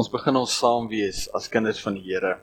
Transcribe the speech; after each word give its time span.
Ons 0.00 0.08
begin 0.08 0.38
ons 0.38 0.52
saam 0.56 0.86
wees 0.88 1.26
as 1.36 1.50
kinders 1.52 1.80
van 1.84 1.92
die 1.98 2.06
Here 2.06 2.38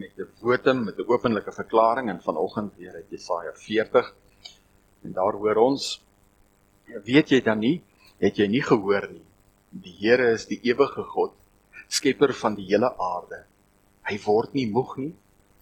met 0.00 0.18
'n 0.18 0.26
wotum, 0.42 0.82
met 0.84 0.98
'n 0.98 1.08
openlike 1.08 1.52
verklaring 1.56 2.10
en 2.10 2.20
vanoggend 2.20 2.74
weer 2.76 2.94
uit 3.00 3.08
Jesaja 3.14 3.52
40. 3.54 4.10
En 5.04 5.12
daar 5.12 5.32
hoor 5.40 5.56
ons 5.56 6.04
weet 7.08 7.30
jy 7.30 7.40
dan 7.40 7.60
nie, 7.60 7.82
het 8.18 8.36
jy 8.36 8.46
nie 8.46 8.62
gehoor 8.62 9.08
nie. 9.08 9.24
Die 9.70 9.96
Here 10.02 10.32
is 10.32 10.44
die 10.46 10.60
ewige 10.62 11.02
God, 11.02 11.32
skepper 11.88 12.34
van 12.34 12.54
die 12.54 12.66
hele 12.66 12.92
aarde. 12.98 13.46
Hy 14.02 14.18
word 14.26 14.52
nie 14.52 14.66
moeg 14.70 14.96
nie, 14.96 15.14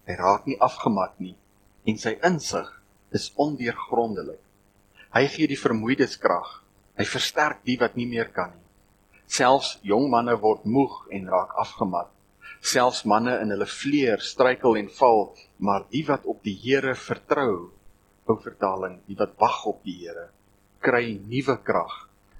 hy 0.05 0.13
raak 0.13 0.45
nie 0.45 0.59
afgemat 0.59 1.19
nie 1.19 1.37
en 1.85 1.97
sy 1.97 2.17
insig 2.23 2.81
is 3.11 3.31
ondeurgrondelik. 3.35 4.43
Hy 5.13 5.27
gee 5.27 5.47
die 5.47 5.63
vermoeides 5.67 6.17
krag. 6.17 6.63
Hy 6.97 7.05
versterk 7.05 7.63
die 7.63 7.77
wat 7.77 7.95
nie 7.95 8.07
meer 8.07 8.27
kan 8.27 8.51
nie. 8.51 8.68
Selfs 9.29 9.75
jong 9.85 10.07
manne 10.09 10.33
word 10.41 10.63
moeg 10.65 10.93
en 11.13 11.27
raak 11.29 11.51
afgemat. 11.61 12.07
Selfs 12.65 13.03
manne 13.05 13.35
in 13.43 13.53
hulle 13.53 13.67
vleuer 13.69 14.23
struikel 14.25 14.79
en 14.79 14.87
val, 14.89 15.27
maar 15.61 15.85
die 15.93 16.01
wat 16.07 16.25
op 16.25 16.39
die 16.47 16.55
Here 16.57 16.95
vertrou, 16.97 17.69
ou 18.25 18.35
vertaling, 18.41 18.97
die 19.05 19.17
wat 19.19 19.35
wag 19.37 19.59
op 19.69 19.83
die 19.85 19.93
Here, 19.99 20.31
kry 20.81 21.19
nuwe 21.29 21.59
krag. 21.67 21.93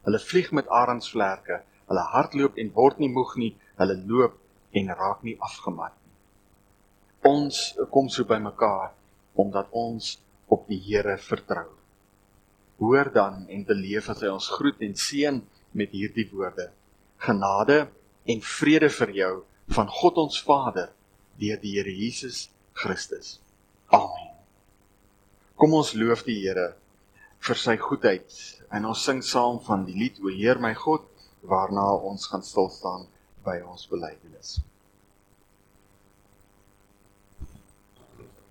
Hulle 0.07 0.21
vlieg 0.23 0.49
met 0.57 0.71
arensvlerke, 0.79 1.59
hulle 1.91 2.07
hardloop 2.15 2.57
en 2.57 2.73
word 2.73 2.97
nie 3.03 3.11
moeg 3.13 3.37
nie, 3.37 3.51
hulle 3.77 3.99
loop 4.09 4.41
en 4.73 4.89
raak 4.89 5.21
nie 5.27 5.37
afgemat 5.45 5.93
nie. 5.93 6.15
Ons 7.29 7.61
kom 7.93 8.09
so 8.09 8.25
bymekaar 8.25 8.95
omdat 9.37 9.69
ons 9.77 10.15
op 10.49 10.65
die 10.65 10.81
Here 10.89 11.19
vertrou. 11.21 11.69
Hoor 12.81 13.13
dan 13.13 13.45
en 13.45 13.69
beleef 13.69 14.09
as 14.09 14.25
hy 14.25 14.33
ons 14.33 14.51
groet 14.57 14.81
en 14.81 14.97
seën 14.97 15.41
met 15.77 15.93
hierdie 15.93 16.25
woorde 16.33 16.71
genade 17.25 17.87
en 18.29 18.41
vrede 18.41 18.89
vir 18.89 19.13
jou 19.17 19.33
van 19.75 19.91
God 19.99 20.17
ons 20.25 20.39
Vader 20.45 20.89
deur 21.39 21.59
die 21.61 21.75
Here 21.77 21.93
Jesus 21.93 22.49
Christus. 22.73 23.39
Amen. 23.95 24.31
Kom 25.59 25.75
ons 25.75 25.93
loof 25.93 26.23
die 26.27 26.39
Here 26.41 26.73
vir 27.43 27.59
sy 27.59 27.75
goedheid 27.79 28.39
en 28.75 28.87
ons 28.89 29.03
sing 29.03 29.21
saam 29.25 29.59
van 29.67 29.85
die 29.87 29.97
lied 29.97 30.19
O 30.23 30.31
Heer 30.31 30.59
my 30.61 30.73
God 30.77 31.07
waarna 31.47 31.85
ons 32.11 32.27
gaan 32.31 32.43
stil 32.43 32.71
staan 32.73 33.07
by 33.45 33.59
ons 33.63 33.87
belydenis. 33.91 34.59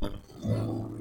Thank 0.00 0.68
you. 0.68 0.97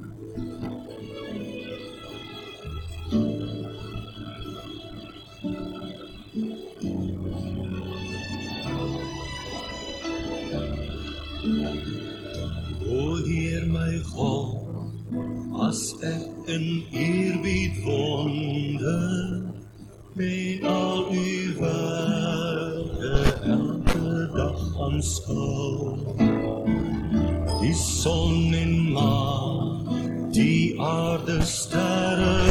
God 14.18 14.66
as 15.62 15.94
ek 16.02 16.50
in 16.50 16.66
eerbied 16.90 17.76
wonder 17.86 19.46
met 20.18 20.64
al 20.66 21.14
u 21.14 21.54
werke 21.60 23.14
elke 23.46 24.10
dag 24.34 24.62
aanskou. 24.86 26.02
Die 27.62 27.78
son 27.78 28.54
en 28.58 28.76
maan 28.98 29.86
die 30.34 30.74
aarde 30.82 31.38
sterre 31.46 32.47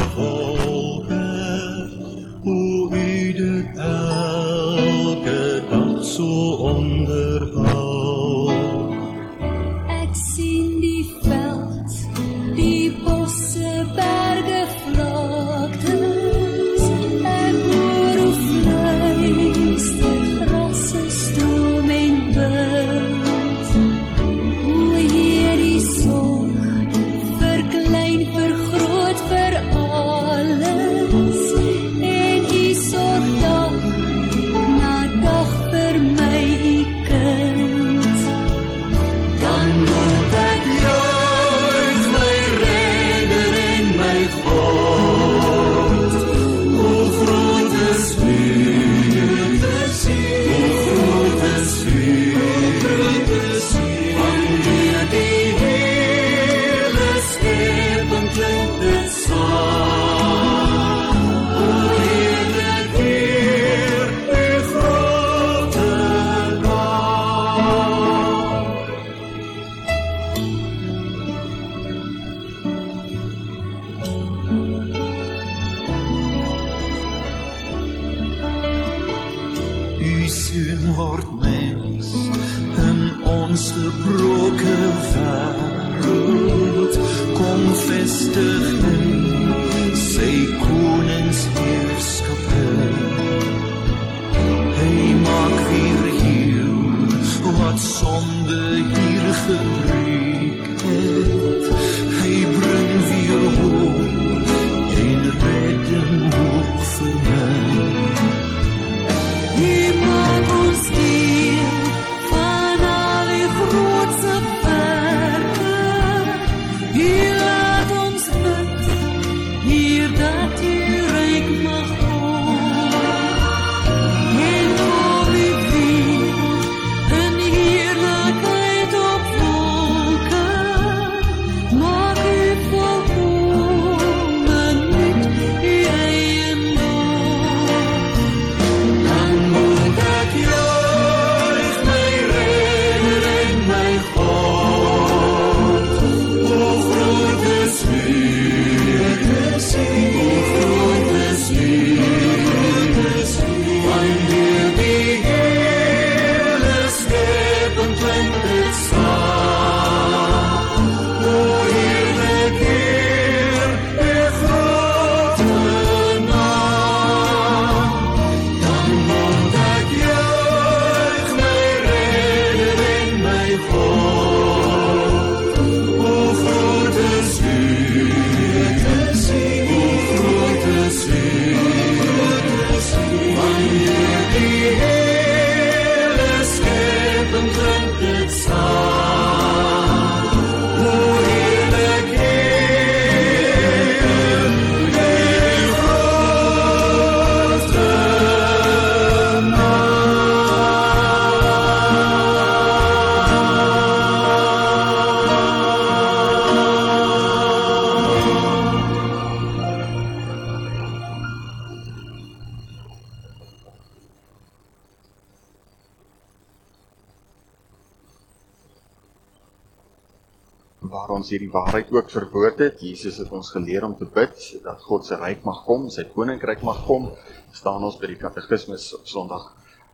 verwoord 222.17 222.61
het. 222.63 222.81
Jesus 222.81 223.19
het 223.21 223.31
ons 223.35 223.51
geleer 223.53 223.85
om 223.85 223.93
te 223.97 224.07
bid 224.09 224.33
dat 224.63 224.81
God 224.85 225.05
se 225.05 225.17
ryk 225.19 225.43
mag 225.45 225.63
kom, 225.67 225.87
sy 225.93 226.07
koninkryk 226.13 226.63
mag 226.65 226.83
kom. 226.87 227.11
staan 227.53 227.83
ons 227.85 227.97
by 227.97 228.09
die 228.11 228.19
katekismes 228.19 228.91
op 228.97 229.05
Sondag 229.09 229.45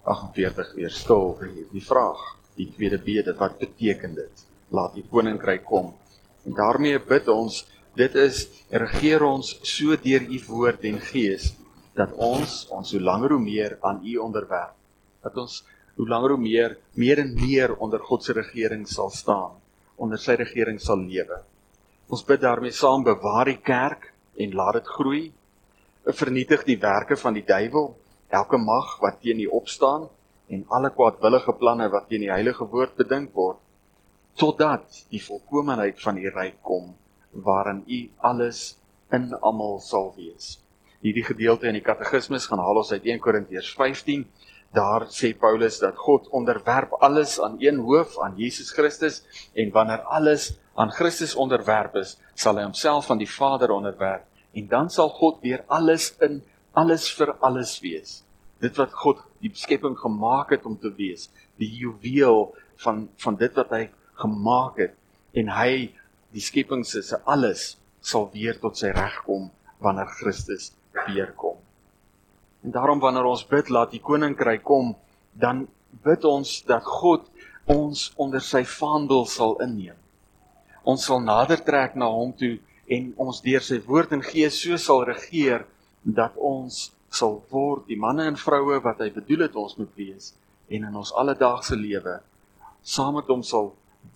48 0.09 0.73
weer 0.75 0.91
stil 0.91 1.31
vir 1.39 1.51
die 1.71 1.83
vraag, 1.83 2.21
die 2.59 2.67
tweede 2.75 2.99
bede, 2.99 3.35
wat 3.39 3.59
beteken 3.59 4.15
dit? 4.15 4.43
Laat 4.71 4.95
die 4.95 5.05
koninkryk 5.09 5.63
kom. 5.67 5.93
En 6.43 6.55
daarmee 6.57 6.99
bid 6.99 7.29
ons, 7.31 7.63
dit 7.95 8.15
is 8.19 8.47
regeer 8.71 9.23
ons 9.23 9.53
so 9.63 9.95
deur 9.95 10.27
u 10.27 10.39
woord 10.49 10.83
en 10.89 10.99
gees 11.11 11.53
dat 11.95 12.11
ons 12.17 12.63
ons 12.73 12.91
hoe 12.95 13.01
langer 13.01 13.35
hoe 13.35 13.43
meer 13.43 13.77
aan 13.85 14.01
u 14.03 14.17
onderwerp. 14.17 14.75
Dat 15.23 15.37
ons 15.37 15.61
hoe 15.95 16.07
langer 16.09 16.35
hoe 16.35 16.41
meer 16.41 16.77
meer 16.99 17.21
en 17.21 17.35
meer 17.37 17.75
onder 17.77 17.99
God 17.99 18.23
se 18.23 18.33
regering 18.33 18.87
sal 18.89 19.11
staan 19.13 19.59
onder 19.95 20.19
sy 20.19 20.35
regering 20.39 20.79
sal 20.81 20.99
lewe. 20.99 21.43
Ons 22.11 22.23
bid 22.27 22.41
daarmee 22.43 22.75
saam 22.75 23.03
bewaar 23.05 23.47
die 23.47 23.61
kerk 23.63 24.09
en 24.43 24.55
laat 24.57 24.79
dit 24.79 24.89
groei. 24.97 25.23
Vernietig 26.03 26.65
die 26.67 26.79
werke 26.81 27.15
van 27.15 27.35
die 27.37 27.45
duiwel, 27.47 27.93
elke 28.29 28.57
mag 28.59 28.97
wat 29.01 29.21
teen 29.23 29.39
U 29.45 29.47
opstaan 29.59 30.09
en 30.51 30.65
alle 30.75 30.91
kwaadwillige 30.91 31.55
planne 31.59 31.87
wat 31.93 32.09
teen 32.09 32.25
die 32.25 32.31
heilige 32.33 32.67
woord 32.69 32.97
bedink 32.99 33.31
word, 33.33 33.61
totdat 34.35 35.05
die 35.13 35.21
volkomeenheid 35.23 36.01
van 36.01 36.19
U 36.19 36.33
ryk 36.35 36.59
kom 36.61 36.91
waarin 37.31 37.83
U 37.87 37.99
alles 38.29 38.75
in 39.13 39.31
almal 39.39 39.79
sal 39.79 40.11
wees. 40.17 40.57
Hierdie 41.03 41.23
gedeelte 41.23 41.69
in 41.69 41.77
die 41.77 41.85
katekismes 41.85 42.49
gaan 42.49 42.61
haal 42.63 42.81
ons 42.83 42.91
uit 42.91 43.05
1 43.05 43.23
Korintiërs 43.23 43.71
15 43.79 44.27
Daar 44.73 45.05
sê 45.13 45.35
Paulus 45.37 45.77
dat 45.77 45.93
God 46.01 46.27
onderwerp 46.33 46.95
alles 46.97 47.37
aan 47.41 47.59
een 47.61 47.77
hoof, 47.85 48.17
aan 48.19 48.33
Jesus 48.35 48.71
Christus, 48.73 49.21
en 49.53 49.69
wanneer 49.69 50.01
alles 50.01 50.55
aan 50.75 50.91
Christus 50.91 51.35
onderwerp 51.35 51.95
is, 52.01 52.17
sal 52.33 52.57
hy 52.57 52.65
homself 52.65 53.11
aan 53.11 53.21
die 53.21 53.29
Vader 53.29 53.73
onderwerp 53.75 54.25
en 54.53 54.67
dan 54.69 54.89
sal 54.89 55.09
God 55.09 55.41
weer 55.41 55.63
alles 55.67 56.11
in 56.21 56.41
alles 56.77 57.09
vir 57.13 57.35
alles 57.45 57.77
wees. 57.83 58.21
Dit 58.61 58.77
wat 58.81 58.93
God 58.97 59.21
die 59.43 59.51
skepping 59.53 59.97
gemaak 59.99 60.53
het 60.55 60.65
om 60.65 60.77
te 60.79 60.89
wees, 60.97 61.29
die 61.61 61.69
juweel 61.69 62.53
van 62.85 63.07
van 63.21 63.37
dit 63.37 63.53
wat 63.59 63.73
hy 63.75 63.83
gemaak 64.21 64.79
het 64.81 64.95
en 65.37 65.49
hy 65.53 65.91
die 66.33 66.41
skepping 66.41 66.85
se 66.85 67.19
alles 67.25 67.75
sal 68.01 68.29
weer 68.33 68.57
tot 68.61 68.77
sy 68.77 68.91
reg 68.93 69.19
kom 69.27 69.51
wanneer 69.83 70.09
Christus 70.19 70.71
weer 71.07 71.33
kom. 71.37 71.57
En 72.63 72.71
daarom 72.71 73.01
wanneer 73.03 73.27
ons 73.27 73.45
bid 73.47 73.69
laat 73.69 73.91
die 73.91 74.01
koninkryk 74.01 74.63
kom, 74.63 74.93
dan 75.33 75.67
bid 76.03 76.23
ons 76.25 76.61
dat 76.67 76.85
God 76.87 77.27
ons 77.69 78.11
onder 78.19 78.41
sy 78.43 78.63
vaandel 78.67 79.25
sal 79.29 79.57
inneem. 79.63 79.97
Ons 80.83 81.05
sal 81.07 81.21
nader 81.23 81.61
trek 81.63 81.95
na 81.95 82.09
hom 82.11 82.33
toe 82.39 82.57
en 82.91 83.11
ons 83.25 83.41
deur 83.45 83.63
sy 83.63 83.79
woord 83.87 84.15
en 84.17 84.25
gees 84.25 84.57
so 84.59 84.77
sal 84.77 85.05
regeer 85.07 85.65
dat 86.03 86.35
ons 86.37 86.89
sal 87.13 87.37
word 87.51 87.87
die 87.87 87.99
manne 87.99 88.25
en 88.27 88.39
vroue 88.39 88.79
wat 88.83 89.03
hy 89.03 89.09
bedoel 89.15 89.45
het 89.47 89.55
ons 89.59 89.77
moet 89.79 89.93
wees 89.99 90.33
en 90.67 90.89
in 90.89 90.99
ons 91.03 91.13
alledaagse 91.21 91.77
lewe 91.79 92.17
saam 92.95 93.15
met 93.19 93.29
hom 93.31 93.45
sal 93.47 93.71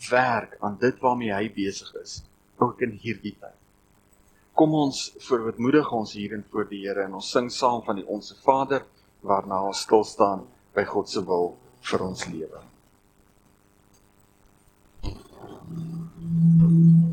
werk 0.09 0.57
aan 0.59 0.75
dit 0.81 0.99
waarmee 1.03 1.31
hy 1.31 1.47
besig 1.55 1.93
is 2.01 2.19
ook 2.59 2.83
in 2.83 2.97
hierdie 3.03 3.35
tyd 3.37 3.55
kom 4.57 4.73
ons 4.73 5.03
verwitmoedig 5.21 5.91
ons 5.93 6.15
hierin 6.17 6.43
voor 6.51 6.65
die 6.71 6.81
Here 6.87 7.05
en 7.05 7.19
ons 7.19 7.29
sing 7.35 7.51
saam 7.53 7.83
van 7.85 8.01
die 8.01 8.07
onsse 8.17 8.35
Vader 8.41 8.87
waarna 9.21 9.61
ons 9.69 9.83
stil 9.85 10.03
staan 10.03 10.47
by 10.73 10.85
God 10.89 11.13
se 11.13 11.21
wil 11.29 11.53
vir 11.91 12.05
ons 12.09 12.25
lewe. 12.31 12.65
koninkryk 15.03 16.06
Thank 16.29 16.62
you. 16.62 17.06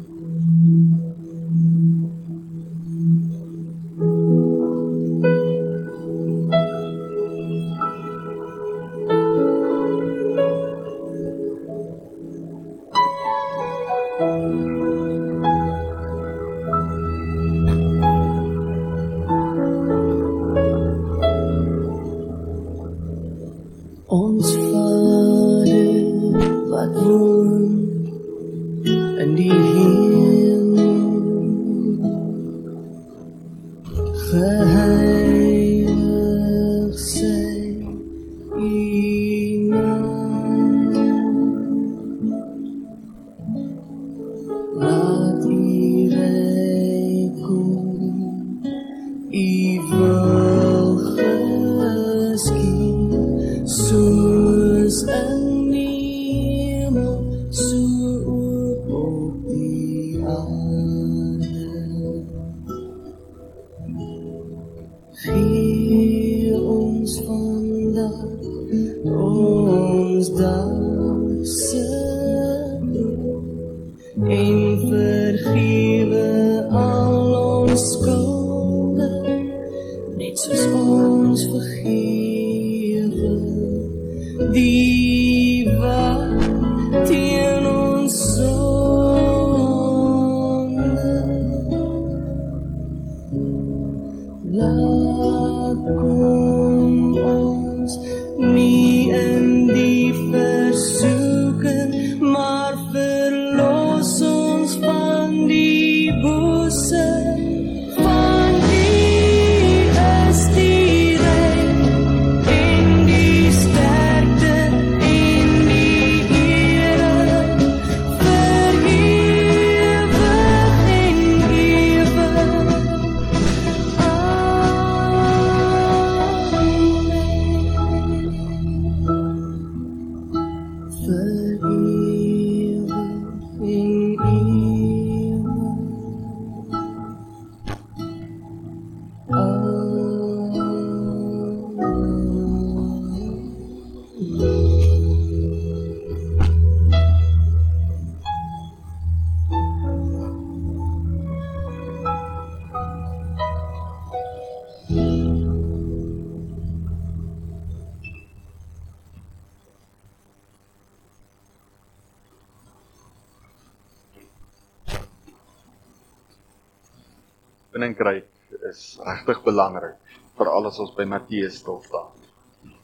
Regtig 169.05 169.43
belangrik 169.45 169.97
vir 170.39 170.51
alles 170.51 170.79
ons 170.83 170.95
by 170.97 171.07
Matteus 171.09 171.61
stil 171.61 171.81
staan. 171.85 172.13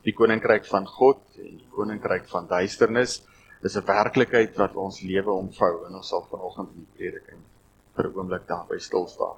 Die 0.06 0.14
koninkryk 0.16 0.66
van 0.68 0.86
God 0.88 1.20
en 1.40 1.58
die 1.58 1.70
koninkryk 1.74 2.28
van 2.30 2.48
duisternis 2.48 3.20
is 3.62 3.76
'n 3.76 3.86
werklikheid 3.86 4.56
wat 4.56 4.76
ons 4.76 5.02
lewe 5.02 5.32
omvou 5.32 5.86
en 5.86 5.94
ons 5.94 6.08
sal 6.08 6.24
vanoggend 6.30 6.70
in 6.74 6.84
die 6.84 6.92
prediking 6.96 7.42
vir 7.96 8.04
'n 8.06 8.14
oomblik 8.16 8.46
daarby 8.48 8.78
stil 8.78 9.06
staan. 9.06 9.36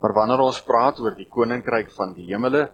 Maar 0.00 0.12
wanneer 0.12 0.40
ons 0.40 0.60
praat 0.60 1.00
oor 1.00 1.14
die 1.14 1.28
koninkryk 1.28 1.90
van 1.90 2.12
die 2.12 2.26
hemele, 2.26 2.68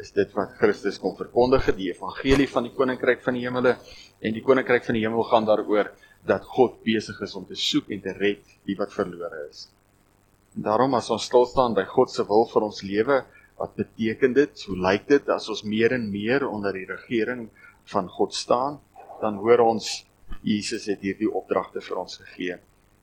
is 0.00 0.12
dit 0.12 0.32
wat 0.34 0.56
Christus 0.58 0.98
kom 0.98 1.16
verkondig, 1.16 1.74
die 1.76 1.90
evangelie 1.92 2.48
van 2.48 2.62
die 2.62 2.74
koninkryk 2.74 3.20
van 3.22 3.34
die 3.34 3.44
hemele 3.44 3.76
en 4.20 4.32
die 4.32 4.42
koninkryk 4.42 4.84
van 4.84 4.94
die 4.94 5.04
hemel 5.04 5.22
gaan 5.24 5.44
daaroor 5.44 5.92
dat 6.26 6.44
God 6.44 6.82
besig 6.84 7.20
is 7.20 7.34
om 7.34 7.44
te 7.46 7.54
soek 7.54 7.90
en 7.90 8.00
te 8.00 8.12
red 8.12 8.42
die 8.64 8.76
wat 8.78 8.92
verlore 8.92 9.48
is. 9.50 9.68
Daarom 10.52 10.92
as 10.94 11.08
ons 11.08 11.24
stil 11.24 11.46
staan 11.48 11.72
by 11.72 11.86
God 11.88 12.10
se 12.12 12.24
wil 12.28 12.44
vir 12.50 12.64
ons 12.66 12.82
lewe, 12.84 13.22
wat 13.56 13.72
beteken 13.78 14.34
dit? 14.36 14.64
Hoe 14.68 14.76
lyk 14.84 15.06
dit 15.08 15.30
as 15.32 15.48
ons 15.48 15.62
meer 15.64 15.94
en 15.96 16.04
meer 16.12 16.44
onder 16.44 16.76
die 16.76 16.84
regering 16.84 17.46
van 17.88 18.08
God 18.08 18.36
staan? 18.36 18.76
Dan 19.22 19.40
hoor 19.40 19.64
ons 19.64 20.04
Jesus 20.44 20.90
het 20.90 21.00
hierdie 21.00 21.30
opdragte 21.30 21.80
vir 21.80 22.02
ons 22.04 22.20
gegee. 22.20 22.58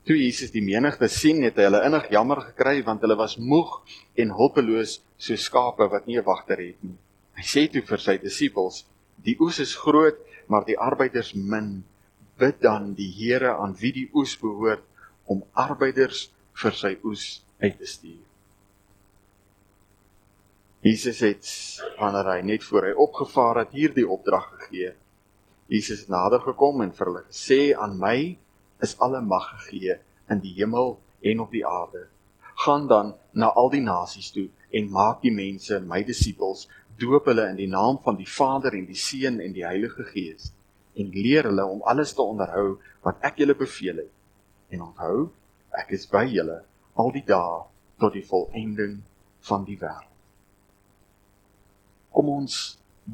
Toe 0.05 0.17
Jesus 0.17 0.53
die 0.53 0.63
menigte 0.63 1.09
sien, 1.09 1.41
het 1.43 1.57
hy 1.57 1.65
hulle 1.67 1.81
innig 1.87 2.09
jammer 2.13 2.43
gekry 2.51 2.83
want 2.85 3.01
hulle 3.01 3.17
was 3.17 3.37
moeg 3.41 3.79
en 4.19 4.33
hulpeloos 4.37 4.99
so 5.17 5.35
skape 5.35 5.89
wat 5.89 6.05
nie 6.05 6.17
'n 6.17 6.25
wagter 6.25 6.61
het 6.61 6.77
nie. 6.83 6.97
Hy 7.37 7.43
sê 7.43 7.67
toe 7.71 7.81
vir 7.81 7.97
sy 7.97 8.17
disippels: 8.17 8.85
"Die 9.25 9.37
oes 9.39 9.59
is 9.59 9.75
groot, 9.75 10.17
maar 10.47 10.65
die 10.65 10.77
arbeiders 10.77 11.33
min. 11.33 11.83
Bid 12.37 12.61
dan 12.61 12.93
die 12.93 13.11
Here 13.11 13.57
aan 13.57 13.73
wie 13.73 13.91
die 13.91 14.09
oes 14.13 14.35
behoort 14.37 14.83
om 15.25 15.43
arbeiders 15.53 16.31
vir 16.63 16.75
sy 16.81 16.93
oes 17.03 17.27
uit 17.59 17.77
te 17.77 17.85
stuur." 17.85 18.25
Jesus 20.81 21.19
het 21.19 21.47
wanneer 21.99 22.27
hy 22.33 22.41
net 22.47 22.63
voor 22.63 22.87
hy 22.87 22.93
opgevaar 22.95 23.65
het 23.65 23.73
hierdie 23.75 24.07
opdrag 24.07 24.45
gegee. 24.53 24.93
Jesus 25.67 26.05
het 26.05 26.13
nader 26.13 26.39
gekom 26.39 26.81
en 26.81 26.93
vir 26.95 27.11
hulle 27.11 27.25
gesê: 27.27 27.75
"Aan 27.75 27.97
my 27.99 28.37
is 28.81 28.95
alle 28.99 29.21
mag 29.21 29.49
gegee 29.55 29.99
in 30.29 30.39
die 30.39 30.53
hemel 30.55 30.95
en 31.21 31.39
op 31.43 31.51
die 31.51 31.65
aarde. 31.67 32.07
Gaan 32.63 32.87
dan 32.87 33.13
na 33.31 33.51
al 33.55 33.69
die 33.69 33.83
nasies 33.83 34.31
toe 34.31 34.47
en 34.71 34.91
maak 34.91 35.21
die 35.21 35.33
mense 35.33 35.79
my 35.79 36.03
disippels, 36.03 36.67
doop 36.99 37.27
hulle 37.31 37.47
in 37.51 37.59
die 37.59 37.69
naam 37.71 37.99
van 38.03 38.17
die 38.19 38.27
Vader 38.27 38.75
en 38.75 38.85
die 38.87 38.97
Seun 38.99 39.39
en 39.39 39.55
die 39.55 39.65
Heilige 39.65 40.05
Gees 40.13 40.51
en 40.99 41.11
leer 41.15 41.47
hulle 41.47 41.65
om 41.65 41.83
alles 41.87 42.11
te 42.15 42.23
onderhou 42.23 42.79
wat 43.05 43.21
ek 43.23 43.39
julle 43.39 43.55
beveel 43.55 44.03
het. 44.03 44.11
En 44.75 44.81
onthou, 44.89 45.29
ek 45.77 45.93
is 45.97 46.05
by 46.09 46.25
julle 46.27 46.59
al 47.01 47.11
die 47.15 47.25
dae 47.25 47.63
tot 48.01 48.13
die 48.15 48.25
volëinding 48.25 48.99
van 49.49 49.65
die 49.67 49.77
wêreld. 49.79 50.05
Kom 52.15 52.29
ons 52.33 52.59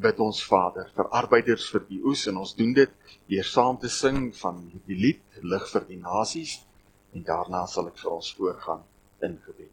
bid 0.06 0.20
ons 0.20 0.42
Vader 0.44 0.90
vir 0.96 1.12
arbeiders 1.20 1.68
vir 1.74 1.86
die 1.90 2.02
oes 2.04 2.26
en 2.32 2.42
ons 2.44 2.56
doen 2.58 2.74
dit 2.76 2.92
deur 3.32 3.48
saam 3.52 3.80
te 3.80 3.92
sing 3.92 4.32
van 4.42 4.60
die 4.90 5.00
lied 5.06 5.40
lig 5.54 5.70
vir 5.72 5.88
die 5.92 6.02
nasies 6.02 6.60
en 7.14 7.24
daarna 7.30 7.66
sal 7.72 7.88
ek 7.92 8.02
vir 8.04 8.18
ons 8.18 8.34
voorgaan 8.40 8.84
in 9.28 9.40
gebed. 9.48 9.72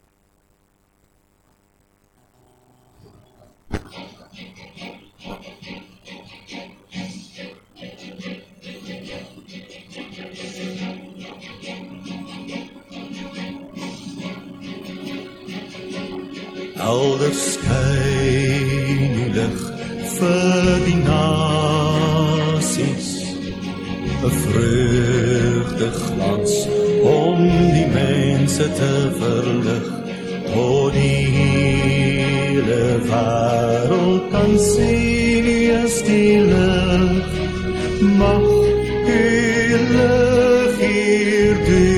Elders 16.83 17.41
skyn 17.53 19.13
die 19.15 19.29
lig 19.37 19.59
vir 20.17 20.65
die 20.85 20.99
nasies. 21.07 22.43
'n 24.23 24.33
vreugde 24.43 25.87
glans 26.01 26.53
om 27.13 27.39
die 27.75 27.89
mense 27.95 28.65
te 28.79 28.93
verlig 29.21 29.87
tot 30.51 30.91
die 30.99 31.23
hele 31.37 32.83
wêreld 33.09 34.23
kan 34.35 34.51
sien 34.71 35.45
is 35.79 35.95
die 36.09 36.37
lig. 36.51 37.31
Mag 38.19 38.45
hele 39.07 40.11
hier 40.79 41.55
deur 41.67 41.92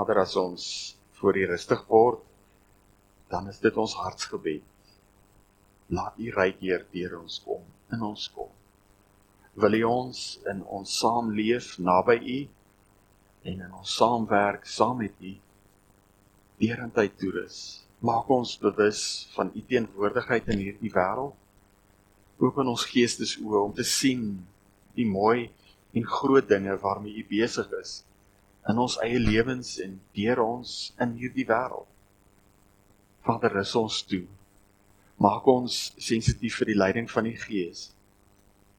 Vader, 0.00 0.22
as 0.22 0.36
ons 0.40 0.64
voor 1.18 1.36
U 1.36 1.42
rustig 1.50 1.80
word, 1.90 2.20
dan 3.28 3.50
is 3.50 3.58
dit 3.60 3.74
ons 3.76 3.96
hartsgebed. 4.00 4.64
Laat 5.92 6.16
U 6.16 6.30
ryk 6.32 6.62
Heer 6.62 6.86
deur 6.94 7.18
ons 7.18 7.36
kom, 7.44 7.66
in 7.92 8.06
ons 8.08 8.24
kom. 8.32 8.48
Wil 9.60 9.76
U 9.80 9.82
ons 9.90 10.22
in 10.48 10.64
ons 10.64 10.96
saamleef 11.02 11.74
naby 11.84 12.16
U 12.16 12.38
en 13.50 13.60
in 13.66 13.76
ons 13.76 13.92
saamwerk 14.00 14.64
saam 14.64 15.02
met 15.02 15.20
U 15.20 15.36
deurentyd 16.64 17.20
toerus. 17.20 17.60
Maak 18.00 18.30
ons 18.32 18.56
bewus 18.62 19.04
van 19.36 19.52
U 19.52 19.64
teenwoordigheid 19.68 20.48
in 20.54 20.64
hierdie 20.64 20.94
wêreld. 20.96 21.36
Open 22.40 22.72
ons 22.72 22.88
geestesoë 22.88 23.66
om 23.66 23.76
te 23.76 23.84
sien 23.84 24.30
die 24.96 25.08
mooi 25.08 25.50
en 25.92 26.14
groot 26.20 26.48
dinge 26.48 26.80
waarmee 26.80 27.20
U 27.20 27.26
besig 27.36 27.68
is 27.82 27.98
in 28.70 28.78
ons 28.78 28.96
eie 29.04 29.18
lewens 29.18 29.76
en 29.82 29.96
deur 30.16 30.42
ons 30.44 30.74
in 31.02 31.14
hierdie 31.18 31.46
wêreld. 31.48 31.88
Vader, 33.26 33.52
rus 33.58 33.74
ons 33.78 34.00
toe. 34.08 34.24
Maak 35.20 35.46
ons 35.50 35.78
sensitief 36.00 36.60
vir 36.60 36.70
die 36.70 36.78
leiding 36.78 37.10
van 37.10 37.26
die 37.28 37.36
Gees. 37.36 37.90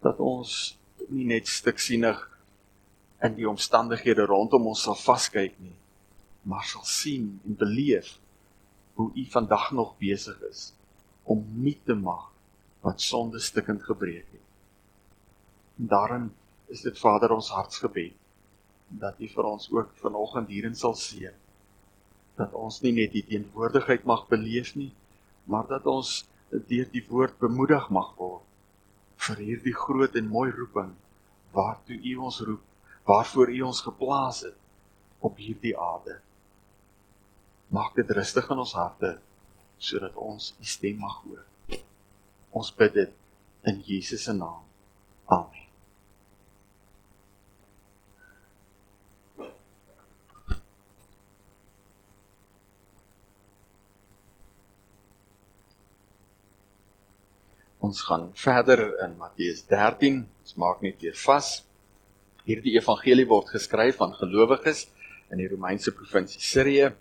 Dat 0.01 0.21
ons 0.23 0.77
nie 1.11 1.27
net 1.29 1.49
stiksienig 1.49 2.21
in 3.25 3.35
die 3.37 3.47
omstandighede 3.49 4.25
rondom 4.29 4.71
ons 4.71 4.85
sal 4.87 4.97
vaskyk 4.97 5.59
nie, 5.61 5.75
maar 6.49 6.65
sal 6.65 6.85
sien 6.87 7.35
en 7.45 7.57
beleef 7.59 8.15
hoe 8.97 9.11
U 9.13 9.25
vandag 9.33 9.69
nog 9.77 9.93
besig 10.01 10.39
is 10.49 10.71
om 11.29 11.43
nie 11.61 11.77
te 11.85 11.93
maak 11.97 12.31
wat 12.81 13.03
sonde 13.03 13.39
stikkend 13.39 13.83
gebreek 13.85 14.25
het. 14.25 14.47
En 15.77 15.91
daarin 15.91 16.31
is 16.73 16.81
dit 16.81 16.97
Vader 16.97 17.35
ons 17.35 17.51
hartsgebed 17.53 18.17
dat 18.99 19.19
U 19.19 19.27
vir 19.27 19.47
ons 19.47 19.69
ook 19.71 19.93
vanoggend 20.01 20.49
hierin 20.51 20.75
sal 20.75 20.95
seën. 20.97 21.35
Dat 22.37 22.53
ons 22.57 22.81
nie 22.81 22.93
net 22.95 23.13
die 23.15 23.25
teenwoordigheid 23.27 24.03
mag 24.09 24.27
beleef 24.27 24.75
nie, 24.75 24.91
maar 25.45 25.67
dat 25.67 25.87
ons 25.87 26.25
deur 26.51 26.89
die 26.91 27.03
woord 27.07 27.37
bemoedig 27.39 27.89
mag 27.89 28.11
word 28.17 28.47
vir 29.21 29.41
hierdie 29.45 29.75
groot 29.77 30.15
en 30.17 30.31
mooi 30.33 30.49
roeping 30.51 30.95
waartoe 31.53 31.99
U 32.13 32.15
ons 32.27 32.39
roep, 32.47 32.63
waarvoor 33.05 33.51
U 33.53 33.61
ons 33.69 33.81
geplaas 33.85 34.41
het 34.47 34.57
op 35.21 35.37
hierdie 35.37 35.75
aarde. 35.77 36.17
Maak 37.69 37.95
dit 37.95 38.15
rustig 38.17 38.49
in 38.49 38.63
ons 38.65 38.75
harte 38.79 39.17
sodat 39.81 40.17
ons 40.19 40.51
U 40.59 40.65
stem 40.65 41.01
mag 41.01 41.21
hoor. 41.25 41.45
Ons 42.51 42.73
bid 42.75 42.93
dit 42.97 43.17
in 43.71 43.81
Jesus 43.85 44.27
se 44.27 44.33
naam. 44.33 44.63
Amen. 45.31 45.60
Ons 57.91 58.05
gaan 58.07 58.29
verder 58.39 58.79
in 59.03 59.17
Matteus 59.19 59.65
13. 59.67 60.21
Ons 60.23 60.53
maak 60.63 60.79
net 60.85 61.01
weer 61.03 61.15
vas. 61.25 61.47
Hierdie 62.47 62.77
evangelie 62.77 63.25
word 63.27 63.49
geskryf 63.51 63.97
aan 64.05 64.13
gelowiges 64.15 64.85
in 65.33 65.41
die 65.41 65.49
Romeinse 65.51 65.91
provinsie 65.97 66.39
Sirië. 66.39 66.93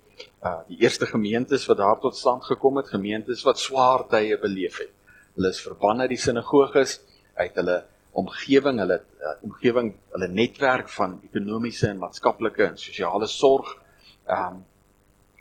Uh 0.42 0.56
die 0.66 0.80
eerste 0.82 1.06
gemeentes 1.06 1.68
wat 1.70 1.78
daar 1.78 2.00
tot 2.02 2.18
stand 2.18 2.42
gekom 2.48 2.80
het, 2.80 2.90
gemeentes 2.90 3.44
wat 3.46 3.62
swaar 3.62 4.02
tye 4.10 4.40
beleef 4.42 4.80
het. 4.82 4.90
Hulle 5.36 5.52
is 5.54 5.62
verbann 5.62 6.02
uit 6.02 6.10
die 6.16 6.18
sinagoges, 6.24 6.96
uit 7.38 7.62
hulle 7.62 7.78
omgewing, 8.24 8.82
hulle 8.82 8.98
uh, 8.98 9.36
omgewing, 9.46 9.92
hulle 10.16 10.30
netwerk 10.42 10.90
van 10.96 11.20
ekonomiese 11.30 11.92
en 11.92 12.02
maatskaplike 12.02 12.66
en 12.66 12.82
sosiale 12.82 13.30
sorg. 13.30 13.76
Um 14.26 14.64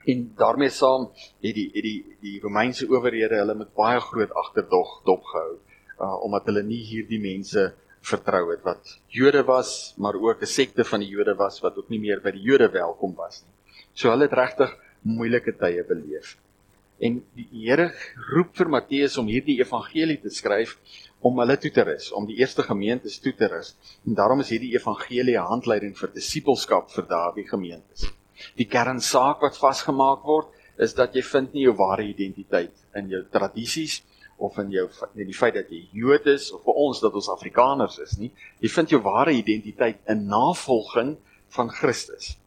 En 0.10 0.32
daarmee 0.36 0.72
saam 0.74 1.10
het 1.43 1.56
die 1.56 1.69
het 1.74 1.84
die 1.84 2.17
die 2.24 2.39
Romeinse 2.43 2.88
owerhede 2.89 3.41
hulle 3.41 3.56
met 3.62 3.74
baie 3.78 4.00
groot 4.00 4.32
agterdog 4.43 4.95
dopgehou 5.10 5.52
uh 6.00 6.15
omdat 6.26 6.45
hulle 6.50 6.63
nie 6.63 6.82
hierdie 6.91 7.19
mense 7.22 7.65
vertrou 8.12 8.45
het 8.52 8.62
wat 8.63 8.93
Jode 9.12 9.43
was, 9.43 9.93
maar 9.98 10.15
ook 10.15 10.41
'n 10.41 10.54
sekte 10.60 10.84
van 10.84 11.00
die 11.00 11.10
Jode 11.10 11.36
was 11.36 11.60
wat 11.62 11.78
ook 11.78 11.89
nie 11.89 12.00
meer 12.00 12.22
by 12.22 12.32
die 12.32 12.45
Jode 12.50 12.69
welkom 12.72 13.15
was 13.15 13.43
nie. 13.43 13.84
So 13.93 14.10
hulle 14.10 14.28
het 14.30 14.34
regtig 14.34 14.78
moeilike 15.02 15.58
tye 15.58 15.84
beleef. 15.84 16.38
En 17.00 17.24
die 17.36 17.48
Here 17.52 17.91
roep 18.32 18.56
vir 18.56 18.69
Matteus 18.69 19.17
om 19.17 19.28
hierdie 19.28 19.60
evangelie 19.60 20.19
te 20.22 20.30
skryf 20.30 20.78
om 21.19 21.39
hulle 21.39 21.58
toe 21.58 21.72
te 21.72 21.84
rus, 21.84 22.12
om 22.12 22.26
die 22.28 22.39
eerste 22.39 22.63
gemeentes 22.63 23.19
toe 23.19 23.34
te 23.36 23.48
rus. 23.48 23.76
En 24.06 24.15
daarom 24.15 24.39
is 24.39 24.50
hierdie 24.50 24.74
evangelie 24.74 25.38
'n 25.38 25.52
handleiding 25.52 25.98
vir 25.98 26.10
disippelskap 26.13 26.91
vir 26.91 27.06
daardie 27.08 27.48
gemeentes. 27.48 28.12
Die 28.60 28.67
kernsaak 28.69 29.43
wat 29.45 29.60
vasgemaak 29.60 30.23
word 30.28 30.54
is 30.80 30.95
dat 30.95 31.15
jy 31.15 31.23
vind 31.25 31.54
nie 31.54 31.65
jou 31.67 31.75
ware 31.80 32.06
identiteit 32.08 32.75
in 32.95 33.10
jou 33.12 33.23
tradisies 33.32 33.99
of 34.39 34.58
in 34.62 34.71
jou 34.71 34.86
in 35.19 35.28
die 35.28 35.36
feit 35.36 35.58
dat 35.58 35.71
jy 35.71 35.82
Jood 35.95 36.28
is 36.32 36.49
of 36.56 36.63
vir 36.63 36.78
ons 36.86 37.02
dat 37.04 37.15
ons 37.19 37.30
Afrikaners 37.34 37.99
is 38.04 38.15
nie. 38.19 38.32
Jy 38.63 38.71
vind 38.71 38.93
jou 38.95 39.02
ware 39.04 39.36
identiteit 39.36 39.99
in 40.10 40.28
navolging 40.32 41.17
van 41.56 41.71
Christus. 41.73 42.38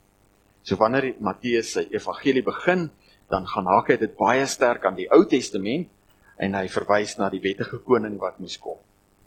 So 0.63 0.79
wanneer 0.81 1.13
Matteus 1.21 1.75
sy 1.77 1.89
evangelie 1.91 2.45
begin, 2.47 2.89
dan 3.33 3.49
gaan 3.51 3.69
haak 3.69 3.91
hy 3.93 3.99
dit 4.01 4.15
baie 4.17 4.47
sterk 4.49 4.87
aan 4.87 4.97
die 4.97 5.09
Ou 5.13 5.25
Testament 5.29 5.91
en 6.43 6.57
hy 6.57 6.67
verwys 6.73 7.17
na 7.19 7.29
die 7.33 7.43
wettige 7.43 7.83
koning 7.85 8.17
wat 8.23 8.41
moes 8.41 8.57
kom. 8.63 8.79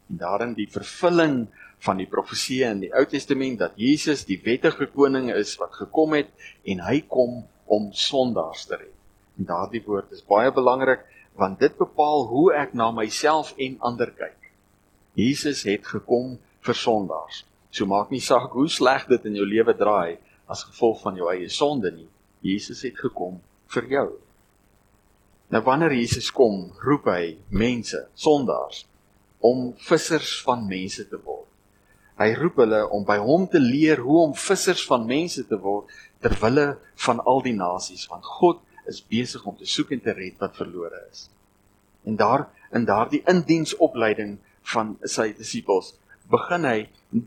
En 0.10 0.20
daarin 0.22 0.54
die 0.58 0.68
vervulling 0.70 1.46
van 1.86 2.00
die 2.02 2.10
profeseë 2.10 2.72
in 2.74 2.84
die 2.86 2.92
Ou 2.98 3.06
Testament 3.10 3.60
dat 3.62 3.78
Jesus 3.80 4.26
die 4.26 4.40
wettige 4.44 4.88
koning 4.94 5.30
is 5.34 5.54
wat 5.62 5.76
gekom 5.78 6.16
het 6.18 6.32
en 6.66 6.82
hy 6.88 7.02
kom 7.08 7.44
om 7.66 7.92
sondaars 7.94 8.66
te 8.70 8.80
red. 8.80 8.94
En 9.38 9.50
daardie 9.50 9.84
woord 9.86 10.14
is 10.16 10.26
baie 10.26 10.52
belangrik 10.54 11.06
want 11.36 11.60
dit 11.60 11.74
bepaal 11.78 12.26
hoe 12.32 12.48
ek 12.56 12.74
na 12.74 12.90
myself 12.96 13.54
en 13.60 13.78
ander 13.84 14.12
kyk. 14.16 14.52
Jesus 15.20 15.64
het 15.68 15.88
gekom 15.88 16.38
vir 16.66 16.78
sondaars. 16.80 17.44
So 17.72 17.88
maak 17.88 18.12
nie 18.12 18.24
saak 18.24 18.56
hoe 18.56 18.70
sleg 18.72 19.08
dit 19.12 19.26
in 19.28 19.36
jou 19.40 19.48
lewe 19.48 19.76
draai 19.76 20.18
as 20.52 20.64
gevolg 20.68 21.02
van 21.04 21.18
jou 21.20 21.28
eie 21.32 21.50
sonde 21.52 21.92
nie. 21.92 22.08
Jesus 22.46 22.86
het 22.88 22.98
gekom 23.00 23.42
vir 23.74 23.90
jou. 23.92 24.08
Nou 25.52 25.62
wanneer 25.66 25.94
Jesus 25.94 26.32
kom, 26.34 26.72
roep 26.82 27.10
hy 27.12 27.36
mense, 27.54 28.00
sondaars, 28.18 28.86
om 29.46 29.74
vissers 29.88 30.40
van 30.46 30.66
mense 30.70 31.06
te 31.10 31.20
word. 31.22 31.46
Hy 32.16 32.30
roep 32.40 32.62
hulle 32.64 32.82
om 32.96 33.04
by 33.04 33.18
hom 33.20 33.48
te 33.52 33.60
leer 33.60 34.00
hoe 34.06 34.22
om 34.24 34.36
vissers 34.40 34.86
van 34.88 35.08
mense 35.08 35.44
te 35.50 35.58
word 35.60 35.92
ter 36.24 36.36
wille 36.40 36.68
van 37.06 37.20
al 37.28 37.42
die 37.44 37.56
nasies 37.58 38.06
want 38.12 38.28
God 38.38 38.62
is 38.88 39.02
besig 39.02 39.44
om 39.50 39.58
te 39.60 39.68
soek 39.68 39.92
en 39.92 40.04
te 40.06 40.14
red 40.16 40.38
wat 40.40 40.56
verlore 40.56 41.02
is. 41.10 41.26
En 42.08 42.16
daar 42.16 42.46
in 42.76 42.86
daardie 42.88 43.24
indiensopleiding 43.28 44.38
van 44.72 44.96
sy 45.04 45.32
disippels 45.36 45.96
begin 46.32 46.66
hy 46.70 46.78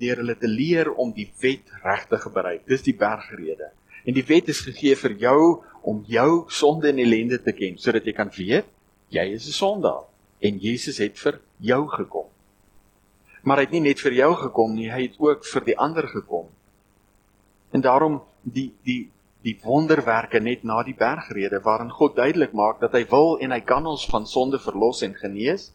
deur 0.00 0.22
hulle 0.22 0.38
te 0.38 0.48
leer 0.50 0.90
om 0.94 1.12
die 1.14 1.28
wet 1.42 1.68
reg 1.84 2.08
te 2.08 2.18
gebruik. 2.24 2.64
Dis 2.66 2.86
die 2.86 2.96
bergrede. 2.96 3.70
En 4.08 4.16
die 4.16 4.24
wet 4.26 4.48
is 4.48 4.64
gegee 4.64 4.96
vir 4.96 5.18
jou 5.20 5.40
om 5.82 6.00
jou 6.08 6.46
sonde 6.48 6.88
en 6.88 7.02
ellende 7.02 7.38
te 7.42 7.52
ken 7.52 7.76
sodat 7.78 8.08
jy 8.08 8.16
kan 8.16 8.32
weet 8.34 8.66
jy 9.14 9.24
is 9.36 9.46
'n 9.48 9.56
sondaar 9.56 10.08
en 10.40 10.58
Jesus 10.58 10.98
het 10.98 11.18
vir 11.18 11.40
jou 11.60 11.86
gekom 11.88 12.28
maar 13.42 13.60
hy 13.60 13.68
het 13.68 13.76
nie 13.76 13.86
net 13.90 14.00
vir 14.02 14.16
jou 14.16 14.32
gekom 14.42 14.74
nie, 14.74 14.88
hy 14.90 15.02
het 15.08 15.20
ook 15.22 15.46
vir 15.46 15.64
die 15.64 15.78
ander 15.78 16.08
gekom. 16.08 16.48
En 17.72 17.84
daarom 17.84 18.20
die 18.42 18.72
die 18.84 19.08
die 19.46 19.54
wonderwerke 19.62 20.40
net 20.42 20.64
na 20.66 20.80
die 20.82 20.96
bergrede 20.98 21.60
waarin 21.62 21.92
God 21.94 22.16
duidelik 22.16 22.52
maak 22.52 22.80
dat 22.82 22.92
hy 22.92 23.04
wil 23.10 23.36
en 23.38 23.54
hy 23.54 23.60
kan 23.62 23.86
ons 23.86 24.06
van 24.10 24.26
sonde 24.26 24.58
verlos 24.58 25.04
en 25.06 25.14
genees 25.14 25.70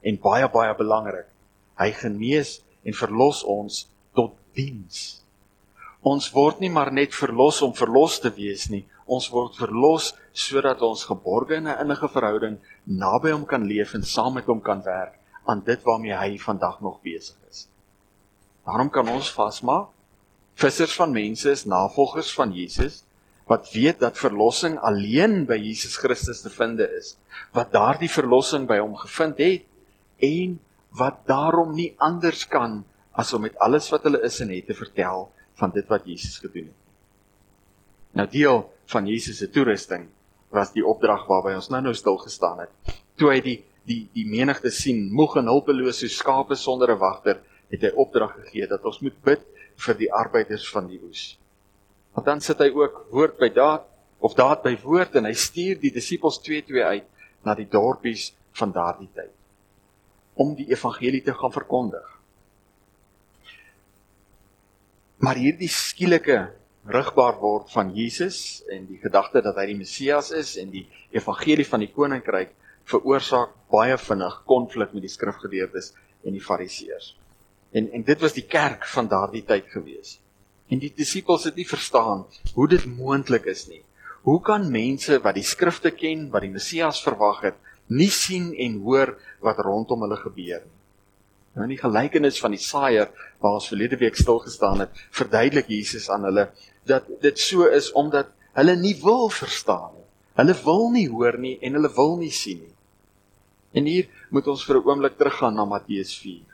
en 0.00 0.16
baie 0.18 0.48
baie 0.48 0.72
belangrik, 0.78 1.28
hy 1.78 1.90
genees 1.92 2.62
en 2.88 2.96
verlos 2.96 3.42
ons 3.44 3.84
tot 4.16 4.32
diens. 4.56 5.20
Ons 6.02 6.32
word 6.34 6.64
nie 6.64 6.72
maar 6.72 6.90
net 6.90 7.14
verlos 7.14 7.60
om 7.62 7.76
verlos 7.76 8.18
te 8.24 8.32
wees 8.34 8.70
nie, 8.72 8.82
ons 9.06 9.28
word 9.30 9.60
verlos 9.60 10.14
sodat 10.32 10.80
ons 10.82 11.04
geborge 11.04 11.60
in 11.60 11.68
'n 11.68 11.78
innige 11.84 12.08
verhouding 12.08 12.58
naby 12.86 13.30
hom 13.30 13.44
kan 13.44 13.68
leef 13.68 13.94
en 13.94 14.02
saam 14.02 14.34
met 14.34 14.46
hom 14.46 14.60
kan 14.60 14.82
werk 14.82 15.21
aan 15.44 15.62
dit 15.66 15.82
waarmee 15.82 16.16
hy 16.16 16.38
vandag 16.38 16.80
nog 16.80 17.00
besig 17.02 17.36
is. 17.50 17.66
Daarom 18.66 18.90
kan 18.90 19.08
ons 19.08 19.32
vasmaak 19.34 19.90
vissers 20.54 20.94
van 20.94 21.12
mense 21.12 21.50
is 21.50 21.64
navolgers 21.64 22.34
van 22.36 22.52
Jesus 22.52 23.02
wat 23.50 23.72
weet 23.72 23.98
dat 24.00 24.18
verlossing 24.18 24.78
alleen 24.78 25.42
by 25.48 25.58
Jesus 25.58 25.96
Christus 25.98 26.42
te 26.44 26.50
vind 26.52 26.80
is, 26.84 27.16
wat 27.52 27.72
daardie 27.74 28.10
verlossing 28.10 28.68
by 28.70 28.78
hom 28.78 28.94
gevind 29.00 29.40
het 29.42 29.66
en 30.22 30.58
wat 30.96 31.24
daarom 31.28 31.74
nie 31.74 31.90
anders 31.98 32.46
kan 32.48 32.82
as 33.18 33.32
om 33.34 33.42
met 33.44 33.58
alles 33.60 33.90
wat 33.92 34.06
hulle 34.06 34.22
is 34.24 34.38
en 34.44 34.52
het 34.54 34.68
te 34.70 34.76
vertel 34.78 35.26
van 35.60 35.74
dit 35.74 35.88
wat 35.90 36.06
Jesus 36.08 36.38
gedoen 36.40 36.70
het. 36.70 36.78
Nou 38.12 38.28
deel 38.28 38.64
van 38.92 39.08
Jesus 39.08 39.40
se 39.40 39.48
toerusting 39.50 40.06
was 40.52 40.72
die 40.72 40.84
opdrag 40.84 41.24
waarby 41.28 41.56
ons 41.56 41.70
nou-nou 41.72 41.94
stil 41.96 42.18
gestaan 42.20 42.64
het. 42.64 42.96
Toe 43.16 43.32
hy 43.32 43.40
die 43.44 43.58
die 43.88 44.08
die 44.14 44.26
menigte 44.28 44.70
sien 44.70 45.08
moeg 45.12 45.36
en 45.40 45.50
hulpeloos 45.50 46.00
so 46.00 46.08
skape 46.08 46.56
sonder 46.56 46.92
'n 46.94 46.98
wagter 46.98 47.42
het 47.70 47.82
hy 47.82 47.92
opdrag 47.96 48.34
gegee 48.44 48.66
dat 48.66 48.84
ons 48.84 49.00
moet 49.00 49.22
bid 49.24 49.40
vir 49.86 49.94
die 49.94 50.12
arbeiders 50.12 50.68
van 50.70 50.86
die 50.88 51.00
oes 51.02 51.38
Want 52.12 52.26
dan 52.26 52.40
sit 52.44 52.60
hy 52.60 52.68
ook 52.76 53.06
woord 53.12 53.38
by 53.40 53.48
daad 53.52 53.86
of 54.22 54.36
daad 54.38 54.62
by 54.64 54.74
woord 54.84 55.16
en 55.18 55.26
hy 55.28 55.34
stuur 55.36 55.80
die 55.80 55.92
disippels 55.94 56.38
2-2 56.44 56.84
uit 56.84 57.06
na 57.46 57.56
die 57.58 57.68
dorpies 57.68 58.30
van 58.58 58.72
daardie 58.74 59.10
tyd 59.16 59.32
om 60.42 60.54
die 60.56 60.70
evangelie 60.72 61.20
te 61.20 61.34
gaan 61.36 61.52
verkondig. 61.52 62.04
Maar 65.20 65.36
hierdie 65.36 65.68
skielike 65.68 66.38
rigbaar 66.88 67.36
word 67.42 67.68
van 67.70 67.92
Jesus 67.94 68.62
en 68.72 68.86
die 68.88 68.96
gedagte 69.02 69.42
dat 69.44 69.58
hy 69.60 69.66
die 69.70 69.76
Messias 69.78 70.32
is 70.34 70.54
en 70.58 70.72
die 70.72 70.86
evangelie 71.12 71.66
van 71.68 71.84
die 71.84 71.90
koninkryk 71.92 72.56
veroorsaak 72.90 73.54
baie 73.72 73.96
vinnig 73.98 74.42
konflik 74.48 74.92
met 74.92 75.04
die 75.06 75.12
skrifgeleerdes 75.12 75.92
en 76.26 76.36
die 76.36 76.44
fariseërs. 76.44 77.14
En 77.72 77.88
en 77.92 78.04
dit 78.04 78.20
was 78.20 78.36
die 78.36 78.46
kerk 78.46 78.84
van 78.94 79.08
daardie 79.08 79.44
tyd 79.48 79.70
gewees. 79.72 80.18
En 80.68 80.80
die 80.80 80.92
disippels 80.96 81.44
het 81.48 81.56
nie 81.56 81.68
verstaan 81.68 82.26
hoe 82.54 82.68
dit 82.68 82.84
moontlik 82.86 83.48
is 83.50 83.66
nie. 83.68 83.82
Hoe 84.22 84.40
kan 84.40 84.70
mense 84.70 85.18
wat 85.24 85.34
die 85.34 85.46
skrifte 85.46 85.90
ken, 85.90 86.28
wat 86.30 86.44
die 86.44 86.52
Messias 86.52 87.02
verwag 87.02 87.42
het, 87.48 87.58
nie 87.88 88.10
sien 88.10 88.52
en 88.54 88.78
hoor 88.84 89.16
wat 89.42 89.58
rondom 89.64 90.04
hulle 90.06 90.20
gebeur 90.20 90.62
nie? 90.62 90.78
Nou 91.52 91.66
in 91.66 91.74
die 91.74 91.80
gelykenis 91.80 92.38
van 92.40 92.54
die 92.54 92.62
saaier 92.62 93.10
waar 93.42 93.58
ons 93.58 93.68
verlede 93.68 93.98
week 94.00 94.16
stil 94.16 94.38
gestaan 94.40 94.86
het, 94.86 94.94
verduidelik 95.12 95.68
Jesus 95.68 96.08
aan 96.12 96.24
hulle 96.28 96.46
dat 96.88 97.08
dit 97.20 97.38
so 97.38 97.66
is 97.68 97.90
omdat 97.98 98.30
hulle 98.56 98.76
nie 98.80 98.94
wil 99.02 99.28
verstaan 99.32 99.92
nie. 99.98 100.01
Hulle 100.38 100.54
wil 100.64 100.88
nie 100.94 101.08
hoor 101.12 101.36
nie 101.38 101.58
en 101.60 101.76
hulle 101.76 101.90
wil 101.96 102.16
nie 102.20 102.32
sien 102.32 102.62
nie. 102.62 102.76
En 103.76 103.88
hier 103.88 104.08
moet 104.30 104.48
ons 104.48 104.64
vir 104.64 104.76
'n 104.76 104.86
oomblik 104.88 105.16
teruggaan 105.18 105.54
na 105.54 105.64
Matteus 105.64 106.12
4. 106.18 106.44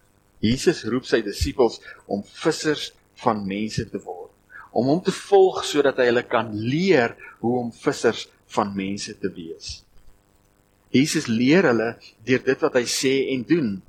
Jesus 0.40 0.84
roep 0.84 1.04
sy 1.04 1.20
disippels 1.22 1.80
om 2.06 2.22
vissers 2.22 2.92
van 3.24 3.46
mense 3.46 3.84
te 3.90 3.98
word, 3.98 4.30
om 4.72 4.86
hom 4.86 5.00
te 5.02 5.10
volg 5.10 5.64
sodat 5.64 5.98
hy 5.98 6.06
hulle 6.10 6.22
kan 6.22 6.52
leer 6.54 7.16
hoe 7.40 7.58
om 7.58 7.72
vissers 7.72 8.28
van 8.54 8.74
mense 8.76 9.14
te 9.18 9.28
wees. 9.34 9.82
Jesus 10.94 11.26
leer 11.28 11.66
hulle 11.68 11.96
deur 12.24 12.42
dit 12.44 12.62
wat 12.62 12.74
hy 12.74 12.86
sê 12.88 13.14
en 13.34 13.42
doen. 13.44 13.82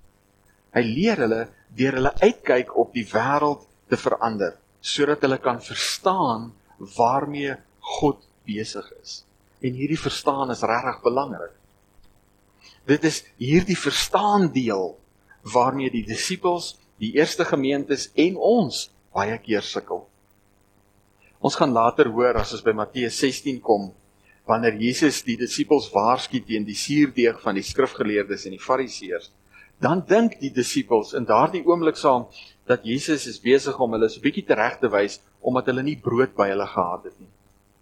Hy 0.75 0.84
leer 0.84 1.17
hulle 1.17 1.47
deur 1.78 1.99
hulle 1.99 2.13
uitkyk 2.21 2.73
op 2.78 2.93
die 2.93 3.06
wêreld 3.06 3.65
te 3.89 3.97
verander 3.97 4.58
sodat 4.82 5.21
hulle 5.25 5.38
kan 5.43 5.60
verstaan 5.62 6.52
waarmee 6.97 7.58
God 7.99 8.21
besig 8.47 8.86
is. 9.02 9.23
En 9.60 9.74
hierdie 9.76 10.00
verstaan 10.00 10.52
is 10.52 10.63
regtig 10.63 11.02
belangrik. 11.04 11.56
Dit 12.88 13.04
is 13.04 13.24
hierdie 13.38 13.78
verstaan 13.78 14.50
deel 14.52 14.95
waarmee 15.54 15.91
die 15.91 16.06
disippels, 16.08 16.78
die 17.00 17.13
eerste 17.15 17.45
gemeentes 17.48 18.10
en 18.15 18.36
ons 18.36 18.89
baie 19.15 19.38
keer 19.43 19.63
sukkel. 19.65 20.06
Ons 21.39 21.56
gaan 21.56 21.72
later 21.72 22.10
hoor 22.12 22.41
as 22.41 22.52
ons 22.56 22.63
by 22.63 22.74
Matteus 22.76 23.19
16 23.22 23.62
kom, 23.63 23.91
wanneer 24.50 24.76
Jesus 24.82 25.22
die 25.24 25.38
disippels 25.39 25.88
waarsku 25.93 26.41
teen 26.43 26.65
die 26.67 26.76
suurdeeg 26.76 27.39
van 27.43 27.56
die 27.56 27.63
skrifgeleerdes 27.63 28.48
en 28.50 28.58
die 28.58 28.63
fariseërs, 28.63 29.30
dan 29.80 30.02
dink 30.08 30.36
die 30.41 30.52
disippels 30.52 31.13
in 31.15 31.28
daardie 31.28 31.62
oomblik 31.63 31.95
saam 32.00 32.26
dat 32.67 32.84
Jesus 32.84 33.28
is 33.30 33.39
besig 33.39 33.78
om 33.80 33.93
hulle 33.95 34.10
so 34.10 34.19
'n 34.19 34.26
bietjie 34.26 34.45
tereg 34.45 34.80
te 34.80 34.89
wys 34.91 35.22
omdat 35.39 35.72
hulle 35.72 35.84
nie 35.84 35.95
brood 35.95 36.36
by 36.36 36.50
hulle 36.50 36.67
gehad 36.67 37.04
het 37.06 37.19
nie. 37.19 37.32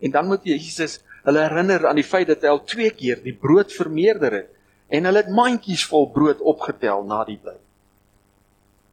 En 0.05 0.11
dan 0.11 0.27
moet 0.27 0.43
Jesus 0.45 0.99
hulle 1.27 1.43
herinner 1.43 1.89
aan 1.89 1.99
die 1.99 2.07
feit 2.07 2.29
dat 2.29 2.45
hy 2.45 2.51
al 2.53 2.63
twee 2.63 2.93
keer 2.95 3.19
die 3.23 3.35
brood 3.35 3.73
vermeerder 3.75 4.39
het 4.41 4.53
en 4.87 5.09
hulle 5.09 5.23
het 5.25 5.31
mandjies 5.33 5.83
vol 5.91 6.07
brood 6.15 6.39
opgetel 6.39 7.03
na 7.07 7.23
die 7.27 7.39
tyd. 7.43 7.59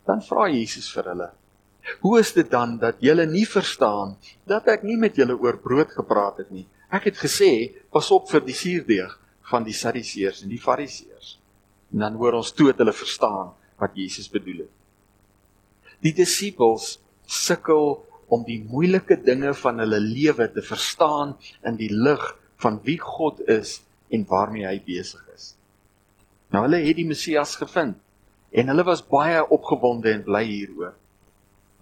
Dan 0.05 0.23
vra 0.27 0.49
Jesus 0.51 0.91
vir 0.93 1.13
hulle: 1.13 1.29
"Hoe 2.03 2.19
is 2.21 2.33
dit 2.35 2.51
dan 2.51 2.79
dat 2.79 2.99
julle 3.01 3.27
nie 3.27 3.47
verstaan 3.47 4.17
dat 4.47 4.69
ek 4.69 4.83
nie 4.83 4.97
met 4.97 5.17
julle 5.17 5.37
oor 5.39 5.61
brood 5.63 5.93
gepraat 5.95 6.43
het 6.43 6.51
nie? 6.51 6.67
Ek 6.91 7.07
het 7.11 7.17
gesê, 7.17 7.75
pas 7.91 8.11
op 8.11 8.29
vir 8.31 8.43
die 8.45 8.55
suurdeeg 8.55 9.19
van 9.51 9.65
die 9.65 9.73
Sadduseërs 9.73 10.43
en 10.43 10.49
die 10.49 10.61
Fariseërs." 10.61 11.39
En 11.93 11.99
dan 11.99 12.19
hoor 12.19 12.41
ons 12.43 12.53
toe 12.53 12.73
dat 12.73 12.83
hulle 12.83 12.93
verstaan 12.93 13.55
wat 13.79 13.95
Jesus 13.95 14.29
bedoel 14.29 14.67
het. 14.67 14.75
Die 16.03 16.13
disippels 16.13 16.99
sukkel 17.27 18.03
om 18.35 18.43
die 18.47 18.61
moeilike 18.67 19.21
dinge 19.23 19.53
van 19.63 19.83
hulle 19.83 20.01
lewe 20.03 20.49
te 20.53 20.63
verstaan 20.65 21.37
in 21.67 21.79
die 21.79 21.91
lig 21.93 22.25
van 22.63 22.81
wie 22.87 22.99
God 23.01 23.43
is 23.51 23.79
en 24.15 24.27
waarmee 24.31 24.67
hy 24.67 24.79
besig 24.87 25.23
is. 25.35 25.53
Nou 26.55 26.65
hulle 26.67 26.83
het 26.85 26.99
die 26.99 27.09
Messias 27.09 27.55
gevind 27.61 27.99
en 28.55 28.71
hulle 28.71 28.85
was 28.87 29.03
baie 29.11 29.41
opgewonde 29.55 30.13
en 30.13 30.23
bly 30.27 30.45
hieroor. 30.47 30.95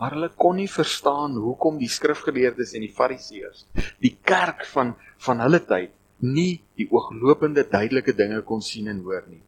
Maar 0.01 0.17
hulle 0.17 0.31
kon 0.35 0.57
nie 0.59 0.71
verstaan 0.71 1.37
hoekom 1.39 1.77
die 1.79 1.91
skrifgeleerdes 1.93 2.73
en 2.75 2.83
die 2.83 2.95
fariseërs, 2.97 3.67
die 4.03 4.17
kerk 4.25 4.65
van 4.73 4.97
van 5.23 5.43
hulle 5.45 5.61
tyd, 5.63 5.93
nie 6.27 6.63
die 6.79 6.89
ooglopende 6.91 7.63
duidelike 7.71 8.15
dinge 8.19 8.41
kon 8.47 8.65
sien 8.65 8.89
en 8.91 9.05
hoor 9.05 9.23
nie. 9.29 9.43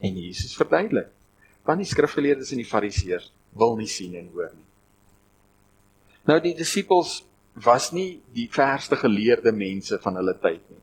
En 0.00 0.16
Jesus 0.16 0.54
verduidelik, 0.56 1.10
want 1.68 1.82
die 1.82 1.90
skrifgeleerdes 1.90 2.54
en 2.54 2.62
die 2.62 2.70
fariseërs 2.70 3.28
wil 3.60 3.76
nie 3.76 3.90
sien 3.90 4.14
en 4.16 4.30
hoor 4.32 4.54
nie. 4.54 4.67
Nou 6.28 6.38
die 6.44 6.54
disippels 6.54 7.22
was 7.64 7.90
nie 7.92 8.20
die 8.36 8.48
verste 8.52 8.96
geleerde 9.00 9.52
mense 9.52 9.98
van 10.02 10.20
hulle 10.20 10.36
tyd 10.38 10.60
nie, 10.68 10.82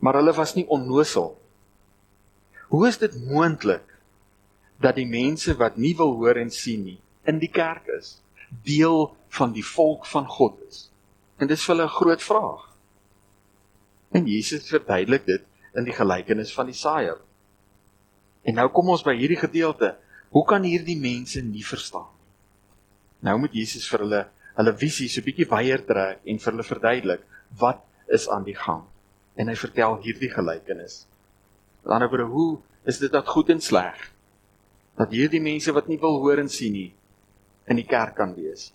maar 0.00 0.18
hulle 0.18 0.32
was 0.34 0.56
nie 0.56 0.66
onnosel 0.72 1.36
Hoe 2.66 2.88
is 2.88 2.98
dit 2.98 3.14
moontlik 3.28 3.92
dat 4.82 4.96
die 4.98 5.06
mense 5.06 5.54
wat 5.56 5.76
nie 5.78 5.94
wil 5.96 6.16
hoor 6.18 6.38
en 6.40 6.50
sien 6.50 6.82
nie 6.84 6.98
in 7.30 7.38
die 7.42 7.50
kerk 7.50 7.86
is, 7.94 8.16
deel 8.66 9.12
van 9.34 9.52
die 9.54 9.64
volk 9.66 10.06
van 10.06 10.26
God 10.30 10.58
is? 10.66 10.88
En 11.38 11.50
dis 11.50 11.62
vir 11.62 11.74
hulle 11.74 11.86
'n 11.86 11.98
groot 11.98 12.22
vraag. 12.22 12.64
En 14.10 14.26
Jesus 14.26 14.68
verduidelik 14.68 15.26
dit 15.26 15.44
in 15.74 15.84
die 15.84 15.94
gelykenis 15.94 16.54
van 16.54 16.66
die 16.66 16.74
saaier. 16.74 17.18
En 18.42 18.54
nou 18.54 18.68
kom 18.68 18.88
ons 18.88 19.02
by 19.02 19.14
hierdie 19.14 19.38
gedeelte. 19.38 19.96
Hoe 20.30 20.44
kan 20.44 20.62
hierdie 20.62 20.98
mense 20.98 21.42
nie 21.42 21.64
verstaan 21.64 22.10
nie? 22.18 22.26
Nou 23.20 23.38
moet 23.38 23.52
Jesus 23.52 23.88
vir 23.88 23.98
hulle 24.00 24.26
hulle 24.56 24.72
visie 24.80 25.08
so 25.12 25.24
bietjie 25.24 25.48
weier 25.50 25.82
trek 25.86 26.24
en 26.24 26.38
vir 26.42 26.52
hulle 26.52 26.66
verduidelik 26.66 27.24
wat 27.60 27.82
is 28.12 28.28
aan 28.32 28.44
die 28.46 28.56
gang. 28.56 28.84
En 29.36 29.50
hy 29.50 29.56
vertel 29.58 29.98
hierdie 30.04 30.30
gelykenis. 30.32 31.04
Met 31.84 31.92
ander 31.92 32.10
woorde, 32.10 32.28
hoe 32.32 32.50
is 32.88 33.00
dit 33.02 33.12
dat 33.12 33.28
goed 33.28 33.50
en 33.52 33.60
sleg? 33.60 33.98
Dat 34.96 35.12
hierdie 35.12 35.42
mense 35.42 35.72
wat 35.76 35.90
nie 35.90 36.00
wil 36.00 36.20
hoor 36.22 36.40
en 36.40 36.48
sien 36.48 36.72
nie 36.72 36.92
in 37.66 37.80
die 37.80 37.88
kerk 37.88 38.14
kan 38.16 38.32
wees. 38.36 38.70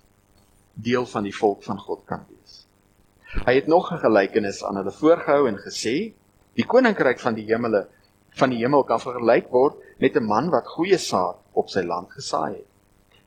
Deel 0.76 1.06
van 1.08 1.24
die 1.24 1.36
volk 1.36 1.64
van 1.64 1.80
God 1.80 2.04
kan 2.10 2.26
wees. 2.28 2.66
Hy 3.48 3.56
het 3.56 3.68
nog 3.68 3.92
'n 3.92 4.04
gelykenis 4.04 4.64
aan 4.64 4.76
hulle 4.76 4.92
voorgehou 4.92 5.48
en 5.48 5.58
gesê: 5.58 6.14
"Die 6.56 6.66
koninkryk 6.68 7.20
van 7.20 7.34
die 7.34 7.46
hemele 7.48 7.88
van 8.40 8.52
die 8.54 8.62
hemel 8.62 8.84
kan 8.88 9.02
vergelyk 9.02 9.50
word 9.52 9.76
met 10.00 10.16
'n 10.16 10.26
man 10.26 10.50
wat 10.50 10.68
goeie 10.68 10.98
saad 10.98 11.38
op 11.54 11.70
sy 11.70 11.84
land 11.84 12.12
gesaai 12.12 12.54
het. 12.54 12.71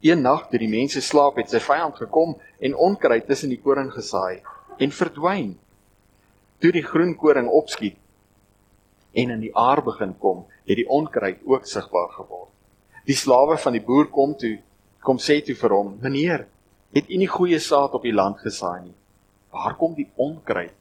Een 0.05 0.21
nag 0.21 0.49
toe 0.51 0.59
die 0.61 0.69
mense 0.69 1.01
slaap, 1.01 1.39
het 1.41 1.49
sy 1.49 1.63
vyand 1.65 1.97
gekom 1.97 2.35
en 2.61 2.75
onkruid 2.77 3.25
tussen 3.25 3.49
die 3.49 3.61
koring 3.61 3.89
gesaai 3.93 4.43
en 4.85 4.91
verdwyn. 4.93 5.55
Toe 6.61 6.73
die 6.75 6.85
groen 6.85 7.15
koring 7.17 7.49
opskiet, 7.49 7.97
en 9.15 9.31
in 9.31 9.41
die 9.41 9.53
aar 9.57 9.81
begin 9.87 10.13
kom, 10.21 10.43
het 10.67 10.77
die 10.77 10.89
onkruid 10.91 11.41
ook 11.49 11.65
sigbaar 11.71 12.11
geword. 12.19 12.51
Die 13.09 13.17
slawe 13.17 13.57
van 13.61 13.77
die 13.77 13.83
boer 13.85 14.11
kom 14.13 14.35
toe, 14.37 14.59
kom 15.05 15.21
sê 15.23 15.39
toe 15.45 15.57
vir 15.57 15.73
hom: 15.77 15.95
"Meneer, 16.03 16.47
het 16.93 17.09
u 17.09 17.17
nie 17.17 17.31
goeie 17.31 17.61
saad 17.61 17.95
op 17.95 18.03
die 18.03 18.13
land 18.13 18.39
gesaai 18.45 18.83
nie? 18.83 18.95
Waar 19.53 19.77
kom 19.77 19.95
die 19.95 20.11
onkruid 20.17 20.75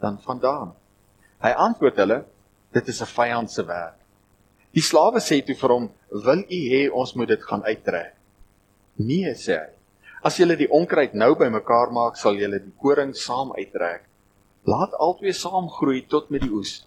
dan 0.00 0.18
vandaan?" 0.20 0.72
Hy 1.42 1.52
antwoord 1.66 1.96
hulle: 1.96 2.24
"Dit 2.72 2.88
is 2.88 3.02
'n 3.02 3.12
vyand 3.18 3.50
se 3.50 3.66
werk." 3.66 3.98
Die 4.72 4.82
slawe 4.82 5.20
sê 5.20 5.44
toe 5.44 5.54
vir 5.54 5.70
hom: 5.70 5.90
"Wil 6.08 6.44
u 6.48 6.60
hê 6.72 6.90
ons 6.90 7.14
moet 7.14 7.28
dit 7.28 7.42
gaan 7.42 7.64
uittrek?" 7.64 8.21
"Nee," 9.06 9.34
sê 9.34 9.58
hy. 9.58 9.70
"As 10.22 10.38
julle 10.38 10.56
die 10.56 10.70
onkruid 10.70 11.14
nou 11.14 11.34
bymekaar 11.34 11.90
maak, 11.92 12.16
sal 12.16 12.36
julle 12.36 12.58
die 12.58 12.74
koring 12.82 13.14
saam 13.14 13.52
uittrek. 13.58 14.02
Laat 14.64 14.92
albei 14.98 15.32
saam 15.32 15.68
groei 15.68 16.06
tot 16.08 16.30
met 16.30 16.42
die 16.42 16.50
oes." 16.50 16.86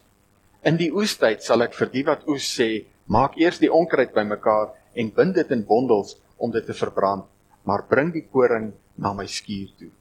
In 0.64 0.78
die 0.78 0.92
oestyd 0.92 1.44
sal 1.44 1.62
ek 1.62 1.76
vir 1.78 1.90
die 1.94 2.04
wat 2.04 2.28
oes 2.28 2.46
sê, 2.58 2.86
maak 3.06 3.38
eers 3.38 3.60
die 3.60 3.70
onkruid 3.70 4.14
bymekaar 4.16 4.72
en 4.96 5.12
bind 5.14 5.36
dit 5.36 5.52
in 5.52 5.66
bondels 5.66 6.16
om 6.38 6.52
dit 6.52 6.66
te 6.66 6.74
verbrand, 6.74 7.26
maar 7.64 7.86
bring 7.90 8.12
die 8.14 8.26
koring 8.26 8.74
na 8.98 9.14
my 9.14 9.28
skuur 9.28 9.70
toe. 9.78 9.92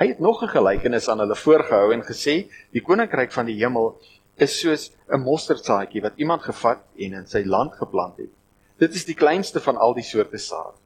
Hy 0.00 0.06
het 0.08 0.20
nog 0.20 0.42
'n 0.42 0.48
gelykenis 0.48 1.08
aan 1.08 1.18
hulle 1.18 1.36
voorgehou 1.36 1.92
en 1.92 2.02
gesê, 2.02 2.48
die 2.72 2.80
koninkryk 2.80 3.32
van 3.32 3.46
die 3.46 3.58
hemel 3.58 3.98
is 4.36 4.60
soos 4.60 4.90
'n 5.12 5.20
mosterdsaadjie 5.20 6.02
wat 6.02 6.16
iemand 6.16 6.42
gevat 6.42 6.80
en 6.96 7.12
in 7.12 7.26
sy 7.26 7.42
land 7.44 7.72
geplant 7.74 8.16
het. 8.16 8.30
Dit 8.78 8.94
is 8.94 9.04
die 9.04 9.14
kleinste 9.14 9.60
van 9.60 9.76
al 9.76 9.94
die 9.94 10.02
soorte 10.02 10.38
saad. 10.38 10.79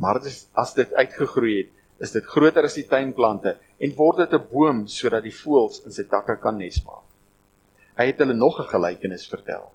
Maar 0.00 0.20
dit 0.20 0.32
is 0.32 0.46
as 0.52 0.74
dit 0.74 0.92
uitgegroei 0.92 1.56
het, 1.56 1.70
is 2.02 2.12
dit 2.12 2.26
groter 2.26 2.66
as 2.66 2.74
die 2.74 2.86
tuinplante 2.90 3.56
en 3.78 3.96
word 3.96 4.24
dit 4.24 4.32
'n 4.34 4.48
boom 4.50 4.86
sodat 4.86 5.22
die 5.22 5.34
voëls 5.34 5.84
in 5.84 5.92
sy 5.92 6.04
takke 6.04 6.36
kan 6.42 6.58
nes 6.58 6.82
maak. 6.84 7.06
Hy 7.98 8.06
het 8.06 8.18
hulle 8.18 8.34
nog 8.34 8.58
'n 8.60 8.72
gelykenis 8.72 9.28
vertel. 9.28 9.70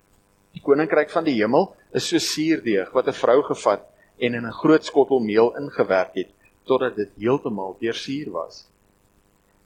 Die 0.54 0.62
koninkryk 0.62 1.10
van 1.10 1.24
die 1.24 1.38
hemel 1.40 1.76
is 1.94 2.08
so 2.08 2.18
suurdeeg 2.18 2.92
wat 2.92 3.08
'n 3.08 3.22
vrou 3.22 3.42
gevat 3.44 3.86
en 4.18 4.34
in 4.34 4.46
'n 4.46 4.60
groot 4.62 4.86
skottel 4.86 5.20
meel 5.20 5.56
ingewerk 5.56 6.14
het 6.16 6.32
totdat 6.66 6.96
dit 6.96 7.10
heeltemal 7.18 7.78
deursuur 7.80 8.32
was. 8.32 8.68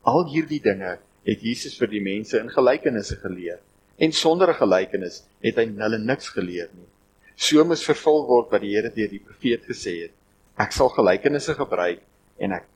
Al 0.03 0.27
hierdie 0.27 0.61
dinge 0.61 0.99
het 1.23 1.41
Jesus 1.41 1.77
vir 1.77 1.87
die 1.87 2.01
mense 2.01 2.39
in 2.39 2.49
gelykenisse 2.49 3.15
geleer 3.15 3.59
en 3.97 4.11
sonder 4.11 4.49
'n 4.49 4.61
gelykenis 4.61 5.23
het 5.41 5.55
hy 5.55 5.65
hulle 5.65 5.97
niks 5.97 6.29
geleer 6.29 6.69
nie. 6.73 6.89
So 7.35 7.63
moes 7.65 7.83
vervul 7.83 8.27
word 8.27 8.51
wat 8.51 8.61
die 8.61 8.75
Here 8.75 8.89
deur 8.89 9.09
die 9.09 9.19
profeet 9.19 9.65
gesê 9.65 10.01
het. 10.03 10.11
Ek 10.59 10.73
sal 10.75 10.91
gelykenisse 10.93 11.55
gebruik 11.57 12.03
en 12.37 12.53
ek 12.59 12.67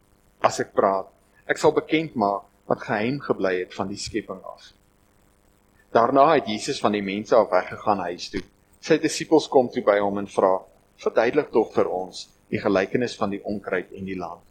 as 0.48 0.60
ek 0.64 0.74
praat, 0.74 1.10
ek 1.46 1.60
sal 1.62 1.76
bekend 1.76 2.16
maak 2.18 2.48
wat 2.68 2.82
geheim 2.84 3.20
gebly 3.24 3.54
het 3.60 3.76
van 3.78 3.90
die 3.92 4.00
skepping 4.02 4.42
af. 4.44 4.72
Daarna 5.94 6.26
het 6.34 6.50
Jesus 6.50 6.82
van 6.84 6.98
die 6.98 7.04
mense 7.06 7.36
af 7.38 7.52
weggegaan 7.52 8.02
huis 8.10 8.28
toe. 8.34 8.42
Sy 8.82 8.98
disippels 9.02 9.48
kom 9.52 9.70
toe 9.72 9.84
by 9.86 10.00
hom 10.02 10.18
en 10.20 10.28
vra: 10.28 10.58
"Verduidelik 11.04 11.52
tog 11.54 11.74
vir 11.74 11.88
ons 11.88 12.28
die 12.50 12.60
gelykenis 12.60 13.16
van 13.16 13.30
die 13.30 13.44
onkruid 13.44 13.94
en 13.94 14.06
die 14.06 14.18
land." 14.18 14.42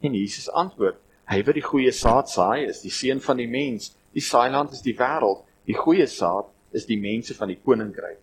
En 0.00 0.14
Jesus 0.14 0.48
antwoord: 0.48 0.96
Hy 1.30 1.42
wat 1.46 1.54
die 1.54 1.62
goeie 1.62 1.92
saad 1.94 2.30
saai, 2.30 2.66
is 2.66 2.80
die 2.82 2.90
seun 2.90 3.20
van 3.22 3.38
die 3.38 3.46
mens. 3.46 3.92
Die 4.14 4.24
saailand 4.24 4.72
is 4.74 4.82
die 4.82 4.96
wêreld. 4.98 5.44
Die 5.66 5.76
goeie 5.78 6.06
saad 6.10 6.48
is 6.74 6.86
die 6.88 6.98
mense 6.98 7.36
van 7.38 7.52
die 7.52 7.60
koninkryk. 7.62 8.18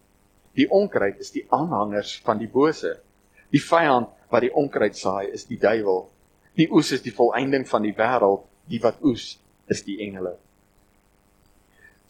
Die 0.57 0.67
onkruid 0.73 1.21
is 1.23 1.31
die 1.31 1.45
aanhangers 1.53 2.17
van 2.25 2.41
die 2.41 2.49
bose. 2.51 2.97
Die 3.53 3.63
vyand 3.63 4.11
wat 4.31 4.43
die 4.43 4.51
onkruid 4.51 4.97
saai, 4.97 5.31
is 5.33 5.47
die 5.47 5.59
duiwel. 5.59 6.05
Die 6.57 6.67
oes 6.73 6.91
is 6.91 7.03
die 7.05 7.13
volëinding 7.15 7.67
van 7.69 7.85
die 7.85 7.95
wêreld. 7.95 8.45
Die 8.67 8.81
wat 8.83 8.99
oes, 9.05 9.37
is 9.71 9.83
die 9.87 10.01
engele. 10.03 10.35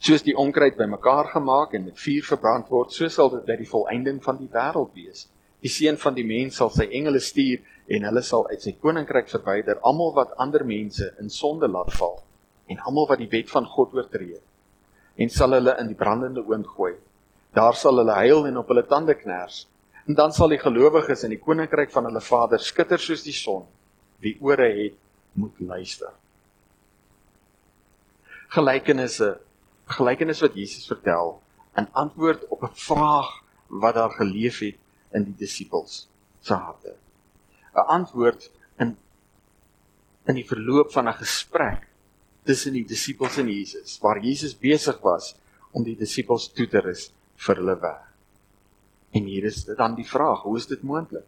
Soos 0.01 0.23
die 0.25 0.35
onkruid 0.37 0.77
bymekaar 0.77 1.31
gemaak 1.33 1.73
en 1.77 1.87
met 1.89 1.97
vuur 1.97 2.25
verbrand 2.25 2.69
word, 2.73 2.93
so 2.93 3.09
sal 3.09 3.29
dit 3.33 3.45
by 3.45 3.57
die 3.57 3.69
volëinding 3.69 4.21
van 4.25 4.37
die 4.41 4.49
wêreld 4.53 4.93
wees. 4.97 5.27
Die 5.61 5.73
seun 5.73 5.97
van 6.01 6.17
die 6.17 6.25
mens 6.25 6.57
sal 6.57 6.69
sy 6.73 6.85
engele 6.93 7.21
stuur 7.21 7.65
en 7.87 8.03
hulle 8.07 8.23
sal 8.25 8.45
uit 8.51 8.63
sy 8.63 8.73
koninkryk 8.81 9.29
verwyder 9.31 9.79
almal 9.87 10.11
wat 10.15 10.35
ander 10.43 10.65
mense 10.67 11.07
in 11.21 11.31
sonde 11.31 11.69
laat 11.71 11.93
val 11.95 12.19
en 12.67 12.81
almal 12.83 13.07
wat 13.11 13.21
die 13.21 13.31
wet 13.31 13.51
van 13.53 13.67
God 13.75 13.95
oortree 13.95 14.39
en 15.17 15.31
sal 15.33 15.55
hulle 15.55 15.75
in 15.81 15.91
die 15.91 15.99
brandende 15.99 16.43
oond 16.43 16.67
gooi 16.75 16.93
daar 17.55 17.77
sal 17.79 18.01
hulle 18.01 18.17
huil 18.19 18.49
en 18.49 18.59
op 18.61 18.73
hulle 18.73 18.83
tande 18.91 19.15
kners 19.21 19.63
en 20.07 20.15
dan 20.15 20.31
sal 20.33 20.49
die 20.49 20.61
gelowiges 20.61 21.23
in 21.23 21.33
die 21.35 21.41
koninkryk 21.41 21.91
van 21.91 22.07
hulle 22.07 22.21
Vader 22.23 22.59
skitter 22.63 22.99
soos 22.99 23.23
die 23.23 23.35
son. 23.35 23.65
Wie 24.23 24.37
ore 24.41 24.69
het 24.71 24.95
moet 25.35 25.59
luister. 25.59 26.13
Gelykenisse. 28.55 29.35
Gelykenis 29.85 30.41
wat 30.41 30.55
Jesus 30.55 30.87
vertel. 30.87 31.41
In 31.77 31.87
antwoord 31.91 32.47
op 32.47 32.63
'n 32.63 32.73
vraag 32.73 33.29
wat 33.67 33.95
daar 33.95 34.11
geleef 34.11 34.59
het 34.59 34.77
in 35.11 35.23
die 35.23 35.35
disippels 35.35 36.07
se 36.39 36.53
harte 36.53 36.95
'n 37.75 37.85
antwoord 37.97 38.49
in 38.79 38.97
in 40.25 40.35
die 40.35 40.47
verloop 40.47 40.91
van 40.91 41.07
'n 41.07 41.19
gesprek 41.23 41.87
tussen 42.43 42.73
die 42.73 42.85
disippels 42.85 43.37
en 43.37 43.47
Jesus 43.47 43.99
waar 43.99 44.19
Jesus 44.19 44.57
besig 44.57 44.99
was 45.01 45.35
om 45.71 45.83
die 45.83 45.95
disippels 45.95 46.51
toe 46.53 46.67
te 46.67 46.79
rus 46.79 47.11
vir 47.35 47.55
hulle 47.55 47.79
weg. 47.81 48.06
En 49.17 49.25
hier 49.25 49.47
is 49.49 49.63
dit 49.65 49.77
dan 49.77 49.95
die 49.97 50.05
vraag, 50.05 50.43
hoe 50.45 50.57
is 50.59 50.67
dit 50.69 50.83
moontlik? 50.85 51.25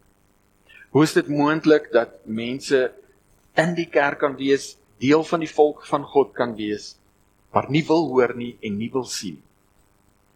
Hoe 0.94 1.02
is 1.06 1.14
dit 1.16 1.28
moontlik 1.30 1.90
dat 1.94 2.16
mense 2.26 2.88
in 3.58 3.74
die 3.74 3.88
kerk 3.90 4.20
kan 4.22 4.36
wees, 4.38 4.74
deel 5.02 5.24
van 5.26 5.42
die 5.42 5.50
volk 5.50 5.84
van 5.88 6.04
God 6.06 6.34
kan 6.36 6.54
wees, 6.58 6.94
maar 7.54 7.70
nie 7.70 7.82
wil 7.86 8.10
hoor 8.12 8.34
nie 8.38 8.52
en 8.66 8.76
nie 8.78 8.90
wil 8.94 9.06
sien? 9.06 9.40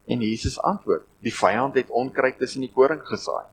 En 0.06 0.20
Jesus 0.20 0.58
antwoord: 0.60 1.06
Die 1.24 1.32
vyand 1.34 1.78
het 1.78 1.90
onkruid 1.90 2.38
tussen 2.38 2.64
die 2.64 2.72
koring 2.72 3.02
gesaai. 3.06 3.46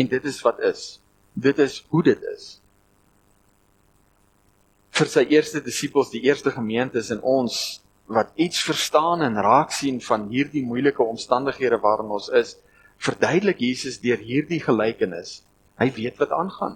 En 0.00 0.08
dit 0.08 0.24
is 0.24 0.40
wat 0.42 0.60
is. 0.64 1.00
Dit 1.32 1.58
is 1.58 1.82
hoe 1.92 2.02
dit 2.02 2.22
is. 2.32 2.46
Vir 4.96 5.08
sy 5.08 5.24
eerste 5.32 5.60
disippels, 5.64 6.12
die 6.12 6.24
eerste 6.26 6.52
gemeentes 6.54 7.10
en 7.12 7.20
ons 7.22 7.80
wat 8.10 8.32
iets 8.34 8.62
verstaan 8.66 9.22
en 9.22 9.38
raak 9.38 9.70
sien 9.70 10.00
van 10.02 10.26
hierdie 10.32 10.64
moeilike 10.66 11.02
omstandighede 11.02 11.78
waarin 11.78 12.10
ons 12.10 12.26
is, 12.34 12.56
verduidelik 12.98 13.62
Jesus 13.62 14.00
deur 14.02 14.18
hierdie 14.18 14.58
gelykenis. 14.60 15.44
Hy 15.78 15.92
weet 15.94 16.18
wat 16.18 16.34
aangaan. 16.34 16.74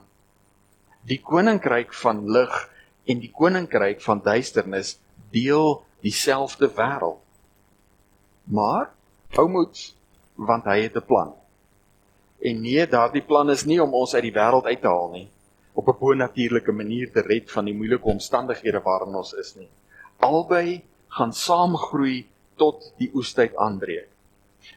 Die 1.05 1.19
koninkryk 1.19 1.91
van 2.05 2.23
lig 2.31 2.55
en 3.11 3.19
die 3.21 3.33
koninkryk 3.35 4.01
van 4.07 4.23
duisternis 4.23 4.95
deel 5.35 5.83
dieselfde 6.07 6.71
wêreld. 6.79 7.19
Maar 8.47 8.93
hou 9.35 9.49
moed 9.51 9.83
want 10.39 10.71
hy 10.71 10.87
het 10.87 10.97
'n 10.97 11.07
plan. 11.07 11.35
En 12.39 12.61
nee, 12.61 12.87
daardie 12.87 13.23
plan 13.27 13.51
is 13.51 13.65
nie 13.65 13.83
om 13.83 13.95
ons 13.95 14.15
uit 14.15 14.23
die 14.23 14.39
wêreld 14.39 14.65
uit 14.65 14.81
te 14.81 14.87
haal 14.89 15.11
nie, 15.11 15.29
op 15.75 15.89
'n 15.89 15.99
bonatuurlike 15.99 16.73
manier 16.73 17.13
te 17.13 17.21
red 17.21 17.51
van 17.51 17.65
die 17.65 17.75
moeilike 17.75 18.07
omstandighede 18.07 18.81
waarin 18.81 19.15
ons 19.15 19.33
is 19.33 19.55
nie. 19.57 19.69
Albei 20.19 20.83
gaan 21.15 21.33
saamgroei 21.33 22.25
tot 22.61 22.93
die 22.99 23.11
oestyd 23.15 23.55
aanbreek. 23.57 24.11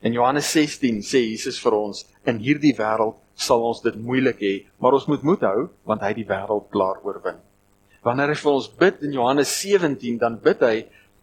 In 0.02 0.14
Johannes 0.14 0.50
16 0.54 1.02
sê 1.06 1.22
Jesus 1.24 1.58
vir 1.64 1.76
ons, 1.78 2.04
in 2.28 2.42
hierdie 2.44 2.76
wêreld 2.78 3.18
sal 3.38 3.64
ons 3.64 3.82
dit 3.86 3.96
moeilik 3.96 4.40
hê, 4.42 4.54
maar 4.82 4.98
ons 4.98 5.08
moet 5.10 5.24
moed 5.26 5.46
hou 5.48 5.68
want 5.88 6.04
hy 6.04 6.12
het 6.12 6.20
die 6.20 6.30
wêreld 6.30 6.68
klaar 6.74 7.00
oorwin. 7.06 7.40
Wanneer 8.06 8.34
hy 8.34 8.40
vir 8.40 8.54
ons 8.54 8.70
bid 8.82 9.04
in 9.08 9.16
Johannes 9.18 9.52
17, 9.62 10.18
dan 10.22 10.38
bid 10.44 10.64
hy 10.66 10.76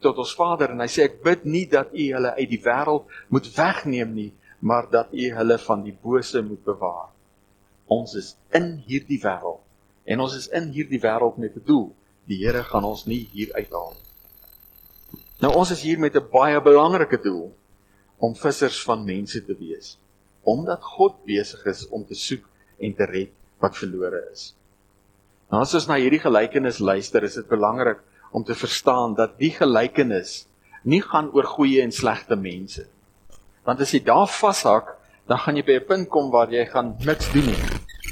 tot 0.05 0.19
ons 0.21 0.35
Vader 0.37 0.75
en 0.75 0.83
hy 0.85 0.89
sê 0.91 1.07
ek 1.09 1.21
bid 1.25 1.45
nie 1.49 1.65
dat 1.71 1.93
U 1.93 2.07
hulle 2.17 2.33
uit 2.39 2.51
die 2.51 2.63
wêreld 2.65 3.13
moet 3.33 3.51
wegneem 3.57 4.15
nie, 4.17 4.31
maar 4.61 4.89
dat 4.93 5.13
U 5.13 5.29
hulle 5.39 5.59
van 5.67 5.85
die 5.85 5.95
bose 5.95 6.43
moet 6.45 6.65
bewaar. 6.67 7.13
Ons 7.93 8.17
is 8.21 8.33
in 8.57 8.75
hierdie 8.89 9.21
wêreld 9.23 9.63
en 10.05 10.21
ons 10.21 10.35
is 10.37 10.49
in 10.53 10.71
hierdie 10.75 11.01
wêreld 11.01 11.39
met 11.41 11.57
'n 11.57 11.65
doel. 11.65 11.93
Die 12.29 12.41
Here 12.41 12.65
gaan 12.65 12.85
ons 12.85 13.07
nie 13.07 13.29
hier 13.33 13.53
uithaal 13.55 13.93
nie. 13.93 14.14
Nou 15.43 15.51
ons 15.59 15.71
is 15.75 15.83
hier 15.83 15.99
met 15.99 16.15
'n 16.15 16.29
baie 16.31 16.61
belangrike 16.61 17.19
doel 17.23 17.55
om 18.19 18.37
vissers 18.37 18.83
van 18.83 19.05
mense 19.05 19.45
te 19.45 19.57
wees. 19.59 19.99
Omdat 20.43 20.83
God 20.83 21.25
besig 21.25 21.65
is 21.67 21.89
om 21.89 22.07
te 22.07 22.15
soek 22.15 22.45
en 22.79 22.95
te 22.95 23.05
red 23.05 23.31
wat 23.59 23.77
verlore 23.77 24.29
is. 24.33 24.55
Nou 25.51 25.63
as 25.63 25.75
ons 25.75 25.87
na 25.87 25.95
hierdie 25.95 26.23
gelykenis 26.23 26.79
luister, 26.79 27.25
is 27.25 27.35
dit 27.35 27.49
belangrik 27.49 27.99
om 28.33 28.45
te 28.45 28.55
verstaan 28.55 29.15
dat 29.15 29.39
die 29.39 29.51
gelykenis 29.51 30.47
nie 30.83 31.03
gaan 31.03 31.31
oor 31.33 31.45
goeie 31.45 31.83
en 31.83 31.93
slegte 31.93 32.37
mense. 32.37 32.87
Want 33.65 33.81
as 33.81 33.93
jy 33.95 34.03
daar 34.05 34.29
vashak, 34.29 34.97
dan 35.27 35.39
gaan 35.39 35.57
jy 35.57 35.65
by 35.65 35.73
'n 35.81 35.87
punt 35.87 36.09
kom 36.09 36.31
waar 36.31 36.51
jy 36.51 36.67
gaan 36.67 36.97
niks 37.01 37.33
doen 37.33 37.47
nie. 37.47 37.65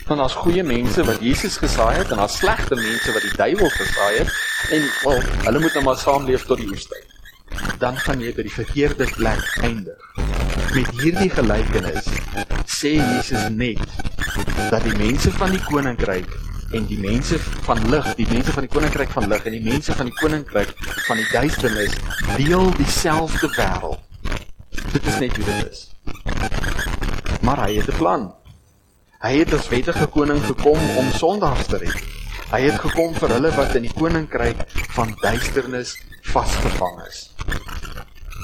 Want 0.07 0.21
daar's 0.21 0.35
goeie 0.35 0.63
mense 0.63 1.05
wat 1.05 1.21
Jesus 1.21 1.57
gesaai 1.57 1.97
het 1.97 2.11
en 2.11 2.17
daar's 2.17 2.39
slegte 2.39 2.75
mense 2.75 3.13
wat 3.13 3.23
die 3.23 3.37
duiwel 3.37 3.71
gesaai 3.71 4.19
het 4.19 4.31
en 4.73 4.83
wel, 5.05 5.21
hulle 5.45 5.61
moet 5.61 5.75
nou 5.75 5.85
maar 5.85 5.97
saamleef 5.97 6.47
tot 6.47 6.59
die 6.59 6.69
oestyd. 6.69 7.12
Dan 7.79 7.97
gaan 7.97 8.21
jy 8.21 8.33
by 8.37 8.45
die 8.47 8.55
verkeerde 8.55 9.09
plek 9.17 9.43
eindig. 9.63 10.09
Met 10.73 10.89
hierdie 11.01 11.31
gelykenis 11.31 12.09
sê 12.67 12.95
Jesus 12.99 13.49
net 13.51 13.83
dat 14.71 14.83
die 14.87 14.97
mense 14.97 15.33
van 15.37 15.51
die 15.53 15.63
koninkryk 15.67 16.31
en 16.73 16.87
die 16.89 16.99
mense 16.99 17.39
van 17.67 17.83
lig, 17.93 18.07
die 18.17 18.29
mense 18.31 18.55
van 18.55 18.65
die 18.67 18.73
koninkryk 18.73 19.11
van 19.13 19.29
lig 19.29 19.45
en 19.49 19.57
die 19.59 19.65
mense 19.65 19.93
van 19.99 20.09
die 20.09 20.17
koninkryk 20.21 20.73
van 21.07 21.21
die 21.21 21.29
duisternis 21.33 21.97
deel 22.39 22.73
dieselfde 22.79 23.51
wêreld. 23.59 24.01
Dit 24.93 25.07
is 25.07 25.19
net 25.19 25.37
hoe 25.37 25.45
dit 25.45 25.69
is. 25.69 25.85
Maar 27.43 27.67
hy 27.67 27.77
het 27.77 27.93
'n 27.93 27.97
plan. 27.97 28.33
Hy 29.23 29.37
het 29.39 29.53
as 29.55 29.69
wettige 29.69 30.07
koning 30.07 30.41
gekom 30.45 30.81
om 30.97 31.13
sondaars 31.13 31.67
te 31.67 31.77
red. 31.77 32.22
Hy 32.53 32.59
het 32.67 32.83
gekom 32.83 33.15
vir 33.17 33.33
hulle 33.33 33.51
wat 33.57 33.71
in 33.79 33.87
die 33.87 33.95
koninkryk 33.97 34.59
van 34.93 35.15
duisternis 35.23 35.95
vasgevang 36.35 36.99
is. 37.07 37.21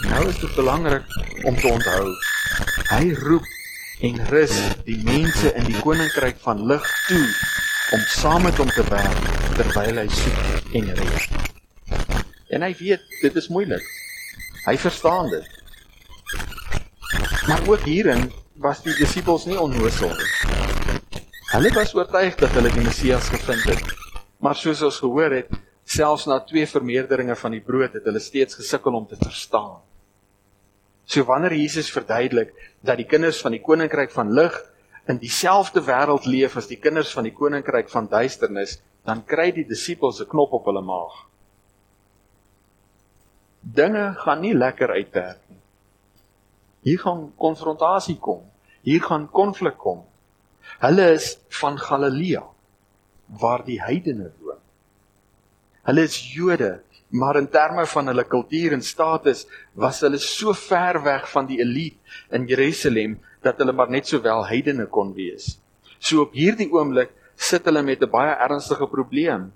Nou 0.09 0.23
is 0.31 0.38
dit 0.40 0.55
belangrik 0.57 1.05
om 1.44 1.59
te 1.61 1.68
onthou. 1.68 2.07
Hy 2.88 3.11
roep 3.18 3.44
en 4.09 4.16
rus 4.31 4.55
die 4.87 4.97
mense 5.05 5.53
in 5.53 5.68
die 5.68 5.77
koninkryk 5.85 6.40
van 6.47 6.64
lig 6.71 6.88
toe 7.11 7.27
om 7.99 8.09
saam 8.14 8.49
met 8.49 8.57
hom 8.57 8.73
te 8.73 8.87
werk 8.88 9.29
terwyl 9.61 10.01
hy 10.01 10.07
soek 10.23 10.73
en 10.81 10.88
red. 11.03 11.29
En 12.49 12.64
hy 12.64 12.73
weet 12.81 13.05
dit 13.21 13.38
is 13.42 13.53
moeilik. 13.53 13.85
Hy 14.64 14.79
verstaan 14.88 15.29
dit. 15.37 15.53
Maar 17.44 17.68
ook 17.68 17.85
hierin 17.85 18.31
was 18.57 18.81
die 18.88 18.97
disippels 18.97 19.44
nie 19.53 19.61
onnoosel 19.61 20.16
nie. 20.16 20.35
Hulle 21.53 21.77
was 21.77 21.94
oortuig 21.97 22.40
dat 22.40 22.57
hulle 22.57 22.73
die 22.73 22.88
Messias 22.88 23.29
gevind 23.37 23.68
het. 23.68 23.98
Maar 24.38 24.57
soos 24.57 24.83
ons 24.87 25.01
gehoor 25.03 25.35
het, 25.35 25.51
selfs 25.88 26.27
na 26.29 26.38
twee 26.46 26.66
vermeerderinge 26.68 27.35
van 27.40 27.55
die 27.57 27.62
brood 27.64 27.96
het 27.96 28.05
hulle 28.07 28.20
steeds 28.22 28.59
gesukkel 28.59 28.94
om 28.94 29.07
te 29.09 29.16
verstaan. 29.18 29.79
So 31.09 31.24
wanneer 31.24 31.57
Jesus 31.57 31.88
verduidelik 31.90 32.53
dat 32.85 33.01
die 33.01 33.09
kinders 33.09 33.40
van 33.42 33.57
die 33.57 33.62
koninkryk 33.64 34.12
van 34.12 34.35
lig 34.37 34.57
in 35.09 35.16
dieselfde 35.18 35.81
wêreld 35.87 36.29
leef 36.29 36.59
as 36.61 36.68
die 36.68 36.77
kinders 36.77 37.14
van 37.16 37.24
die 37.24 37.33
koninkryk 37.33 37.88
van 37.88 38.11
duisternis, 38.12 38.77
dan 39.09 39.24
kry 39.24 39.48
die 39.57 39.64
disippels 39.64 40.20
'n 40.20 40.29
knop 40.29 40.53
op 40.53 40.68
hulle 40.68 40.85
maag. 40.85 41.24
Dinge 43.61 44.14
gaan 44.20 44.40
nie 44.40 44.55
lekker 44.55 44.90
uitwerk 44.90 45.40
nie. 45.48 45.62
Hier 46.83 46.98
gaan 46.98 47.33
konfrontasie 47.37 48.18
kom. 48.18 48.44
Hier 48.83 49.03
gaan 49.03 49.31
konflik 49.31 49.79
kom. 49.79 50.05
Hulle 50.79 51.12
is 51.12 51.38
van 51.48 51.79
Galilea 51.79 52.44
waar 53.29 53.64
die 53.64 53.81
heidene 53.83 54.33
woon. 54.41 54.61
Hulle 55.88 56.05
is 56.05 56.17
Jode, 56.35 56.81
maar 57.09 57.37
in 57.37 57.49
terme 57.49 57.87
van 57.87 58.11
hulle 58.11 58.25
kultuur 58.29 58.75
en 58.77 58.83
status 58.85 59.47
was 59.73 60.01
hulle 60.05 60.19
so 60.21 60.53
ver 60.53 61.01
weg 61.05 61.29
van 61.33 61.47
die 61.49 61.61
elite 61.64 61.97
in 62.37 62.49
Jerusalem 62.49 63.19
dat 63.45 63.61
hulle 63.61 63.73
maar 63.73 63.91
net 63.91 64.09
sowel 64.09 64.45
heidene 64.49 64.88
kon 64.93 65.14
wees. 65.17 65.57
So 65.99 66.27
op 66.27 66.35
hierdie 66.37 66.69
oomblik 66.73 67.14
sit 67.37 67.64
hulle 67.64 67.83
met 67.83 68.03
'n 68.03 68.11
baie 68.11 68.35
ernstige 68.35 68.87
probleem. 68.87 69.53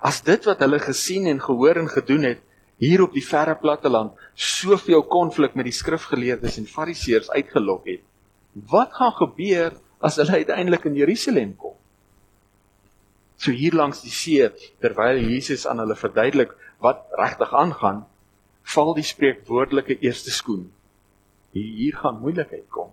As 0.00 0.22
dit 0.22 0.44
wat 0.44 0.60
hulle 0.60 0.78
gesien 0.78 1.26
en 1.26 1.40
gehoor 1.40 1.76
en 1.76 1.88
gedoen 1.88 2.22
het 2.22 2.40
hier 2.78 3.02
op 3.02 3.12
die 3.12 3.24
verre 3.24 3.56
platteland 3.58 4.12
soveel 4.34 5.02
konflik 5.02 5.54
met 5.54 5.64
die 5.64 5.74
skrifgeleerdes 5.74 6.58
en 6.58 6.66
fariseërs 6.66 7.30
uitgelok 7.30 7.86
het, 7.86 8.02
wat 8.70 8.92
gaan 8.92 9.12
gebeur 9.12 9.72
as 10.00 10.16
hulle 10.16 10.32
uiteindelik 10.32 10.84
in 10.84 10.94
Jerusalem 10.94 11.56
kom? 11.56 11.77
So 13.38 13.54
hier 13.54 13.74
langs 13.78 14.02
die 14.02 14.10
see, 14.10 14.50
terwyl 14.82 15.20
Jesus 15.22 15.66
aan 15.66 15.78
hulle 15.78 15.94
verduidelik 15.96 16.54
wat 16.82 17.04
regtig 17.18 17.54
aangaan, 17.54 18.04
val 18.74 18.94
die 18.96 19.06
spreekwoordelike 19.06 19.98
eerste 20.02 20.34
skoen. 20.34 20.68
Hier 21.54 21.96
gaan 21.96 22.20
moeilikheid 22.20 22.66
kom. 22.74 22.90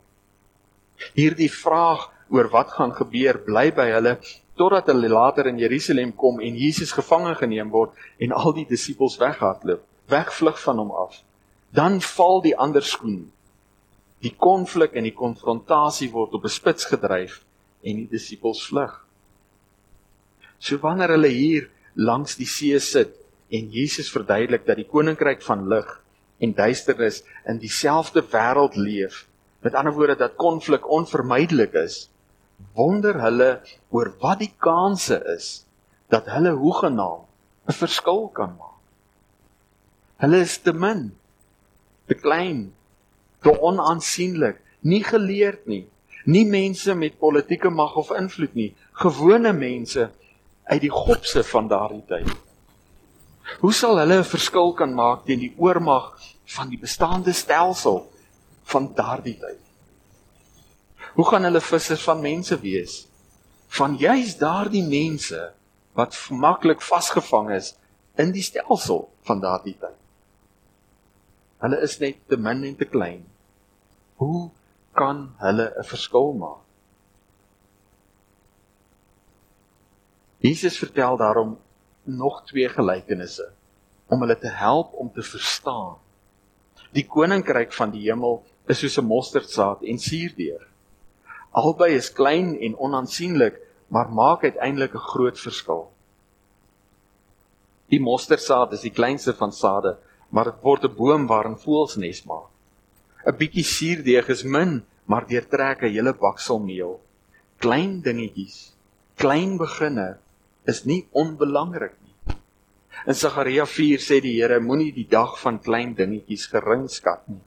Hierdie 1.17 1.51
vraag 1.51 2.07
oor 2.29 2.49
wat 2.53 2.71
gaan 2.77 2.93
gebeur 2.95 3.41
bly 3.45 3.71
by 3.75 3.89
hulle 3.91 4.15
totdat 4.55 4.87
hulle 4.87 5.09
later 5.11 5.49
in 5.49 5.59
Jerusalem 5.59 6.13
kom 6.15 6.39
en 6.39 6.55
Jesus 6.55 6.93
gevange 6.95 7.35
geneem 7.41 7.71
word 7.73 7.95
en 8.23 8.31
al 8.31 8.53
die 8.55 8.67
disippels 8.69 9.17
weghardloop, 9.19 9.83
wegvlug 10.07 10.61
van 10.61 10.79
hom 10.79 10.93
af. 10.95 11.19
Dan 11.75 11.99
val 12.01 12.39
die 12.45 12.55
ander 12.55 12.85
skoen. 12.85 13.25
Die 14.23 14.31
konflik 14.31 14.95
en 14.95 15.03
die 15.03 15.15
konfrontasie 15.15 16.09
word 16.13 16.33
op 16.33 16.45
'n 16.45 16.49
spits 16.49 16.85
gedryf 16.85 17.43
en 17.83 17.95
die 17.97 18.07
disippels 18.09 18.63
vlug. 18.67 19.04
So 20.59 20.79
wanneer 20.81 21.15
hulle 21.15 21.31
hier 21.31 21.69
langs 21.95 22.35
die 22.39 22.47
see 22.49 22.79
sit 22.79 23.13
en 23.53 23.69
Jesus 23.71 24.09
verduidelik 24.11 24.65
dat 24.65 24.79
die 24.79 24.89
koninkryk 24.89 25.43
van 25.45 25.67
lig 25.69 25.87
en 26.43 26.55
duisternis 26.55 27.21
in 27.47 27.61
dieselfde 27.61 28.23
wêreld 28.33 28.75
leef, 28.75 29.25
met 29.63 29.75
ander 29.75 29.93
woorde 29.95 30.17
dat 30.19 30.35
konflik 30.39 30.87
onvermydelik 30.91 31.73
is, 31.79 32.09
wonder 32.75 33.19
hulle 33.21 33.49
oor 33.89 34.11
wat 34.21 34.41
die 34.43 34.51
kanse 34.59 35.19
is 35.35 35.65
dat 36.11 36.27
hulle 36.31 36.53
hoegenaam 36.55 37.25
'n 37.67 37.73
verskil 37.73 38.27
kan 38.29 38.55
maak. 38.59 38.79
Hulle 40.21 40.39
is 40.39 40.57
te 40.57 40.73
min, 40.73 41.11
te 42.07 42.15
klein, 42.15 42.73
te 43.41 43.51
onaansienlik, 43.51 44.61
nie 44.81 45.03
geleerd 45.03 45.65
nie, 45.67 45.87
nie 46.25 46.45
mense 46.45 46.93
met 46.95 47.19
politieke 47.19 47.69
mag 47.69 47.95
of 47.95 48.11
invloed 48.11 48.53
nie, 48.53 48.75
gewone 48.93 49.53
mense 49.53 50.09
uit 50.65 50.81
die 50.81 50.91
gopse 50.93 51.43
van 51.43 51.67
daardie 51.69 52.03
tyd. 52.09 52.31
Hoe 53.61 53.73
sal 53.73 53.99
hulle 54.01 54.17
'n 54.19 54.31
verskil 54.33 54.73
kan 54.73 54.93
maak 54.93 55.25
teen 55.25 55.39
die 55.39 55.53
oormag 55.57 56.17
van 56.57 56.69
die 56.69 56.79
bestaande 56.79 57.33
stelsel 57.33 58.11
van 58.63 58.93
daardie 58.95 59.37
tyd? 59.37 59.61
Hoe 61.15 61.25
gaan 61.25 61.43
hulle 61.43 61.61
vissers 61.61 62.03
van 62.03 62.21
mense 62.21 62.59
wees? 62.59 63.07
Van 63.67 63.95
juis 63.95 64.37
daardie 64.37 64.83
mense 64.83 65.53
wat 65.93 66.17
maklik 66.29 66.81
vasgevang 66.81 67.51
is 67.51 67.75
in 68.17 68.31
die 68.31 68.43
stelsel 68.43 69.09
van 69.23 69.39
daardie 69.39 69.77
tyd. 69.79 69.99
Hulle 71.63 71.79
is 71.81 71.99
net 71.99 72.17
te 72.27 72.37
min 72.37 72.63
en 72.63 72.75
te 72.75 72.85
klein. 72.85 73.23
Hoe 74.15 74.49
kan 74.93 75.35
hulle 75.37 75.73
'n 75.77 75.83
verskil 75.83 76.33
maak? 76.33 76.64
Jesus 80.45 80.77
vertel 80.77 81.17
daarom 81.17 81.57
nog 82.03 82.43
twee 82.45 82.69
gelykenisse 82.69 83.47
om 84.05 84.21
hulle 84.21 84.37
te 84.37 84.51
help 84.53 84.93
om 84.93 85.09
te 85.13 85.23
verstaan. 85.25 85.95
Die 86.93 87.07
koninkryk 87.09 87.71
van 87.73 87.89
die 87.89 88.03
hemel 88.05 88.43
is 88.69 88.83
soos 88.83 88.97
'n 89.01 89.09
mosterdsaad 89.09 89.81
en 89.81 89.97
suurdeur. 89.99 90.67
Albei 91.51 91.95
is 91.95 92.11
klein 92.13 92.59
en 92.59 92.77
onaansienlik, 92.77 93.57
maar 93.87 94.09
maak 94.09 94.43
uiteindelik 94.43 94.93
'n 94.93 95.07
groot 95.11 95.39
verskil. 95.39 95.89
Die 97.89 98.01
mosterdsaad 98.01 98.73
is 98.73 98.81
die 98.81 98.93
kleinste 98.99 99.33
van 99.33 99.51
sade, 99.51 99.97
maar 100.29 100.45
dit 100.45 100.61
word 100.61 100.83
'n 100.83 100.95
boom 100.95 101.27
waarin 101.27 101.57
voëls 101.57 101.95
nes 101.95 102.23
maak. 102.23 102.51
'n 103.25 103.37
Bietjie 103.37 103.63
suurdeeg 103.63 104.29
is 104.29 104.43
min, 104.43 104.85
maar 105.05 105.27
deurtrek 105.27 105.81
'n 105.81 105.93
hele 105.93 106.13
baksel 106.13 106.59
meel. 106.59 107.01
Klein 107.57 108.01
dingetjies, 108.01 108.75
klein 109.15 109.57
beginne 109.57 110.19
is 110.69 110.83
nie 110.85 111.05
onbelangrik 111.11 111.95
nie. 112.01 112.35
In 113.05 113.17
Sagaria 113.17 113.65
4 113.69 114.01
sê 114.01 114.21
die 114.23 114.37
Here 114.39 114.59
moenie 114.59 114.91
die 114.95 115.07
dag 115.09 115.35
van 115.41 115.59
klein 115.61 115.93
dingetjies 115.97 116.47
gering 116.49 116.87
skat 116.89 117.27
nie. 117.29 117.41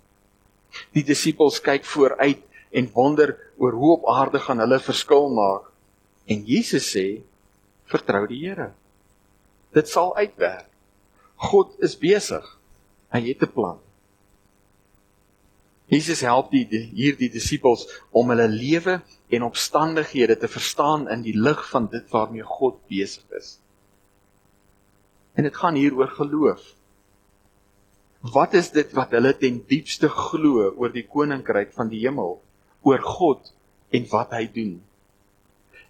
Die 0.95 1.03
disippels 1.03 1.59
kyk 1.65 1.87
vooruit 1.89 2.45
en 2.71 2.91
wonder 2.95 3.35
oor 3.57 3.75
hoe 3.75 3.93
op 3.97 4.09
aarde 4.13 4.41
gaan 4.45 4.61
hulle 4.63 4.79
verskil 4.85 5.31
maak. 5.35 5.71
En 6.29 6.45
Jesus 6.45 6.93
sê: 6.93 7.23
"Vertrou 7.89 8.27
die 8.29 8.45
Here. 8.45 8.73
Dit 9.75 9.89
sal 9.89 10.15
uitwerk. 10.17 10.69
God 11.37 11.75
is 11.81 11.97
besig. 11.97 12.45
Hy 13.13 13.21
het 13.29 13.43
'n 13.43 13.53
plan." 13.53 13.79
Jesus 15.89 16.21
help 16.21 16.51
die, 16.53 16.65
die 16.69 16.85
hierdie 16.93 17.31
disippels 17.33 17.87
om 18.13 18.29
hulle 18.33 18.49
lewe 18.53 18.99
en 19.33 19.47
omstandighede 19.47 20.37
te 20.37 20.49
verstaan 20.49 21.07
in 21.13 21.23
die 21.25 21.37
lig 21.37 21.63
van 21.71 21.89
dit 21.93 22.05
waarmee 22.13 22.45
God 22.45 22.77
besig 22.93 23.25
is. 23.39 23.57
En 25.39 25.49
dit 25.49 25.57
gaan 25.57 25.79
hier 25.79 25.97
oor 25.97 26.11
geloof. 26.13 26.61
Wat 28.35 28.55
is 28.59 28.69
dit 28.75 28.93
wat 28.99 29.15
hulle 29.17 29.33
ten 29.39 29.63
diepste 29.71 30.11
glo 30.13 30.69
oor 30.75 30.93
die 30.93 31.07
koninkryk 31.07 31.73
van 31.77 31.89
die 31.89 32.03
hemel? 32.05 32.37
oor 32.83 33.03
God 33.03 33.53
en 33.95 34.07
wat 34.13 34.35
hy 34.37 34.47
doen. 34.53 34.77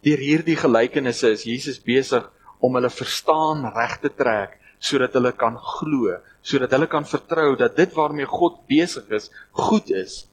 Deur 0.07 0.21
hierdie 0.23 0.57
gelykenisse 0.59 1.33
is 1.35 1.47
Jesus 1.47 1.81
besig 1.83 2.27
om 2.65 2.79
hulle 2.79 2.91
verstaan 2.93 3.67
reg 3.75 3.99
te 4.03 4.11
trek 4.15 4.57
sodat 4.79 5.15
hulle 5.19 5.33
kan 5.37 5.59
glo, 5.59 6.17
sodat 6.43 6.73
hulle 6.77 6.89
kan 6.91 7.07
vertrou 7.07 7.57
dat 7.59 7.77
dit 7.77 7.95
waarmee 7.95 8.29
God 8.31 8.61
besig 8.71 9.11
is, 9.11 9.31
goed 9.51 9.91
is 9.91 10.25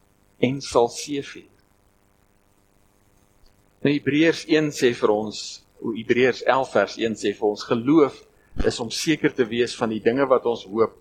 en 0.44 0.62
sal 0.62 0.90
seëvier. 0.94 1.50
Nou 3.86 3.94
Hebreërs 3.94 4.46
1 4.50 4.72
sê 4.74 4.94
vir 4.98 5.12
ons, 5.14 5.40
o 5.82 5.94
Hebreërs 5.94 6.44
11 6.46 6.72
vers 6.74 6.98
1 7.10 7.18
sê 7.22 7.34
vir 7.38 7.50
ons 7.52 7.66
geloof 7.70 8.22
is 8.66 8.80
om 8.82 8.90
seker 8.90 9.34
te 9.36 9.46
wees 9.46 9.76
van 9.78 9.92
die 9.92 10.02
dinge 10.02 10.26
wat 10.30 10.46
ons 10.50 10.64
hoop, 10.70 10.96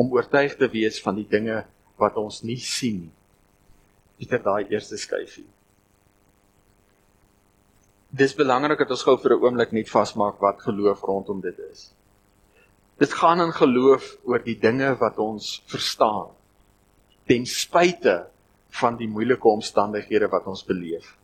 om 0.00 0.12
oortuig 0.14 0.54
te 0.56 0.68
wees 0.72 1.00
van 1.04 1.18
die 1.18 1.28
dinge 1.28 1.62
wat 2.00 2.16
ons 2.20 2.40
nie 2.46 2.60
sien 2.60 3.02
nie. 3.04 3.12
Pieter 4.16 4.40
daai 4.44 4.70
eerste 4.70 4.96
skyfie. 5.00 5.48
Dis 8.12 8.36
belangrik 8.36 8.82
dat 8.84 8.92
ons 8.92 9.02
gou 9.02 9.16
vir 9.16 9.32
'n 9.36 9.42
oomblik 9.42 9.72
net 9.72 9.88
vasmaak 9.88 10.40
wat 10.40 10.60
geloof 10.60 11.02
rondom 11.02 11.40
dit 11.40 11.58
is. 11.72 11.92
Dit 13.02 13.16
gaan 13.18 13.42
in 13.42 13.54
geloof 13.56 14.06
oor 14.28 14.42
die 14.44 14.58
dinge 14.58 14.92
wat 15.00 15.18
ons 15.22 15.56
verstaan 15.72 16.30
ten 17.30 17.46
spyte 17.46 18.16
van 18.78 18.96
die 19.00 19.08
moeilike 19.10 19.48
omstandighede 19.48 20.28
wat 20.30 20.46
ons 20.50 20.62
beleef. 20.66 21.16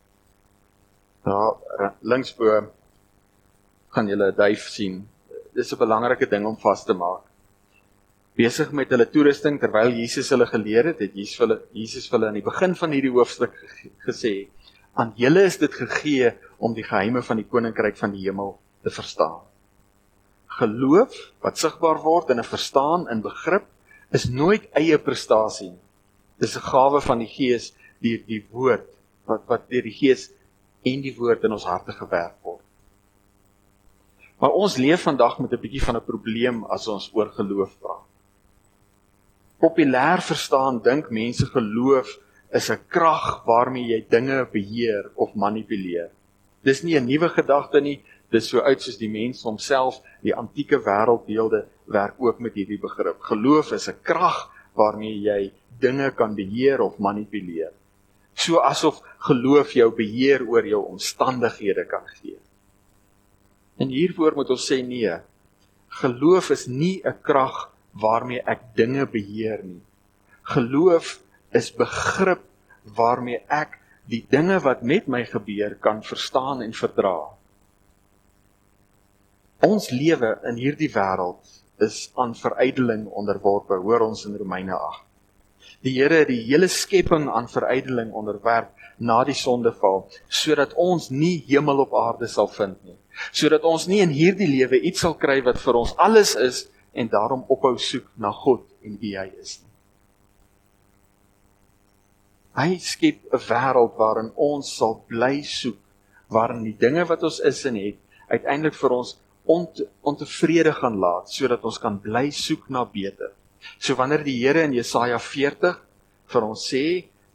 Daar 1.27 1.95
linksbo 2.03 2.59
gaan 3.95 4.11
julle 4.11 4.33
'n 4.33 4.37
duif 4.37 4.69
sien. 4.69 5.09
Dis 5.55 5.73
'n 5.73 5.79
belangrike 5.79 6.27
ding 6.27 6.47
om 6.47 6.57
vas 6.57 6.85
te 6.85 6.95
maak 6.95 7.29
besig 8.39 8.71
met 8.77 8.93
hulle 8.95 9.09
toerusting 9.11 9.59
terwyl 9.59 9.91
Jesus 9.99 10.31
hulle 10.31 10.47
geleer 10.47 10.93
het, 10.93 11.03
het 11.03 11.17
Jesus 11.19 11.41
hulle 11.43 11.59
Jesus 11.75 12.07
hulle 12.13 12.29
aan 12.31 12.39
die 12.39 12.47
begin 12.47 12.77
van 12.79 12.95
hierdie 12.95 13.11
hoofstuk 13.11 13.57
gesê: 14.07 14.49
"Aan 14.95 15.13
julle 15.19 15.43
is 15.49 15.59
dit 15.59 15.75
gegee 15.75 16.31
om 16.59 16.75
die 16.75 16.87
geheime 16.87 17.23
van 17.23 17.43
die 17.43 17.49
koninkryk 17.51 17.99
van 17.99 18.15
die 18.15 18.23
hemel 18.29 18.55
te 18.87 18.95
verstaan." 18.95 19.48
Geloof 20.59 21.15
wat 21.45 21.59
sigbaar 21.59 22.01
word 22.03 22.31
in 22.31 22.41
'n 22.41 22.51
verstaan 22.53 23.09
in 23.13 23.23
begrip 23.23 23.67
is 24.13 24.29
nooit 24.29 24.69
eie 24.75 24.99
prestasie 24.99 25.71
nie. 25.71 25.87
Dis 26.39 26.57
'n 26.57 26.69
gawe 26.73 27.01
van 27.01 27.19
die 27.19 27.33
Gees 27.39 27.73
deur 28.01 28.21
die 28.27 28.45
woord 28.51 28.89
wat 29.27 29.43
wat 29.47 29.69
deur 29.69 29.83
die 29.83 29.99
Gees 30.01 30.31
en 30.85 31.03
die 31.03 31.17
woord 31.17 31.45
in 31.45 31.53
ons 31.53 31.65
harte 31.65 31.93
gewerk 31.93 32.37
word. 32.43 32.65
Maar 34.39 34.51
ons 34.51 34.77
leef 34.77 35.03
vandag 35.03 35.39
met 35.39 35.53
'n 35.53 35.61
bietjie 35.61 35.85
van 35.85 35.97
'n 35.97 36.05
probleem 36.05 36.65
as 36.65 36.89
ons 36.89 37.11
oor 37.15 37.31
geloof 37.31 37.79
praat 37.81 38.09
populêr 39.59 40.23
verstaan 40.23 40.79
dink 40.83 41.11
mense 41.11 41.47
geloof 41.55 42.09
is 42.59 42.71
'n 42.71 42.81
krag 42.95 43.43
waarmee 43.45 43.91
jy 43.93 44.01
dinge 44.09 44.47
beheer 44.53 45.11
of 45.15 45.35
manipuleer. 45.35 46.11
Dis 46.63 46.83
nie 46.83 46.97
'n 46.99 47.07
nuwe 47.07 47.29
gedagte 47.29 47.81
nie, 47.81 48.03
dis 48.33 48.49
so 48.51 48.61
oud 48.61 48.83
soos 48.83 48.99
die 49.01 49.11
mens 49.11 49.43
homself, 49.47 50.03
die 50.23 50.35
antieke 50.35 50.81
wêreldbeelde 50.85 51.65
werk 51.87 52.21
ook 52.21 52.41
met 52.45 52.55
hierdie 52.59 52.81
begrip. 52.81 53.21
Geloof 53.31 53.73
is 53.73 53.89
'n 53.89 54.01
krag 54.03 54.51
waarmee 54.75 55.17
jy 55.21 55.53
dinge 55.81 56.11
kan 56.11 56.35
beheer 56.35 56.81
of 56.81 56.99
manipuleer. 56.99 57.73
So 58.35 58.61
asof 58.63 59.01
geloof 59.19 59.73
jou 59.75 59.91
beheer 59.91 60.47
oor 60.47 60.67
jou 60.67 60.85
omstandighede 60.87 61.87
kan 61.87 62.07
gee. 62.21 62.39
En 63.79 63.89
hiervoor 63.89 64.35
moet 64.35 64.51
ons 64.51 64.71
sê 64.71 64.83
nee. 64.83 65.17
Geloof 66.03 66.51
is 66.51 66.67
nie 66.67 67.01
'n 67.05 67.17
krag 67.23 67.71
waarmee 67.93 68.43
ek 68.47 68.61
dinge 68.75 69.07
beheer 69.07 69.65
nie. 69.65 69.83
Geloof 70.43 71.21
is 71.53 71.71
begrip 71.71 72.45
waarmee 72.97 73.43
ek 73.49 73.79
die 74.09 74.25
dinge 74.31 74.61
wat 74.61 74.83
met 74.83 75.09
my 75.09 75.25
gebeur 75.25 75.75
kan 75.75 76.03
verstaan 76.03 76.63
en 76.63 76.73
verdra. 76.73 77.38
Ons 79.67 79.89
lewe 79.91 80.37
in 80.47 80.59
hierdie 80.61 80.91
wêreld 80.95 81.43
is 81.83 82.13
aan 82.15 82.35
verydeling 82.39 83.09
onderworpe, 83.11 83.75
hoor 83.83 84.05
ons 84.07 84.23
in 84.29 84.37
Romeine 84.39 84.77
8. 84.77 85.05
Die 85.83 85.97
Here 85.97 86.21
het 86.23 86.31
die 86.31 86.45
hele 86.47 86.69
skepping 86.71 87.27
aan 87.31 87.49
verydeling 87.51 88.13
onderwerp 88.15 88.71
na 88.99 89.19
die 89.27 89.35
sondeval 89.35 90.07
sodat 90.31 90.75
ons 90.79 91.11
nie 91.11 91.43
hemel 91.49 91.85
op 91.85 91.95
aarde 91.99 92.31
sal 92.31 92.51
vind 92.55 92.79
nie. 92.87 92.97
Sodat 93.35 93.67
ons 93.67 93.87
nie 93.91 94.01
in 94.03 94.15
hierdie 94.15 94.47
lewe 94.51 94.79
iets 94.79 95.03
sal 95.03 95.19
kry 95.19 95.41
wat 95.47 95.59
vir 95.63 95.79
ons 95.83 95.95
alles 95.99 96.37
is 96.39 96.65
en 96.95 97.11
daarom 97.11 97.45
ophou 97.51 97.75
soek 97.83 98.07
na 98.17 98.31
God 98.31 98.63
en 98.87 98.99
wie 99.03 99.17
hy 99.19 99.29
is 99.43 99.59
nie. 99.59 99.75
Hy 102.59 102.79
skep 102.83 103.19
'n 103.35 103.47
wêreld 103.51 103.95
waarin 103.99 104.33
ons 104.35 104.71
sal 104.79 105.03
bly 105.07 105.43
soek, 105.43 105.79
waarin 106.31 106.63
die 106.63 106.79
dinge 106.79 107.05
wat 107.07 107.23
ons 107.23 107.41
is 107.41 107.65
en 107.67 107.75
het 107.75 107.99
uiteindelik 108.29 108.75
vir 108.75 108.93
ons 108.93 109.19
ont, 109.49 109.81
ontevrede 110.05 110.73
gaan 110.77 110.99
laat 111.01 111.33
sodat 111.33 111.65
ons 111.65 111.81
kan 111.81 111.99
bly 112.03 112.29
soek 112.35 112.69
na 112.73 112.85
beter. 112.85 113.33
So 113.81 113.97
wanneer 113.99 114.23
die 114.27 114.37
Here 114.39 114.63
in 114.69 114.77
Jesaja 114.77 115.19
40 115.19 115.79
vir 116.29 116.47
ons 116.47 116.65
sê 116.69 116.85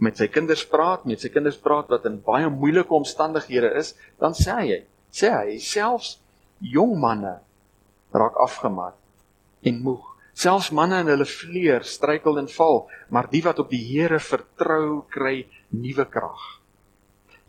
met 0.03 0.17
sy 0.19 0.27
kinders 0.31 0.63
praat, 0.67 1.05
met 1.09 1.21
sy 1.21 1.31
kinders 1.33 1.59
praat 1.61 1.89
wat 1.91 2.05
in 2.09 2.19
baie 2.23 2.49
moeilike 2.51 2.93
omstandighede 2.95 3.71
is, 3.79 3.93
dan 4.21 4.35
sê 4.37 4.55
hy, 4.59 4.79
sê 5.13 5.31
hy 5.31 5.57
selfs 5.63 6.17
jong 6.63 6.95
manne 6.99 7.37
raak 8.13 8.37
afgemat 8.41 8.97
en 9.63 9.79
moeg. 9.83 10.09
Selfs 10.33 10.71
manne 10.73 11.03
in 11.03 11.11
hulle 11.11 11.27
vleuer 11.29 11.85
struikel 11.85 12.39
en 12.41 12.49
val, 12.49 12.83
maar 13.13 13.29
die 13.29 13.43
wat 13.45 13.61
op 13.61 13.69
die 13.69 13.83
Here 13.85 14.19
vertrou, 14.19 15.03
kry 15.13 15.45
nuwe 15.69 16.07
krag. 16.09 16.41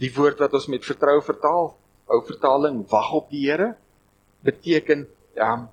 Die 0.00 0.12
woord 0.12 0.42
wat 0.44 0.54
ons 0.56 0.68
met 0.72 0.84
vertrou 0.84 1.20
vertaal, 1.24 1.72
ou 2.12 2.20
vertaling, 2.28 2.82
wag 2.90 3.12
op 3.16 3.32
die 3.32 3.46
Here, 3.46 3.72
beteken 4.44 5.06
um, 5.40 5.68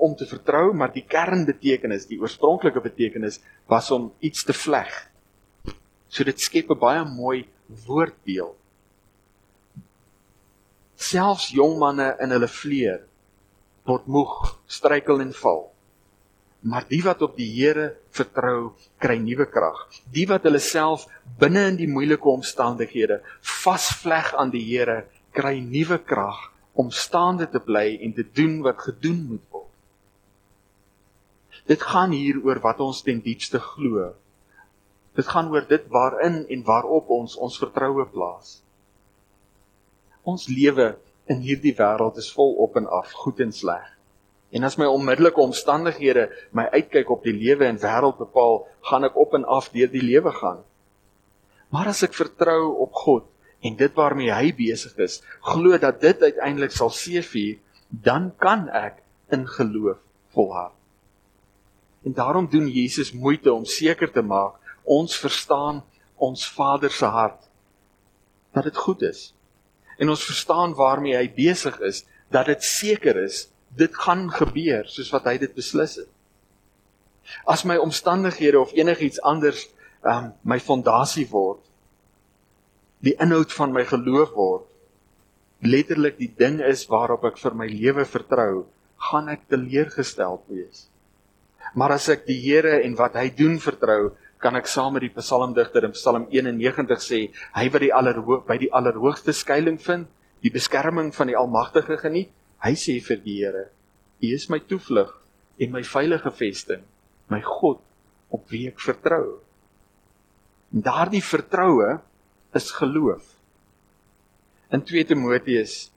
om 0.00 0.14
te 0.16 0.26
vertrou, 0.26 0.72
maar 0.72 0.92
die 0.94 1.04
kernbetekenis, 1.04 2.06
die 2.08 2.20
oorspronklike 2.20 2.80
betekenis 2.80 3.40
was 3.68 3.90
om 3.92 4.10
iets 4.24 4.46
te 4.48 4.56
vleg. 4.56 4.90
So 6.08 6.24
dit 6.24 6.40
skep 6.40 6.70
'n 6.70 6.78
baie 6.78 7.04
mooi 7.04 7.48
woordbeeld. 7.86 8.56
Selfs 10.96 11.50
jong 11.50 11.78
manne 11.78 12.16
in 12.20 12.30
hulle 12.30 12.48
vleuer 12.48 13.02
word 13.84 14.06
moeg, 14.06 14.58
struikel 14.66 15.20
en 15.20 15.32
val. 15.32 15.70
Maar 16.60 16.84
die 16.88 17.02
wat 17.02 17.22
op 17.22 17.36
die 17.36 17.48
Here 17.48 17.96
vertrou, 18.10 18.74
kry 18.98 19.16
nuwe 19.16 19.46
krag. 19.46 19.88
Die 20.12 20.26
wat 20.28 20.44
hulle 20.44 20.60
self 20.60 21.06
binne 21.38 21.66
in 21.68 21.76
die 21.76 21.88
moeilike 21.88 22.28
omstandighede 22.28 23.22
vasvleg 23.40 24.34
aan 24.34 24.50
die 24.50 24.64
Here, 24.64 25.06
kry 25.32 25.58
nuwe 25.60 25.98
krag 25.98 26.50
om 26.80 26.90
staande 26.94 27.48
te 27.52 27.60
bly 27.60 27.98
en 28.00 28.14
te 28.16 28.24
doen 28.24 28.60
wat 28.64 28.80
gedoen 28.88 29.20
moet 29.28 29.44
word. 29.52 29.68
Dit 31.68 31.82
gaan 31.86 32.14
hier 32.16 32.40
oor 32.46 32.60
wat 32.64 32.80
ons 32.80 33.02
ten 33.06 33.20
diepste 33.22 33.60
glo. 33.62 34.10
Dit 35.18 35.28
gaan 35.28 35.50
oor 35.52 35.66
dit 35.68 35.86
waarin 35.92 36.42
en 36.48 36.64
waarop 36.66 37.10
ons 37.14 37.36
ons 37.36 37.60
vertroue 37.60 38.06
plaas. 38.14 38.60
Ons 40.24 40.48
lewe 40.48 40.94
in 41.30 41.42
hierdie 41.44 41.74
wêreld 41.78 42.18
is 42.20 42.30
vol 42.34 42.56
op 42.64 42.78
en 42.80 42.88
af, 42.90 43.12
goed 43.22 43.40
en 43.44 43.52
sleg. 43.54 43.86
En 44.50 44.66
as 44.66 44.76
my 44.80 44.88
onmiddellike 44.90 45.38
omstandighede 45.38 46.26
my 46.56 46.66
uitkyk 46.74 47.10
op 47.12 47.22
die 47.26 47.36
lewe 47.36 47.68
en 47.68 47.78
wêreld 47.78 48.18
bepaal, 48.18 48.64
gaan 48.88 49.06
ek 49.06 49.18
op 49.20 49.36
en 49.38 49.46
af 49.46 49.70
deur 49.74 49.90
die 49.92 50.02
lewe 50.02 50.32
gaan. 50.40 50.64
Maar 51.70 51.92
as 51.92 52.02
ek 52.02 52.16
vertrou 52.18 52.72
op 52.82 52.96
God 53.04 53.29
en 53.60 53.76
dit 53.76 53.94
waarmee 53.94 54.32
hy 54.32 54.52
besig 54.56 54.96
is, 54.96 55.20
glo 55.44 55.78
dat 55.78 56.00
dit 56.00 56.22
uiteindelik 56.22 56.72
sal 56.72 56.92
seëvier, 56.94 57.58
dan 57.90 58.30
kan 58.40 58.68
ek 58.68 59.02
in 59.34 59.46
geloof 59.48 59.98
volhard. 60.34 60.76
En 62.04 62.14
daarom 62.16 62.48
doen 62.50 62.68
Jesus 62.68 63.12
moeite 63.12 63.52
om 63.52 63.64
seker 63.64 64.10
te 64.12 64.22
maak 64.22 64.56
ons 64.84 65.16
verstaan 65.18 65.82
ons 66.16 66.46
Vader 66.48 66.90
se 66.90 67.04
hart 67.04 67.48
dat 68.52 68.64
dit 68.64 68.76
goed 68.76 69.02
is. 69.02 69.30
En 69.98 70.08
ons 70.08 70.24
verstaan 70.24 70.74
waarmee 70.74 71.16
hy 71.16 71.28
besig 71.34 71.76
is, 71.84 72.04
dat 72.30 72.46
dit 72.46 72.64
seker 72.64 73.16
is 73.20 73.48
dit 73.76 73.94
gaan 73.94 74.26
gebeur 74.34 74.88
soos 74.90 75.10
wat 75.14 75.28
hy 75.30 75.36
dit 75.38 75.52
beslis 75.54 76.00
het. 76.00 76.08
As 77.46 77.62
my 77.68 77.76
omstandighede 77.78 78.58
of 78.58 78.72
enigiets 78.74 79.20
anders 79.22 79.68
um 80.02 80.32
my 80.42 80.58
fondasie 80.58 81.28
word, 81.30 81.60
die 83.04 83.16
inhoud 83.20 83.52
van 83.56 83.72
my 83.72 83.84
geloof 83.88 84.34
word, 84.36 84.66
letterlik 85.64 86.18
die 86.20 86.30
ding 86.36 86.60
is 86.64 86.86
waarop 86.88 87.24
ek 87.28 87.40
vir 87.40 87.56
my 87.56 87.68
lewe 87.68 88.04
vertrou, 88.08 88.64
gaan 89.10 89.28
ek 89.32 89.46
teleurgesteld 89.52 90.44
wees. 90.52 90.86
Maar 91.76 91.96
as 91.96 92.08
ek 92.12 92.26
die 92.26 92.38
Here 92.40 92.80
en 92.84 92.96
wat 92.98 93.16
hy 93.16 93.28
doen 93.36 93.58
vertrou, 93.62 94.12
kan 94.40 94.56
ek 94.56 94.68
saam 94.72 94.94
met 94.96 95.04
die 95.04 95.12
psalmdigter 95.12 95.84
in 95.86 95.94
Psalm 95.94 96.26
91 96.32 97.04
sê, 97.04 97.20
hy 97.56 97.66
wat 97.72 97.84
die 97.84 97.92
allerhoog 97.92 98.46
by 98.48 98.56
die 98.60 98.70
allerhoogste 98.72 99.34
skuilings 99.36 99.84
vind, 99.84 100.08
die 100.40 100.52
beskerming 100.52 101.12
van 101.12 101.28
die 101.28 101.36
Almagtige 101.36 101.98
geniet, 102.00 102.32
hy 102.64 102.72
sê 102.76 102.96
vir 103.04 103.20
die 103.24 103.36
Here, 103.42 103.66
U 104.20 104.32
is 104.36 104.48
my 104.52 104.60
toevlug 104.60 105.12
en 105.60 105.72
my 105.72 105.82
veilige 105.84 106.32
vesting, 106.36 106.82
my 107.32 107.40
God 107.44 107.80
op 108.32 108.48
wie 108.52 108.66
ek 108.68 108.80
vertrou. 108.80 109.40
En 110.72 110.84
daardie 110.84 111.22
vertroue 111.24 111.98
is 112.54 112.70
geloof. 112.70 113.22
In 114.70 114.82
2 114.86 115.04
Timoteus 115.04 115.90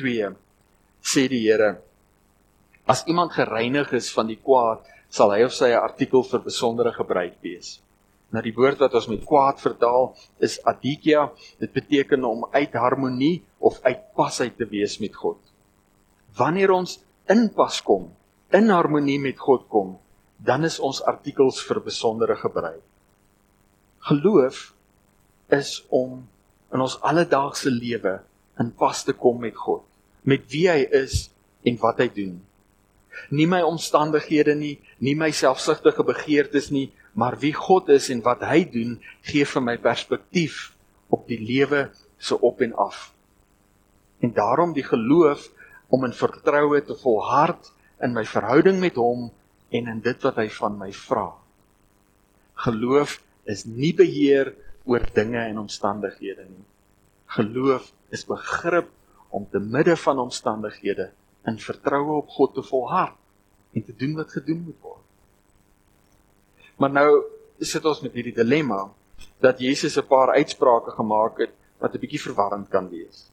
2 0.00 0.34
sê 1.04 1.26
die 1.28 1.44
Here 1.44 1.78
as 2.84 3.04
iemand 3.08 3.32
gereinig 3.32 3.92
is 3.96 4.10
van 4.12 4.28
die 4.28 4.40
kwaad 4.40 4.84
sal 5.08 5.32
hy 5.32 5.44
of 5.46 5.54
sy 5.54 5.70
'n 5.72 5.80
artikel 5.80 6.22
vir 6.22 6.40
besondere 6.44 6.92
gebruik 6.92 7.40
wees. 7.40 7.80
Nou 8.32 8.42
die 8.42 8.54
woord 8.56 8.80
wat 8.82 8.94
ons 8.94 9.08
met 9.08 9.24
kwaad 9.24 9.60
vertaal 9.62 10.16
is 10.40 10.58
adikia. 10.66 11.30
Dit 11.60 11.72
beteken 11.72 12.24
om 12.24 12.48
uit 12.50 12.72
harmonie 12.72 13.44
of 13.58 13.80
uit 13.82 14.00
pas 14.14 14.40
uit 14.40 14.56
te 14.56 14.66
wees 14.66 14.98
met 14.98 15.14
God. 15.14 15.38
Wanneer 16.36 16.70
ons 16.70 16.98
in 17.30 17.48
pas 17.54 17.80
kom, 17.82 18.10
in 18.50 18.68
harmonie 18.68 19.20
met 19.20 19.38
God 19.38 19.68
kom, 19.68 19.98
dan 20.38 20.64
is 20.64 20.80
ons 20.80 21.02
artikels 21.02 21.62
vir 21.62 21.80
besondere 21.80 22.36
gebruik. 22.36 22.82
Geloof 24.00 24.73
is 25.52 25.82
om 25.88 26.22
in 26.74 26.80
ons 26.80 26.96
alledaagse 27.02 27.70
lewe 27.70 28.18
in 28.60 28.70
pas 28.70 29.04
te 29.04 29.12
kom 29.12 29.40
met 29.40 29.56
God, 29.56 29.84
met 30.22 30.46
wie 30.52 30.68
hy 30.70 30.84
is 30.90 31.28
en 31.64 31.78
wat 31.82 32.00
hy 32.02 32.08
doen 32.14 32.34
nie 33.30 33.46
my 33.46 33.60
omstandighede 33.64 34.54
nie, 34.58 34.76
nie 34.98 35.14
my 35.18 35.30
selfsugtige 35.34 36.04
begeertes 36.06 36.70
nie, 36.74 36.90
maar 37.14 37.36
wie 37.40 37.52
God 37.54 37.90
is 37.94 38.10
en 38.10 38.22
wat 38.24 38.42
hy 38.46 38.64
doen, 38.70 38.96
gee 39.26 39.46
vir 39.46 39.64
my 39.64 39.76
perspektief 39.82 40.72
op 41.14 41.28
die 41.30 41.38
lewe 41.38 41.88
se 42.18 42.36
op 42.36 42.62
en 42.64 42.74
af. 42.80 43.12
En 44.24 44.34
daarom 44.34 44.74
die 44.74 44.86
geloof 44.86 45.46
om 45.92 46.06
in 46.08 46.16
vertroue 46.16 46.80
te 46.82 46.96
volhard 46.98 47.70
in 48.02 48.14
my 48.16 48.24
verhouding 48.26 48.80
met 48.82 48.98
hom 48.98 49.28
en 49.74 49.90
in 49.90 50.00
dit 50.02 50.26
wat 50.26 50.40
hy 50.40 50.48
van 50.58 50.78
my 50.80 50.90
vra. 50.96 51.28
Geloof 52.66 53.20
is 53.50 53.64
nie 53.68 53.92
beheer 53.94 54.54
oor 54.84 55.04
dinge 55.16 55.40
en 55.40 55.58
omstandighede 55.58 56.44
nie. 56.48 56.64
Geloof 57.36 57.92
is 58.14 58.26
begrip 58.28 58.90
om 59.34 59.46
te 59.50 59.58
midde 59.58 59.96
van 59.96 60.18
omstandighede 60.18 61.10
in 61.48 61.58
vertroue 61.58 62.20
op 62.22 62.28
God 62.28 62.54
te 62.54 62.62
volhard 62.62 63.16
en 63.74 63.84
te 63.84 63.94
doen 63.96 64.14
wat 64.14 64.32
gedoen 64.32 64.62
moet 64.64 64.80
word. 64.80 65.02
Maar 66.78 66.90
nou 66.90 67.08
sit 67.60 67.84
ons 67.84 68.02
met 68.04 68.14
hierdie 68.14 68.34
dilemma 68.36 68.86
dat 69.42 69.60
Jesus 69.60 69.96
'n 69.98 70.06
paar 70.06 70.34
uitsprake 70.34 70.90
gemaak 70.90 71.38
het 71.38 71.52
wat 71.78 71.94
'n 71.94 72.00
bietjie 72.00 72.20
verwarrend 72.20 72.68
kan 72.68 72.88
wees. 72.88 73.30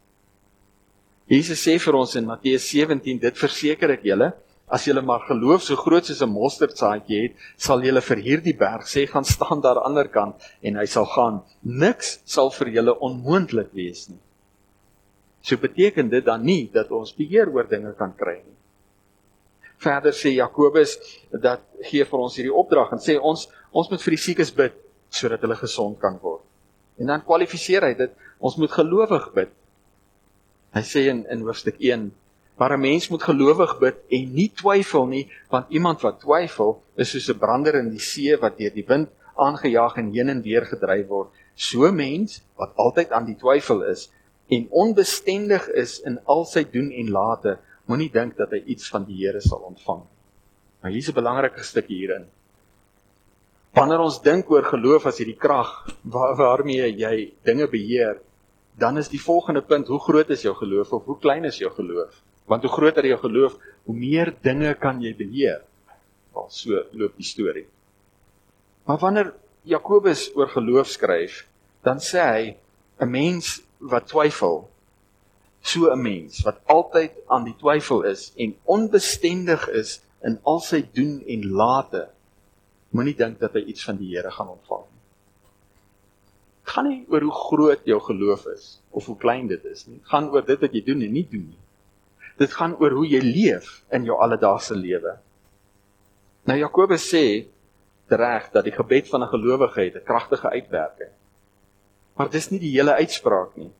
Jesus 1.25 1.61
sê 1.67 1.79
vir 1.79 1.95
ons 1.95 2.15
in 2.15 2.25
Matteus 2.25 2.69
17: 2.69 3.19
"Dit 3.19 3.37
verseker 3.37 3.89
ek 3.89 4.03
julle, 4.03 4.33
as 4.71 4.85
julle 4.87 5.03
maar 5.03 5.25
geloof 5.27 5.65
so 5.65 5.75
groot 5.75 6.05
soos 6.07 6.21
'n 6.23 6.31
mosterdsaadjie 6.31 7.21
het, 7.21 7.33
sal 7.57 7.83
julle 7.83 8.01
vir 8.01 8.19
hierdie 8.27 8.57
berg 8.57 8.87
sê 8.87 9.05
gaan 9.07 9.25
staan 9.25 9.61
daar 9.61 9.77
aan 9.77 9.83
die 9.83 9.87
ander 9.89 10.07
kant 10.07 10.35
en 10.63 10.75
hy 10.75 10.85
sal 10.85 11.05
gaan. 11.05 11.41
Niks 11.63 12.21
sal 12.25 12.49
vir 12.49 12.67
julle 12.67 12.93
onmoontlik 12.99 13.73
wees 13.73 14.09
nie." 14.09 14.19
So 15.41 15.57
beteken 15.57 16.09
dit 16.09 16.25
dan 16.25 16.45
nie 16.45 16.69
dat 16.73 16.91
ons 16.91 17.15
beheer 17.17 17.49
oor 17.49 17.67
dinge 17.67 17.93
kan 17.97 18.13
kry 18.17 18.37
nie. 18.45 18.57
Verder 19.81 20.13
sê 20.13 20.35
Jakobus 20.35 20.97
dat 21.31 21.61
gee 21.89 22.05
vir 22.05 22.19
ons 22.19 22.35
hierdie 22.35 22.53
opdrag 22.53 22.91
en 22.93 22.99
sê 22.99 23.17
ons 23.19 23.49
ons 23.71 23.89
moet 23.89 24.01
vir 24.01 24.11
die 24.11 24.23
siekes 24.23 24.51
bid 24.51 24.73
sodat 25.09 25.41
hulle 25.41 25.55
gesond 25.55 25.99
kan 25.99 26.19
word. 26.21 26.43
En 26.99 27.07
dan 27.07 27.25
kwalifiseer 27.25 27.83
hy 27.83 27.93
dit 27.93 28.11
ons 28.39 28.57
moet 28.57 28.71
gelowig 28.71 29.33
bid. 29.33 29.49
Hy 30.73 30.83
sê 30.85 31.07
in 31.09 31.25
in 31.33 31.41
hoofstuk 31.41 31.81
1 31.81 32.11
Maar 32.61 32.77
'n 32.77 32.79
mens 32.79 33.07
moet 33.09 33.23
gelowig 33.23 33.79
bid 33.79 33.95
en 34.07 34.33
nie 34.33 34.51
twyfel 34.53 35.05
nie, 35.05 35.25
want 35.49 35.69
iemand 35.69 36.01
wat 36.01 36.19
twyfel 36.19 36.83
is 36.95 37.09
soos 37.09 37.29
'n 37.29 37.39
brander 37.41 37.75
in 37.75 37.89
die 37.89 37.99
see 37.99 38.37
wat 38.37 38.57
deur 38.57 38.73
die 38.73 38.85
wind 38.85 39.09
aangejaag 39.35 39.95
en 39.97 40.11
heen 40.13 40.29
en 40.29 40.41
weer 40.41 40.65
gedryf 40.65 41.07
word. 41.07 41.29
So 41.55 41.91
mens 41.91 42.43
wat 42.55 42.75
altyd 42.75 43.09
aan 43.11 43.25
die 43.25 43.35
twyfel 43.35 43.81
is 43.83 44.11
en 44.47 44.67
onbestendig 44.69 45.67
is 45.69 45.99
in 46.05 46.19
al 46.25 46.45
sy 46.45 46.63
doen 46.63 46.91
en 46.91 47.09
late, 47.09 47.57
moenie 47.85 48.11
dink 48.11 48.37
dat 48.37 48.51
hy 48.51 48.61
iets 48.65 48.89
van 48.89 49.05
die 49.09 49.17
Here 49.25 49.41
sal 49.41 49.65
ontvang. 49.73 50.03
Maar 50.81 50.91
hier's 50.91 51.09
'n 51.09 51.13
belangrike 51.13 51.63
stukkie 51.63 51.97
hierin. 51.97 52.25
Wanneer 53.73 53.99
ons 53.99 54.21
dink 54.21 54.51
oor 54.51 54.63
geloof 54.63 55.05
as 55.05 55.17
hierdie 55.17 55.39
krag 55.39 55.97
waar, 56.03 56.35
waarmee 56.35 56.93
jy 56.93 57.33
dinge 57.43 57.67
beheer, 57.67 58.21
dan 58.77 58.97
is 58.97 59.09
die 59.09 59.21
volgende 59.21 59.61
punt, 59.61 59.87
hoe 59.87 59.99
groot 59.99 60.29
is 60.29 60.41
jou 60.41 60.55
geloof 60.55 60.93
of 60.93 61.05
hoe 61.05 61.19
klein 61.19 61.45
is 61.45 61.57
jou 61.57 61.71
geloof? 61.71 62.21
Want 62.51 62.65
hoe 62.67 62.71
groter 62.71 63.05
jou 63.07 63.19
geloof, 63.21 63.55
hoe 63.87 63.95
meer 63.95 64.33
dinge 64.43 64.73
kan 64.79 64.99
jy 65.03 65.13
beheer. 65.15 65.61
Wel, 66.35 66.49
so 66.51 66.83
loop 66.91 67.15
die 67.19 67.27
storie. 67.27 67.67
Maar 68.87 68.99
wanneer 68.99 69.33
Jakobus 69.67 70.27
oor 70.35 70.49
geloof 70.51 70.89
skryf, 70.91 71.45
dan 71.85 72.01
sê 72.03 72.19
hy 72.19 72.43
'n 72.99 73.09
mens 73.09 73.61
wat 73.79 74.07
twyfel, 74.07 74.67
so 75.61 75.91
'n 75.93 76.01
mens 76.01 76.41
wat 76.45 76.59
altyd 76.65 77.11
aan 77.27 77.45
die 77.45 77.55
twyfel 77.57 78.03
is 78.03 78.33
en 78.35 78.55
onbestendig 78.65 79.67
is 79.69 80.01
in 80.23 80.39
al 80.43 80.59
sy 80.59 80.81
doen 80.93 81.21
en 81.27 81.47
late, 81.51 82.09
moenie 82.89 83.15
dink 83.15 83.39
dat 83.39 83.53
hy 83.53 83.63
iets 83.71 83.85
van 83.85 83.97
die 83.97 84.11
Here 84.15 84.31
gaan 84.31 84.51
ontvang 84.53 84.85
nie. 84.85 85.01
Dit 86.61 86.73
gaan 86.73 86.87
nie 86.89 87.05
oor 87.09 87.21
hoe 87.21 87.37
groot 87.47 87.85
jou 87.85 87.99
geloof 87.99 88.45
is 88.45 88.81
of 88.89 89.05
hoe 89.05 89.17
klein 89.17 89.47
dit 89.47 89.63
is 89.65 89.87
nie. 89.87 89.97
Dit 89.97 90.07
gaan 90.13 90.29
oor 90.29 90.45
dit 90.45 90.59
wat 90.61 90.73
jy 90.73 90.83
doen 90.85 91.01
en 91.01 91.13
nie 91.13 91.27
doen 91.31 91.47
nie. 91.47 91.60
Dit 92.37 92.53
gaan 92.53 92.75
oor 92.79 92.91
hoe 92.91 93.07
jy 93.07 93.21
leef 93.21 93.83
in 93.91 94.03
jou 94.03 94.17
alledaagse 94.19 94.75
lewe. 94.75 95.17
Nou 96.47 96.57
Jakobus 96.57 97.09
sê 97.09 97.47
reg 98.11 98.49
dat 98.51 98.65
die 98.67 98.75
gebed 98.75 99.07
van 99.09 99.23
'n 99.23 99.33
gelowige 99.33 99.81
het 99.81 99.95
'n 99.95 100.05
kragtige 100.05 100.49
uitwerking. 100.49 101.11
Maar 102.15 102.29
dis 102.29 102.49
nie 102.49 102.59
die 102.59 102.71
hele 102.71 102.93
uitspraak 102.93 103.55
nie. 103.55 103.71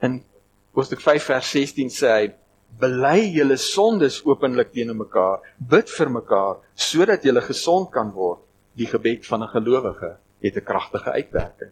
In 0.00 0.24
Hoofstuk 0.72 1.00
5 1.00 1.24
vers 1.24 1.50
16 1.50 1.88
sê 1.88 2.08
hy: 2.08 2.34
"Bely 2.80 3.30
julle 3.32 3.56
sondes 3.56 4.24
openlik 4.24 4.72
teenoor 4.72 4.96
mekaar, 4.96 5.40
bid 5.58 5.90
vir 5.90 6.10
mekaar 6.10 6.56
sodat 6.74 7.22
julle 7.22 7.40
gesond 7.40 7.90
kan 7.90 8.10
word." 8.10 8.40
Die 8.74 8.86
gebed 8.86 9.26
van 9.26 9.42
'n 9.42 9.48
gelowige 9.48 10.16
het 10.40 10.56
'n 10.56 10.64
kragtige 10.64 11.10
uitwerking. 11.10 11.70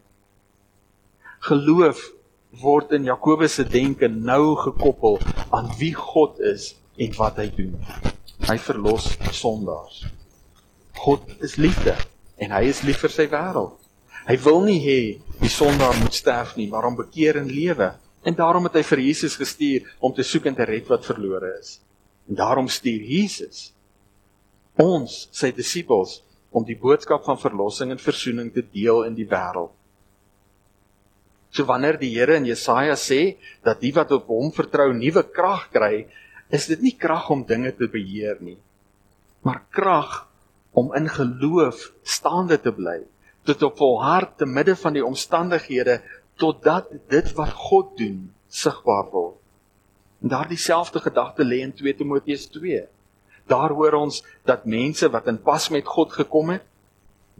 Geloof 1.38 2.12
word 2.58 2.92
in 2.92 3.06
Jakobus 3.06 3.54
se 3.54 3.64
denke 3.64 4.08
nou 4.08 4.56
gekoppel 4.58 5.20
aan 5.54 5.70
wie 5.78 5.94
God 5.94 6.40
is 6.42 6.74
en 6.98 7.14
wat 7.16 7.38
hy 7.38 7.48
doen. 7.54 7.76
Hy 8.48 8.56
verlos 8.58 9.12
sondaars. 9.36 10.04
God 11.00 11.24
is 11.44 11.56
liefde 11.56 11.94
en 12.40 12.52
hy 12.56 12.64
is 12.68 12.82
lief 12.82 13.04
vir 13.04 13.14
sy 13.14 13.28
wêreld. 13.30 13.76
Hy 14.26 14.36
wil 14.44 14.62
nie 14.66 14.80
hê 14.82 15.00
die 15.40 15.50
sondaar 15.50 15.96
moet 16.02 16.14
sterf 16.14 16.56
nie, 16.58 16.68
maar 16.68 16.84
hom 16.88 16.98
bekeer 16.98 17.40
en 17.40 17.48
lewe. 17.48 17.92
En 18.26 18.36
daarom 18.36 18.66
het 18.68 18.76
hy 18.80 18.82
vir 18.84 19.04
Jesus 19.06 19.38
gestuur 19.40 19.86
om 20.04 20.12
te 20.12 20.26
soek 20.26 20.50
en 20.50 20.58
te 20.58 20.66
red 20.68 20.90
wat 20.90 21.06
verlore 21.08 21.54
is. 21.60 21.78
En 22.28 22.36
daarom 22.36 22.68
stuur 22.68 23.06
Jesus 23.06 23.70
ons, 24.80 25.26
sy 25.34 25.50
disippels, 25.52 26.20
om 26.50 26.64
die 26.64 26.78
boodskap 26.78 27.26
van 27.26 27.38
verlossing 27.38 27.92
en 27.92 28.00
verzoening 28.00 28.48
te 28.54 28.62
deel 28.64 29.04
in 29.04 29.16
die 29.18 29.26
wêreld. 29.28 29.74
So 31.50 31.66
wanneer 31.66 31.98
die 31.98 32.12
Here 32.14 32.36
in 32.38 32.46
Jesaja 32.46 32.94
sê 32.94 33.36
dat 33.66 33.80
die 33.82 33.90
wat 33.94 34.12
op 34.14 34.28
hom 34.30 34.52
vertrou 34.54 34.92
nuwe 34.94 35.24
krag 35.34 35.66
kry, 35.74 36.06
is 36.50 36.68
dit 36.70 36.82
nie 36.82 36.94
krag 36.94 37.30
om 37.34 37.42
dinge 37.46 37.72
te 37.74 37.88
beheer 37.90 38.38
nie, 38.42 38.58
maar 39.46 39.64
krag 39.74 40.26
om 40.74 40.92
in 40.94 41.08
geloof 41.10 41.88
staande 42.06 42.58
te 42.62 42.70
bly, 42.74 43.00
tot 43.46 43.62
op 43.66 43.78
volhard 43.78 44.36
te 44.38 44.46
midde 44.46 44.76
van 44.78 44.94
die 44.94 45.04
omstandighede 45.06 45.98
totdat 46.38 46.90
dit 47.10 47.34
wat 47.38 47.54
God 47.54 47.96
doen 47.98 48.30
sigbaar 48.46 49.10
word. 49.10 49.38
En 50.22 50.30
daardie 50.30 50.58
selfde 50.60 51.02
gedagte 51.02 51.46
lê 51.46 51.62
in 51.64 51.72
2 51.74 51.96
Timoteus 51.96 52.46
2. 52.52 52.84
Daar 53.50 53.72
hoor 53.74 53.96
ons 53.98 54.20
dat 54.46 54.68
mense 54.68 55.08
wat 55.10 55.30
in 55.32 55.40
pas 55.42 55.70
met 55.72 55.86
God 55.86 56.12
gekom 56.14 56.52
het, 56.54 56.66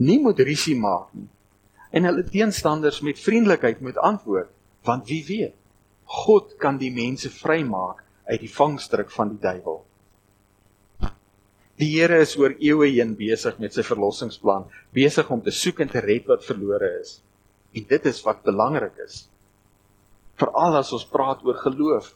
nie 0.01 0.19
moet 0.23 0.41
risie 0.43 0.79
maak 0.79 1.13
nie 1.15 1.29
en 1.91 2.07
hulle 2.07 2.25
teenstanders 2.27 3.01
met 3.07 3.19
vriendelikheid 3.19 3.81
moet 3.83 3.99
antwoord, 3.99 4.51
want 4.87 5.09
wie 5.11 5.23
weet, 5.27 5.57
God 6.11 6.57
kan 6.63 6.79
die 6.79 6.91
mense 6.95 7.31
vrymaak 7.31 8.03
uit 8.31 8.43
die 8.43 8.51
vangstruk 8.51 9.11
van 9.15 9.35
die 9.35 9.41
duiwel. 9.43 9.83
Die 11.81 11.89
Here 11.95 12.19
is 12.21 12.35
oor 12.37 12.53
eeue 12.59 12.91
heen 12.91 13.15
besig 13.17 13.57
met 13.63 13.75
sy 13.75 13.83
verlossingsplan, 13.87 14.67
besig 14.95 15.31
om 15.33 15.41
te 15.43 15.55
soek 15.55 15.81
en 15.81 15.91
te 15.91 16.03
red 16.05 16.27
wat 16.29 16.45
verlore 16.45 16.91
is. 16.99 17.21
En 17.73 17.87
dit 17.89 18.09
is 18.11 18.21
wat 18.27 18.43
belangrik 18.45 18.99
is. 19.07 19.23
Veral 20.41 20.77
as 20.83 20.91
ons 20.93 21.07
praat 21.09 21.41
oor 21.47 21.57
geloof. 21.63 22.13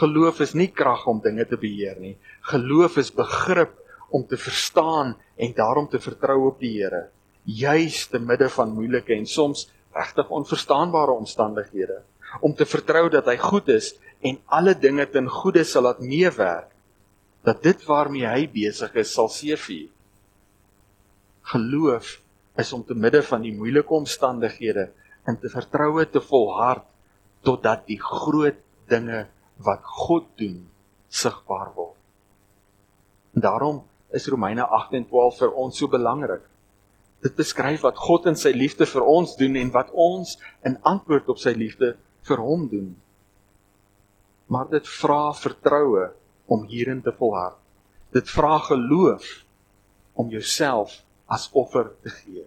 Geloof 0.00 0.40
is 0.42 0.56
nie 0.58 0.70
krag 0.72 1.04
om 1.10 1.22
dinge 1.22 1.46
te 1.46 1.60
beheer 1.60 2.00
nie. 2.02 2.16
Geloof 2.50 2.98
is 3.04 3.12
begrip 3.14 3.76
om 4.10 4.24
te 4.26 4.40
verstaan 4.40 5.14
en 5.36 5.54
daarom 5.54 5.86
te 5.90 6.00
vertrou 6.02 6.40
op 6.48 6.58
die 6.62 6.74
Here 6.80 7.06
juis 7.44 8.06
te 8.08 8.18
midde 8.18 8.48
van 8.48 8.74
moeilike 8.74 9.14
en 9.14 9.26
soms 9.26 9.68
regtig 9.94 10.30
onverstaanbare 10.30 11.12
omstandighede 11.12 12.02
om 12.40 12.54
te 12.54 12.66
vertrou 12.66 13.08
dat 13.12 13.28
hy 13.30 13.36
goed 13.38 13.68
is 13.68 13.92
en 14.24 14.40
alle 14.58 14.74
dinge 14.74 15.06
ten 15.12 15.28
goeie 15.30 15.64
sal 15.64 15.86
laat 15.86 16.00
meewerk 16.00 16.72
dat 17.44 17.62
dit 17.62 17.84
waarmee 17.86 18.26
hy 18.26 18.46
besig 18.50 18.94
is 19.04 19.12
sal 19.12 19.28
seëvier 19.28 19.90
geloof 21.52 22.18
is 22.56 22.72
om 22.72 22.84
te 22.86 22.94
midde 22.94 23.22
van 23.26 23.42
die 23.44 23.54
moeilike 23.54 23.94
omstandighede 23.94 24.88
in 25.28 25.38
te 25.40 25.50
vertroue 25.52 26.06
te 26.10 26.22
volhard 26.22 26.86
totdat 27.44 27.84
die 27.88 28.00
groot 28.00 28.60
dinge 28.88 29.26
wat 29.64 29.82
God 29.84 30.26
doen 30.40 30.64
sigbaar 31.08 31.72
word. 31.76 31.98
En 33.34 33.44
daarom 33.44 33.82
is 34.14 34.26
Romeine 34.30 34.66
8 34.66 34.96
en 34.98 35.06
12 35.10 35.40
vir 35.42 35.56
ons 35.64 35.78
so 35.78 35.90
belangrik 35.90 36.44
Dit 37.24 37.38
beskryf 37.38 37.84
wat 37.86 37.96
God 37.96 38.28
in 38.28 38.36
sy 38.36 38.52
liefde 38.52 38.86
vir 38.88 39.06
ons 39.08 39.32
doen 39.40 39.56
en 39.56 39.72
wat 39.72 39.92
ons 39.96 40.36
in 40.68 40.76
antwoord 40.84 41.30
op 41.32 41.40
sy 41.40 41.54
liefde 41.56 41.94
vir 42.28 42.42
hom 42.44 42.66
doen. 42.68 42.90
Maar 44.52 44.68
dit 44.74 44.88
vra 45.00 45.32
vertroue 45.32 46.10
om 46.52 46.66
hierin 46.68 47.00
te 47.02 47.14
volhard. 47.16 47.56
Dit 48.12 48.28
vra 48.30 48.58
geloof 48.66 49.24
om 50.20 50.28
jouself 50.30 51.00
as 51.26 51.48
offer 51.56 51.94
te 52.04 52.12
gee. 52.12 52.44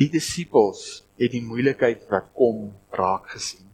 Die 0.00 0.08
disippels 0.10 1.04
het 1.20 1.30
die 1.34 1.44
moeilikheid 1.44 2.06
wat 2.10 2.30
kom 2.36 2.70
raak 2.96 3.30
gesien. 3.36 3.68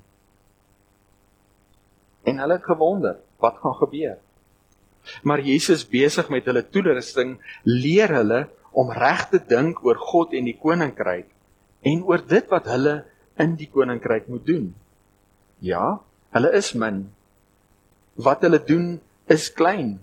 En 2.27 2.43
hulle 2.43 2.59
het 2.59 2.67
gewonder, 2.67 3.21
wat 3.39 3.61
gaan 3.63 3.77
gebeur? 3.79 4.17
Maar 5.23 5.43
Jesus 5.45 5.85
besig 5.89 6.29
met 6.33 6.47
hulle 6.49 6.65
toerusting 6.65 7.37
leer 7.65 8.15
hulle 8.19 8.47
om 8.77 8.93
reg 8.93 9.29
te 9.33 9.41
dink 9.41 9.83
oor 9.87 9.99
God 10.01 10.35
en 10.37 10.49
die 10.49 10.59
koninkryk 10.61 11.29
en 11.87 12.03
oor 12.09 12.23
dit 12.27 12.49
wat 12.51 12.67
hulle 12.71 12.97
in 13.41 13.55
die 13.59 13.69
koninkryk 13.71 14.27
moet 14.33 14.47
doen. 14.49 14.71
Ja, 15.65 16.01
hulle 16.35 16.51
is 16.57 16.73
min. 16.75 17.07
Wat 18.17 18.43
hulle 18.45 18.59
doen 18.65 18.97
is 19.33 19.49
klein. 19.53 19.99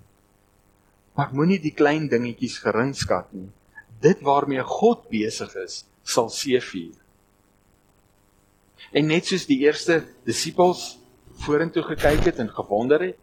Maar 1.18 1.34
moenie 1.36 1.60
die 1.62 1.74
klein 1.76 2.08
dingetjies 2.10 2.60
gering 2.64 2.94
skat 2.98 3.30
nie. 3.36 3.50
Dit 4.04 4.24
waarmee 4.26 4.64
God 4.66 5.08
besig 5.12 5.54
is, 5.62 5.84
sal 6.04 6.30
seëvier. 6.34 6.96
En 8.94 9.08
net 9.10 9.30
soos 9.30 9.46
die 9.50 9.62
eerste 9.64 10.02
disippels 10.28 10.98
vorentoe 11.44 11.84
gekyk 11.94 12.28
het 12.30 12.42
en 12.44 12.52
gewonder 12.54 13.02
het 13.10 13.20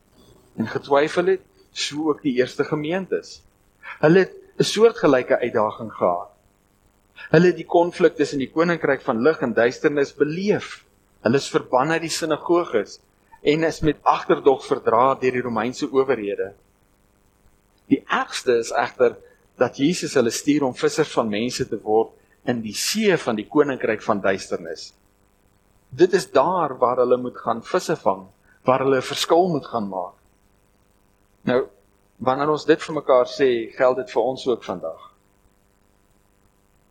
en 0.59 0.67
getwyfel 0.69 1.37
het, 1.37 1.45
so 1.73 2.11
ook 2.11 2.23
die 2.23 2.37
eerste 2.39 2.65
gemeentes. 2.65 3.41
Hulle 4.01 4.19
het 4.19 4.35
'n 4.59 4.63
soortgelyke 4.65 5.39
uitdaging 5.39 5.93
gehad. 5.93 6.31
Hulle 7.31 7.47
het 7.47 7.57
die 7.57 7.67
konflik 7.67 8.17
tussen 8.17 8.39
die 8.39 8.51
koninkryk 8.51 9.03
van 9.05 9.23
lig 9.23 9.41
en 9.41 9.53
duisternis 9.53 10.15
beleef. 10.15 10.85
Hulle 11.21 11.37
is 11.37 11.51
verbann 11.51 11.91
uit 11.91 12.03
die 12.03 12.13
sinagoges 12.13 13.01
en 13.43 13.65
is 13.65 13.81
met 13.81 14.03
agterdog 14.03 14.65
verdra 14.67 15.15
deur 15.15 15.33
die 15.33 15.45
Romeinse 15.45 15.89
owerhede. 15.93 16.55
Die 17.89 18.03
ergste 18.07 18.59
is 18.59 18.71
egter 18.71 19.17
dat 19.61 19.77
Jesus 19.77 20.15
hulle 20.15 20.31
stuur 20.31 20.65
om 20.65 20.77
vissers 20.77 21.13
van 21.13 21.29
mense 21.29 21.67
te 21.69 21.79
word 21.83 22.13
in 22.49 22.63
die 22.65 22.77
see 22.77 23.17
van 23.21 23.37
die 23.37 23.49
koninkryk 23.49 24.03
van 24.03 24.21
duisternis. 24.21 24.93
Dit 25.91 26.15
is 26.15 26.31
daar 26.31 26.77
waar 26.79 27.03
hulle 27.03 27.19
moet 27.21 27.37
gaan 27.37 27.63
visse 27.67 27.97
vang, 27.97 28.29
waar 28.65 28.85
hulle 28.85 29.01
'n 29.01 29.11
verskil 29.13 29.49
moet 29.49 29.67
gaan 29.67 29.89
maak. 29.89 30.20
Nou, 31.49 31.61
wanneer 32.21 32.53
ons 32.53 32.67
dit 32.69 32.83
vir 32.83 32.97
mekaar 32.97 33.29
sê, 33.31 33.49
geld 33.77 34.03
dit 34.03 34.13
vir 34.13 34.23
ons 34.23 34.47
ook 34.51 34.65
vandag. 34.65 35.07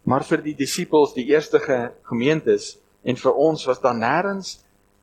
Maar 0.10 0.26
vir 0.26 0.42
die 0.42 0.56
disippels, 0.58 1.14
die 1.14 1.28
eerste 1.30 1.60
gemeentes 1.62 2.78
en 3.06 3.20
vir 3.20 3.38
ons 3.38 3.66
was 3.70 3.82
daar 3.84 3.98
nêrens 3.98 4.58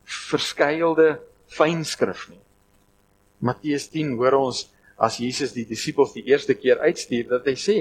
verskeilde 0.07 1.17
fynskrif 1.53 2.27
nie. 2.31 2.43
Matteus 3.39 3.87
10 3.93 4.17
hoor 4.19 4.39
ons 4.41 4.65
as 4.97 5.21
Jesus 5.21 5.53
die 5.55 5.67
disippels 5.69 6.15
die 6.17 6.25
eerste 6.31 6.57
keer 6.57 6.81
uitstuur 6.83 7.29
dat 7.37 7.47
hy 7.47 7.55
sê: 7.61 7.79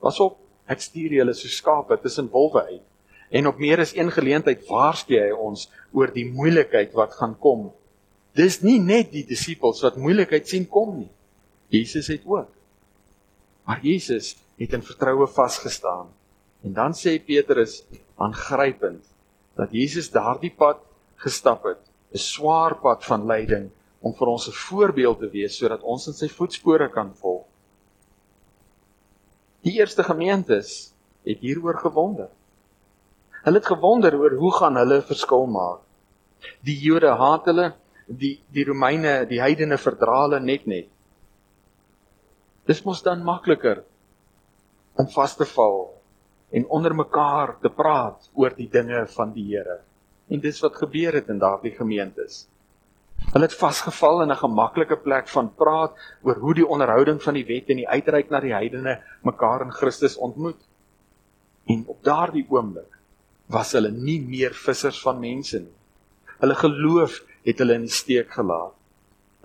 "Pas 0.00 0.18
op, 0.20 0.38
ek 0.66 0.80
stuur 0.80 1.12
julle 1.20 1.34
so 1.34 1.48
skape 1.48 2.00
tussen 2.02 2.30
wolwe 2.32 2.64
uit." 2.64 2.84
En 3.30 3.46
op 3.46 3.58
meer 3.58 3.80
as 3.80 3.94
een 3.94 4.10
geleentheid 4.10 4.62
waarsku 4.68 5.18
hy 5.18 5.32
ons 5.34 5.68
oor 5.92 6.12
die 6.14 6.26
moeilikheid 6.30 6.94
wat 6.94 7.12
gaan 7.18 7.34
kom. 7.38 7.72
Dis 8.36 8.60
nie 8.62 8.78
net 8.82 9.12
die 9.14 9.24
disippels 9.24 9.80
wat 9.84 9.96
moeilikheid 10.00 10.48
sien 10.48 10.66
kom 10.68 10.98
nie. 10.98 11.10
Jesus 11.72 12.10
het 12.12 12.26
ook. 12.28 12.50
Maar 13.66 13.80
Jesus 13.82 14.34
het 14.60 14.74
in 14.76 14.84
vertroue 14.84 15.26
vasgestaan. 15.26 16.10
En 16.62 16.74
dan 16.76 16.94
sê 16.94 17.16
Petrus 17.22 17.80
aangrypend 18.16 19.04
dat 19.56 19.72
Jesus 19.72 20.10
daardie 20.12 20.52
pad 20.52 20.82
gestap 21.24 21.64
het, 21.64 21.80
'n 22.12 22.18
swaar 22.18 22.76
pad 22.80 23.04
van 23.04 23.26
lyding 23.26 23.70
om 24.00 24.14
vir 24.14 24.28
ons 24.28 24.48
'n 24.48 24.52
voorbeeld 24.68 25.18
te 25.18 25.28
wees 25.30 25.56
sodat 25.56 25.82
ons 25.82 26.06
in 26.06 26.12
sy 26.12 26.28
voetspore 26.28 26.88
kan 26.88 27.14
volg. 27.14 27.44
Die 29.62 29.78
eerste 29.80 30.02
gemeentes 30.02 30.92
het 31.24 31.38
hieroor 31.38 31.78
gewonder. 31.78 32.28
Hulle 33.42 33.58
het 33.58 33.66
gewonder 33.66 34.14
oor 34.18 34.34
hoe 34.38 34.52
gaan 34.52 34.76
hulle 34.76 35.02
verskil 35.02 35.46
maak. 35.46 35.80
Die 36.62 36.78
Jode 36.78 37.10
haat 37.18 37.44
hulle, 37.44 37.72
die 38.06 38.40
die 38.54 38.64
Romeine, 38.64 39.26
die 39.26 39.40
heidene 39.42 39.78
verdra 39.78 40.22
hulle 40.24 40.40
net 40.40 40.66
net. 40.66 40.88
Dis 42.66 42.82
mos 42.86 43.02
dan 43.02 43.22
makliker 43.26 43.82
om 44.98 45.06
vas 45.14 45.36
te 45.36 45.46
val 45.46 45.92
en 46.50 46.66
onder 46.70 46.94
mekaar 46.94 47.56
te 47.62 47.70
praat 47.70 48.30
oor 48.34 48.54
die 48.56 48.68
dinge 48.70 49.04
van 49.16 49.32
die 49.34 49.46
Here. 49.50 49.80
En 50.30 50.40
dis 50.42 50.60
wat 50.62 50.78
gebeur 50.78 51.14
het 51.14 51.28
in 51.30 51.38
daardie 51.42 51.74
gemeentes. 51.74 52.46
Hulle 53.32 53.46
het 53.46 53.54
vasgeval 53.58 54.22
in 54.22 54.30
'n 54.30 54.42
gemaklike 54.42 54.96
plek 54.96 55.28
van 55.28 55.54
praat 55.54 55.94
oor 56.22 56.34
hoe 56.34 56.54
die 56.54 56.66
onderhouding 56.66 57.22
van 57.22 57.34
die 57.34 57.46
wet 57.46 57.70
en 57.70 57.76
die 57.76 57.88
uitreik 57.88 58.30
na 58.30 58.40
die 58.40 58.52
heidene 58.52 59.02
mekaar 59.22 59.62
in 59.62 59.72
Christus 59.72 60.16
ontmoet. 60.16 60.60
En 61.66 61.84
op 61.86 62.04
daardie 62.04 62.46
oomblik 62.48 62.98
was 63.46 63.72
hulle 63.72 63.90
nie 63.90 64.20
meer 64.20 64.54
vissers 64.54 65.00
van 65.02 65.20
mense 65.20 65.58
nie. 65.58 65.74
Hulle 66.38 66.54
geloof 66.54 67.22
het 67.46 67.62
hulle 67.62 67.78
in 67.78 67.86
die 67.86 67.94
steek 67.94 68.32
gelaat. 68.34 68.74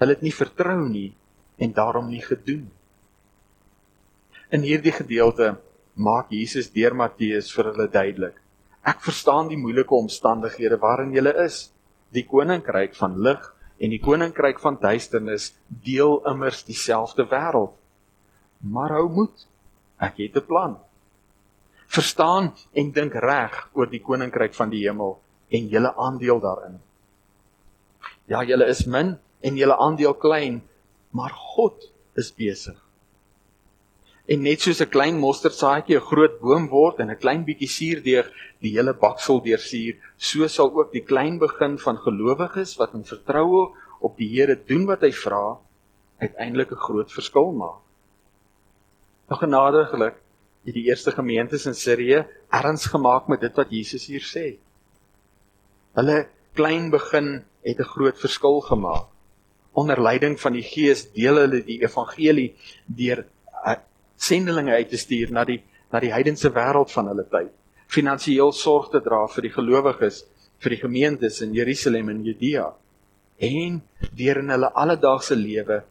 Hulle 0.02 0.16
het 0.18 0.24
nie 0.26 0.34
vertrou 0.34 0.80
nie 0.90 1.12
en 1.62 1.74
daarom 1.78 2.10
nie 2.10 2.24
gedoen. 2.26 2.66
In 4.52 4.66
hierdie 4.66 4.92
gedeelte 4.92 5.54
maak 5.96 6.32
Jesus 6.34 6.72
deur 6.74 6.96
Matteus 6.98 7.52
vir 7.54 7.70
hulle 7.70 7.88
duidelik. 7.92 8.38
Ek 8.82 9.04
verstaan 9.06 9.52
die 9.52 9.60
moeilike 9.62 9.94
omstandighede 9.94 10.80
waarin 10.82 11.14
julle 11.14 11.34
is. 11.46 11.70
Die 12.12 12.26
koninkryk 12.28 12.98
van 12.98 13.20
lig 13.22 13.46
en 13.82 13.94
die 13.94 14.02
koninkryk 14.02 14.60
van 14.60 14.80
duisternis 14.82 15.52
deel 15.86 16.18
immers 16.30 16.66
dieselfde 16.66 17.28
wêreld. 17.30 17.76
Maar 18.62 18.98
hou 18.98 19.08
moed. 19.10 19.46
Ek 20.02 20.18
het 20.18 20.36
'n 20.36 20.46
plan. 20.46 20.80
Verstaan 21.88 22.54
en 22.74 22.92
dink 22.92 23.14
reg 23.14 23.70
oor 23.74 23.90
die 23.90 24.02
koninkryk 24.02 24.54
van 24.54 24.70
die 24.70 24.88
hemel 24.88 25.20
en 25.50 25.68
julle 25.68 25.94
aandeel 25.96 26.40
daarin. 26.40 26.80
Ja, 28.32 28.46
julle 28.48 28.70
is 28.72 28.86
min 28.88 29.18
en 29.44 29.58
julle 29.60 29.76
aandeel 29.76 30.16
klein, 30.16 30.62
maar 31.12 31.36
God 31.36 31.92
is 32.16 32.32
besig 32.32 32.80
En 34.32 34.44
net 34.48 34.62
soos 34.64 34.80
'n 34.82 34.94
klein 34.96 35.18
mosterdsaadjie 35.20 35.98
'n 35.98 36.08
groot 36.10 36.36
boom 36.40 36.66
word 36.70 37.00
en 37.00 37.10
'n 37.12 37.22
klein 37.24 37.44
bietjie 37.48 37.72
suurdeeg 37.78 38.28
die 38.64 38.74
hele 38.78 38.94
baksel 38.94 39.42
deursuur, 39.48 39.96
so 40.18 40.48
sal 40.48 40.70
ook 40.80 40.92
die 40.92 41.04
klein 41.12 41.40
begin 41.40 41.78
van 41.86 41.98
gelowiges 41.98 42.78
wat 42.80 42.94
in 42.94 43.04
vertroue 43.04 43.64
op 44.00 44.18
die 44.18 44.30
Here 44.34 44.56
doen 44.56 44.86
wat 44.86 45.02
hy 45.02 45.12
vra, 45.12 45.58
uiteindelik 46.20 46.72
'n 46.72 46.86
groot 46.88 47.12
verskil 47.12 47.52
maak. 47.52 47.82
Nou 49.30 49.40
genadiglik 49.40 50.16
het 50.66 50.74
die 50.74 50.88
eerste 50.88 51.12
gemeentes 51.12 51.66
in 51.66 51.76
Sirië 51.76 52.26
erns 52.52 52.86
gemaak 52.86 53.28
met 53.28 53.42
dit 53.42 53.56
wat 53.56 53.70
Jesus 53.70 54.06
hier 54.06 54.24
sê. 54.36 54.58
Hulle 55.96 56.28
klein 56.54 56.90
begin 56.92 57.44
het 57.64 57.80
'n 57.80 57.92
groot 57.94 58.18
verskil 58.20 58.62
gemaak. 58.62 59.06
Onder 59.74 60.02
leiding 60.02 60.40
van 60.40 60.54
die 60.54 60.64
Gees 60.64 61.12
deel 61.12 61.36
hulle 61.36 61.64
die 61.64 61.82
evangelie 61.82 62.56
deur 62.86 63.26
sendelinge 64.22 64.72
uit 64.72 64.90
te 64.90 64.98
stuur 64.98 65.32
na 65.32 65.46
die 65.46 65.64
na 65.92 66.00
die 66.00 66.14
heidense 66.14 66.50
wêreld 66.56 66.92
van 66.92 67.10
hulle 67.12 67.26
tyd. 67.28 67.52
Finansiëel 67.92 68.54
sorg 68.56 68.92
te 68.94 69.02
dra 69.04 69.26
vir 69.28 69.42
die 69.42 69.52
gelowiges, 69.52 70.24
vir 70.64 70.76
die 70.76 70.80
gemeentes 70.80 71.42
in 71.42 71.54
Jerusalem 71.54 72.10
en 72.14 72.24
Judea 72.24 72.70
en 73.42 73.82
deur 74.16 74.40
in 74.44 74.54
hulle 74.54 74.70
alledaagse 74.84 75.36
lewe 75.36 75.82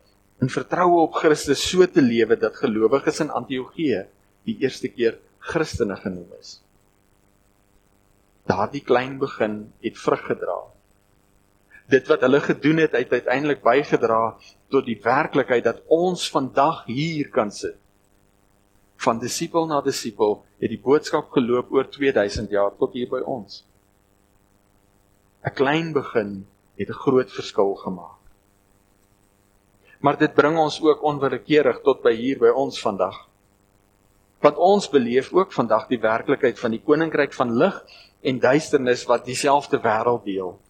in 0.40 0.48
vertroue 0.48 1.02
op 1.02 1.18
Christus 1.20 1.60
so 1.68 1.84
te 1.86 2.00
lewe 2.00 2.38
dat 2.40 2.56
gelowiges 2.56 3.20
in 3.20 3.32
Antiochië 3.34 4.06
die 4.48 4.56
eerste 4.62 4.88
keer 4.88 5.18
Christene 5.50 5.98
genoem 6.00 6.30
is. 6.38 6.60
Daardie 8.48 8.82
klein 8.86 9.18
begin 9.20 9.66
het 9.84 9.98
vrug 10.00 10.22
gedra. 10.30 10.56
Dit 11.90 12.06
wat 12.10 12.22
hulle 12.22 12.40
gedoen 12.40 12.82
het, 12.84 12.92
het 12.94 13.12
uiteindelik 13.12 13.62
bygedra 13.62 14.36
tot 14.70 14.86
die 14.86 14.98
werklikheid 15.02 15.64
dat 15.64 15.82
ons 15.86 16.28
vandag 16.30 16.84
hier 16.86 17.30
kan 17.34 17.50
sit 17.50 17.80
van 19.00 19.18
disipel 19.18 19.66
na 19.66 19.80
disipel 19.80 20.42
het 20.60 20.68
die 20.72 20.80
boodskap 20.80 21.30
geloop 21.32 21.72
oor 21.72 21.88
2000 21.88 22.52
jaar 22.52 22.72
tot 22.76 22.92
hier 22.96 23.08
by 23.08 23.22
ons. 23.24 23.64
'n 25.44 25.54
Klein 25.56 25.92
begin 25.96 26.46
het 26.76 26.88
'n 26.88 27.02
groot 27.04 27.30
verskil 27.32 27.74
gemaak. 27.74 28.20
Maar 30.00 30.16
dit 30.18 30.34
bring 30.34 30.58
ons 30.58 30.80
ook 30.82 31.02
onwillekeurig 31.02 31.80
tot 31.80 32.02
by 32.02 32.12
hier 32.12 32.38
by 32.38 32.48
ons 32.48 32.80
vandag. 32.80 33.28
Want 34.40 34.56
ons 34.56 34.88
beleef 34.88 35.32
ook 35.32 35.52
vandag 35.52 35.88
die 35.88 36.00
werklikheid 36.00 36.58
van 36.58 36.70
die 36.70 36.82
koninkryk 36.84 37.32
van 37.32 37.56
lig 37.56 37.84
en 38.20 38.38
duisternis 38.38 39.04
wat 39.04 39.24
dieselfde 39.24 39.80
wêreld 39.80 40.24
deel. 40.24 40.60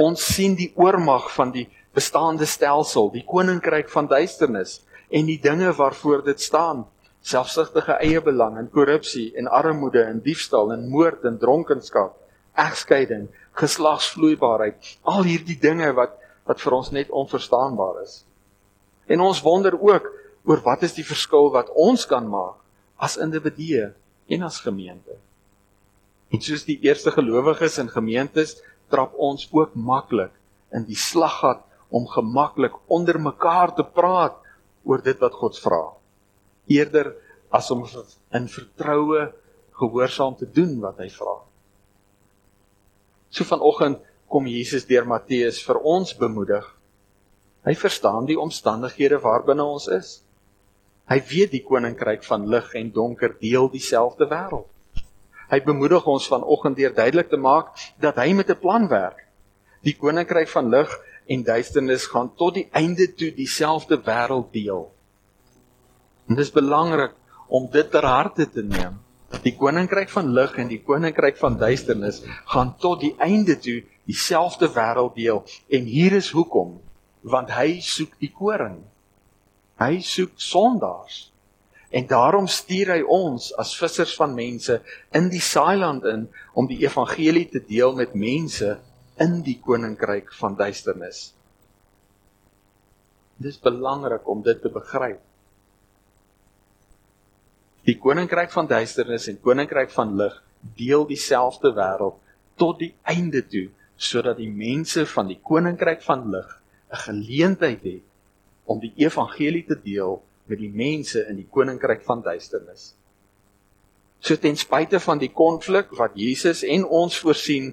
Ons 0.00 0.24
sien 0.34 0.56
die 0.56 0.72
oormag 0.76 1.28
van 1.34 1.52
die 1.52 1.68
bestaande 1.94 2.46
stelsel, 2.48 3.10
die 3.12 3.24
koninkryk 3.28 3.90
van 3.92 4.08
duisternis 4.08 4.80
en 5.12 5.28
die 5.28 5.38
dinge 5.40 5.72
waarvoor 5.76 6.24
dit 6.24 6.40
staan 6.40 6.86
selfsugtige 7.22 7.98
eie 8.02 8.20
belang 8.24 8.56
en 8.58 8.70
korrupsie 8.70 9.30
en 9.38 9.46
armoede 9.46 10.02
en 10.02 10.20
diefstal 10.24 10.72
en 10.74 10.88
moord 10.90 11.24
en 11.28 11.38
dronkenskap, 11.38 12.16
egskeiding, 12.58 13.28
geslagsvloeibaarheid, 13.58 14.96
al 15.06 15.22
hierdie 15.28 15.58
dinge 15.60 15.92
wat 15.98 16.18
wat 16.42 16.58
vir 16.58 16.74
ons 16.74 16.88
net 16.90 17.10
onverstaanbaar 17.14 18.00
is. 18.02 18.24
En 19.06 19.20
ons 19.22 19.42
wonder 19.44 19.76
ook 19.78 20.08
oor 20.42 20.62
wat 20.64 20.82
is 20.82 20.96
die 20.96 21.06
verskil 21.06 21.52
wat 21.54 21.70
ons 21.78 22.02
kan 22.10 22.26
maak 22.26 22.58
as 22.98 23.14
individue 23.14 23.92
en 24.26 24.42
as 24.42 24.58
gemeente. 24.64 25.14
En 26.34 26.42
soos 26.42 26.64
die 26.66 26.80
eerste 26.82 27.12
gelowiges 27.14 27.78
in 27.78 27.92
gemeentes 27.92 28.56
trap 28.92 29.16
ons 29.16 29.48
ook 29.50 29.74
maklik 29.74 30.34
in 30.76 30.84
die 30.88 30.98
slaggat 30.98 31.64
om 31.92 32.06
gemaklik 32.08 32.76
onder 32.92 33.18
mekaar 33.20 33.74
te 33.76 33.84
praat 33.84 34.38
oor 34.84 35.02
dit 35.04 35.18
wat 35.20 35.36
God 35.40 35.58
vra 35.64 35.82
eerder 36.70 37.12
as 37.52 37.70
om 37.70 37.84
in 38.32 38.48
vertroue 38.48 39.32
gehoorsaam 39.80 40.36
te 40.38 40.46
doen 40.46 40.78
wat 40.80 41.00
hy 41.02 41.08
vra. 41.12 41.36
So 43.32 43.44
vanoggend 43.48 44.00
kom 44.32 44.48
Jesus 44.48 44.86
deur 44.88 45.06
Matteus 45.08 45.60
vir 45.64 45.80
ons 45.84 46.14
bemoedig. 46.16 46.64
Hy 47.66 47.74
verstaan 47.78 48.26
die 48.28 48.38
omstandighede 48.40 49.20
waarbinne 49.22 49.64
ons 49.64 49.88
is. 49.92 50.20
Hy 51.10 51.18
weet 51.28 51.52
die 51.52 51.64
koninkryk 51.66 52.24
van 52.24 52.46
lig 52.48 52.72
en 52.78 52.92
donker 52.94 53.36
deel 53.40 53.68
dieselfde 53.72 54.28
wêreld. 54.30 54.71
Hy 55.52 55.60
bemoedig 55.60 56.06
ons 56.08 56.26
vanoggend 56.32 56.78
deur 56.80 56.94
duidelik 56.96 57.28
te 57.28 57.36
maak 57.36 57.74
dat 58.00 58.16
hy 58.16 58.32
met 58.32 58.48
'n 58.50 58.58
plan 58.58 58.88
werk. 58.88 59.28
Die 59.82 59.96
koninkryk 59.96 60.48
van 60.48 60.68
lig 60.68 60.88
en 61.26 61.42
duisternis 61.42 62.06
gaan 62.06 62.34
tot 62.34 62.54
die 62.54 62.68
einde 62.72 63.14
toe 63.14 63.34
dieselfde 63.34 64.00
wêreld 64.00 64.52
deel. 64.52 64.92
En 66.28 66.34
dis 66.34 66.50
belangrik 66.50 67.12
om 67.48 67.68
dit 67.70 67.90
ter 67.90 68.04
harte 68.04 68.50
te 68.50 68.62
neem. 68.62 69.00
Die 69.42 69.56
koninkryk 69.56 70.08
van 70.08 70.32
lig 70.32 70.56
en 70.56 70.68
die 70.68 70.82
koninkryk 70.82 71.36
van 71.36 71.58
duisternis 71.58 72.22
gaan 72.44 72.76
tot 72.76 73.00
die 73.00 73.14
einde 73.18 73.58
toe 73.58 73.82
dieselfde 74.04 74.68
wêreld 74.72 75.14
deel 75.14 75.44
en 75.68 75.84
hier 75.84 76.12
is 76.12 76.30
hoekom 76.30 76.80
want 77.20 77.50
hy 77.50 77.80
soek 77.80 78.18
die 78.18 78.32
koring. 78.32 78.82
Hy 79.78 80.00
soek 80.00 80.32
sondaars. 80.36 81.31
En 81.92 82.06
daarom 82.08 82.46
stuur 82.48 82.94
hy 82.94 83.02
ons 83.04 83.50
as 83.60 83.74
vissers 83.76 84.14
van 84.16 84.32
mense 84.34 84.78
in 85.12 85.28
die 85.32 85.42
saailand 85.44 86.06
in 86.08 86.24
om 86.56 86.68
die 86.70 86.80
evangelie 86.86 87.44
te 87.52 87.60
deel 87.68 87.92
met 87.98 88.14
mense 88.16 88.78
in 89.20 89.42
die 89.44 89.58
koninkryk 89.60 90.32
van 90.38 90.56
duisternis. 90.56 91.34
Dis 93.36 93.60
belangrik 93.60 94.24
om 94.28 94.40
dit 94.46 94.62
te 94.62 94.72
begryp. 94.72 95.20
Die 97.84 97.98
koninkryk 98.00 98.52
van 98.54 98.70
duisternis 98.70 99.28
en 99.28 99.40
koninkryk 99.44 99.92
van 99.92 100.16
lig 100.16 100.40
deel 100.78 101.04
dieselfde 101.06 101.74
wêreld 101.76 102.20
tot 102.56 102.78
die 102.80 102.94
einde 103.10 103.42
toe 103.52 103.68
sodat 104.00 104.38
die 104.40 104.50
mense 104.50 105.04
van 105.12 105.28
die 105.28 105.40
koninkryk 105.44 106.00
van 106.08 106.28
lig 106.30 106.48
'n 106.92 107.04
geleentheid 107.04 107.82
het 107.82 108.04
om 108.64 108.80
die 108.80 108.92
evangelie 108.96 109.66
te 109.66 109.76
deel 109.76 110.22
met 110.52 110.60
die 110.60 110.72
mense 110.72 111.24
in 111.30 111.38
die 111.40 111.48
koninkryk 111.48 112.04
van 112.04 112.20
duisternis. 112.24 112.92
So 114.22 114.36
ten 114.38 114.58
spyte 114.60 115.00
van 115.02 115.18
die 115.18 115.32
konflik 115.32 115.94
wat 115.98 116.18
Jesus 116.18 116.62
en 116.62 116.84
ons 116.86 117.16
voorsien, 117.18 117.72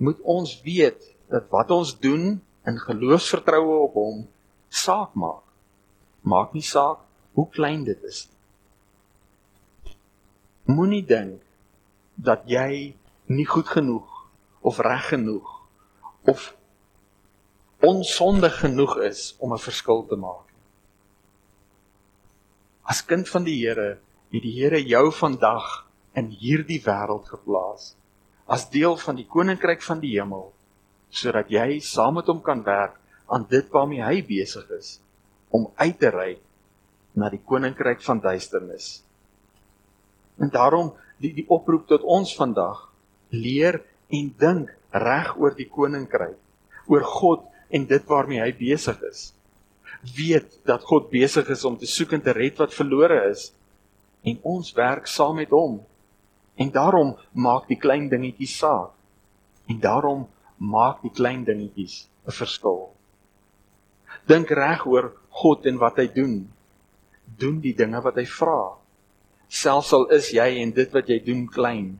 moet 0.00 0.20
ons 0.22 0.54
weet 0.64 1.02
dat 1.28 1.50
wat 1.52 1.72
ons 1.74 1.92
doen 2.00 2.38
in 2.68 2.78
geloofsvertroue 2.86 3.80
op 3.84 3.98
hom 3.98 4.22
saak 4.70 5.16
maak. 5.18 5.44
Maak 6.22 6.54
nie 6.56 6.64
saak 6.64 7.02
hoe 7.36 7.48
klein 7.52 7.84
dit 7.84 8.00
is 8.08 8.24
nie. 8.28 8.38
Moenie 10.70 11.02
dink 11.04 11.40
dat 12.14 12.46
jy 12.48 12.94
nie 13.32 13.46
goed 13.48 13.68
genoeg 13.68 14.06
of 14.60 14.78
reg 14.84 15.08
genoeg 15.10 15.48
of 16.30 16.52
onsondig 17.80 18.60
genoeg 18.60 18.98
is 19.08 19.34
om 19.38 19.52
'n 19.52 19.58
verskil 19.58 20.06
te 20.06 20.16
maak. 20.16 20.49
As 22.90 23.04
kind 23.06 23.28
van 23.30 23.44
die 23.46 23.54
Here 23.60 24.00
het 24.34 24.42
die 24.42 24.56
Here 24.56 24.80
jou 24.82 25.10
vandag 25.14 25.66
in 26.18 26.32
hierdie 26.34 26.80
wêreld 26.82 27.28
geplaas 27.30 27.92
as 28.50 28.66
deel 28.72 28.96
van 28.98 29.14
die 29.14 29.28
koninkryk 29.30 29.84
van 29.86 30.00
die 30.02 30.16
hemel 30.16 30.48
sodat 31.14 31.52
jy 31.54 31.78
saam 31.86 32.18
met 32.18 32.26
hom 32.30 32.40
kan 32.42 32.64
werk 32.66 32.96
aan 33.30 33.46
dit 33.50 33.68
waarmee 33.70 34.02
hy 34.02 34.24
besig 34.26 34.66
is 34.74 34.96
om 35.54 35.68
uit 35.78 35.98
te 36.02 36.10
ry 36.10 36.32
na 37.14 37.30
die 37.30 37.42
koninkryk 37.42 38.02
van 38.06 38.20
duisternis. 38.22 39.02
En 40.38 40.50
daarom 40.50 40.92
die 41.22 41.32
die 41.34 41.46
oproep 41.50 41.88
tot 41.90 42.06
ons 42.06 42.34
vandag 42.38 42.88
leer 43.30 43.82
en 44.10 44.30
dink 44.38 44.70
reg 44.90 45.34
oor 45.38 45.54
die 45.54 45.68
koninkryk, 45.70 46.38
oor 46.90 47.06
God 47.06 47.46
en 47.70 47.86
dit 47.86 48.06
waarmee 48.10 48.42
hy 48.42 48.50
besig 48.58 48.98
is. 49.10 49.30
Weet 50.00 50.60
dat 50.64 50.84
God 50.88 51.10
besig 51.12 51.48
is 51.52 51.64
om 51.64 51.76
te 51.78 51.86
soek 51.86 52.14
en 52.16 52.22
te 52.24 52.32
red 52.32 52.58
wat 52.60 52.74
verlore 52.74 53.20
is 53.30 53.50
en 54.24 54.38
ons 54.44 54.72
werk 54.76 55.08
saam 55.08 55.36
met 55.40 55.52
hom. 55.52 55.80
En 56.60 56.70
daarom 56.72 57.14
maak 57.32 57.68
die 57.68 57.78
klein 57.80 58.08
dingetjies 58.08 58.58
saak. 58.60 58.92
En 59.68 59.80
daarom 59.80 60.26
maak 60.56 61.00
die 61.04 61.12
klein 61.12 61.44
dingetjies 61.44 62.08
'n 62.26 62.32
verskil. 62.32 62.92
Dink 64.26 64.50
reg 64.50 64.86
oor 64.86 65.12
God 65.30 65.66
en 65.66 65.78
wat 65.78 65.96
hy 65.96 66.06
doen. 66.12 66.52
Doen 67.38 67.60
die 67.60 67.74
dinge 67.74 68.00
wat 68.02 68.16
hy 68.16 68.26
vra. 68.26 68.76
Selfs 69.48 69.92
al 69.92 70.06
is 70.10 70.30
jy 70.30 70.60
en 70.62 70.72
dit 70.72 70.92
wat 70.92 71.08
jy 71.08 71.18
doen 71.24 71.46
klein. 71.46 71.98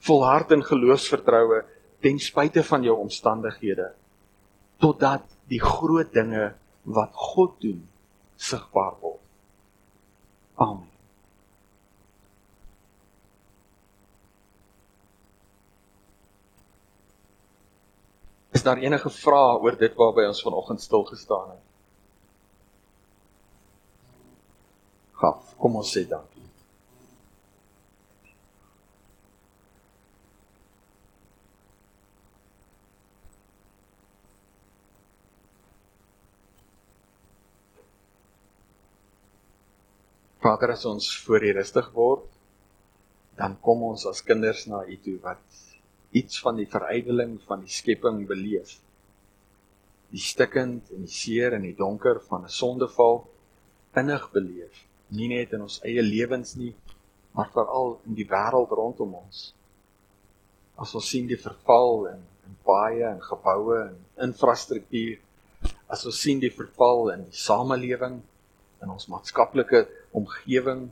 Volhard 0.00 0.50
in 0.50 0.62
geloofsvertroue 0.62 1.64
ten 2.00 2.18
spyte 2.18 2.62
van 2.62 2.82
jou 2.82 2.96
omstandighede 2.96 3.92
totdat 4.80 5.26
die 5.52 5.60
groot 5.60 6.12
dinge 6.14 6.54
wat 6.82 7.10
God 7.14 7.60
doen 7.60 7.88
sigbaar 8.36 8.94
word. 9.00 9.20
Amen. 10.54 10.88
Is 18.50 18.62
daar 18.62 18.76
enige 18.76 19.10
vrae 19.10 19.58
oor 19.62 19.76
dit 19.78 19.94
waarby 19.96 20.26
ons 20.28 20.42
vanoggend 20.42 20.82
stil 20.82 21.04
gestaan 21.08 21.50
het? 21.50 21.66
Gaf, 25.20 25.54
kom 25.56 25.76
ons 25.80 25.92
sê 25.96 26.02
dankie. 26.08 26.39
Vader, 40.40 40.72
as 40.72 40.86
ons 40.88 41.06
voor 41.26 41.44
U 41.44 41.50
rustig 41.52 41.88
word, 41.92 42.22
dan 43.36 43.58
kom 43.60 43.82
ons 43.90 44.06
as 44.08 44.22
kinders 44.24 44.62
na 44.72 44.82
U 44.88 44.96
toe 45.04 45.18
wat 45.20 45.58
iets 46.16 46.40
van 46.40 46.56
die 46.56 46.68
verydeling 46.68 47.34
van 47.44 47.60
die 47.64 47.72
skepping 47.72 48.22
beleef. 48.28 48.78
Die 50.10 50.22
stikkend 50.22 50.88
en 50.96 51.04
die 51.04 51.12
seer 51.12 51.54
en 51.58 51.66
die 51.68 51.76
donker 51.76 52.22
van 52.30 52.48
'n 52.48 52.54
sondeval 52.56 53.22
innig 54.00 54.24
beleef, 54.32 54.86
nie 55.08 55.28
net 55.28 55.52
in 55.52 55.62
ons 55.68 55.80
eie 55.84 56.02
lewens 56.02 56.56
nie, 56.56 56.74
maar 57.36 57.52
veral 57.52 58.00
in 58.06 58.14
die 58.14 58.26
wêreld 58.26 58.72
rondom 58.72 59.14
ons. 59.14 59.54
As 60.76 60.94
ons 60.94 61.08
sien 61.08 61.26
die 61.26 61.42
verval 61.48 62.06
in 62.14 62.26
in 62.50 62.56
paaie 62.64 63.06
en 63.06 63.20
geboue 63.22 63.76
en 63.84 63.96
infrastruktuur, 64.26 65.18
as 65.86 66.06
ons 66.06 66.20
sien 66.20 66.40
die 66.40 66.50
verval 66.50 67.10
in 67.14 67.24
die 67.28 67.36
samelewing, 67.36 68.22
in 68.82 68.90
ons 68.90 69.06
maatskaplike 69.12 69.84
omgewing 70.10 70.90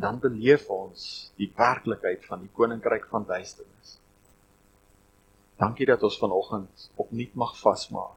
dan 0.00 0.18
beleef 0.20 0.68
ons 0.72 1.32
die 1.36 1.50
werklikheid 1.56 2.24
van 2.24 2.40
die 2.44 2.52
koninkryk 2.56 3.06
van 3.12 3.26
duisternis. 3.28 3.98
Dankie 5.60 5.86
dat 5.86 6.02
ons 6.02 6.18
vanoggend 6.18 6.88
opnuut 6.96 7.34
mag 7.34 7.52
vasmaak 7.60 8.16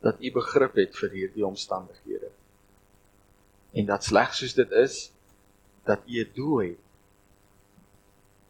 dat 0.00 0.20
u 0.20 0.32
begrip 0.32 0.76
het 0.80 0.96
vir 0.96 1.10
hierdie 1.12 1.44
omstandighede. 1.44 2.30
En 3.76 3.88
dat 3.88 4.04
slegs 4.04 4.40
soos 4.40 4.54
dit 4.56 4.70
is 4.70 5.10
dat 5.84 6.04
u 6.06 6.20
'n 6.24 6.32
doel 6.34 6.58
het 6.58 6.78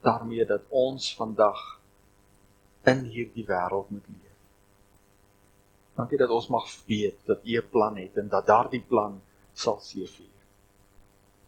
daarmee 0.01 0.47
dat 0.47 0.63
ons 0.69 1.15
vandag 1.17 1.81
in 2.89 3.05
hierdie 3.05 3.45
wêreld 3.47 3.91
moet 3.91 4.07
leef. 4.09 4.39
Dankie 5.97 6.19
dat 6.19 6.31
ons 6.33 6.49
mag 6.49 6.67
weet 6.87 7.19
dat 7.29 7.45
U 7.45 7.57
'n 7.57 7.69
plan 7.71 7.97
het 7.97 8.17
en 8.17 8.29
dat 8.29 8.47
daardie 8.47 8.85
plan 8.89 9.21
sal 9.61 9.81
seëvier. 9.85 10.37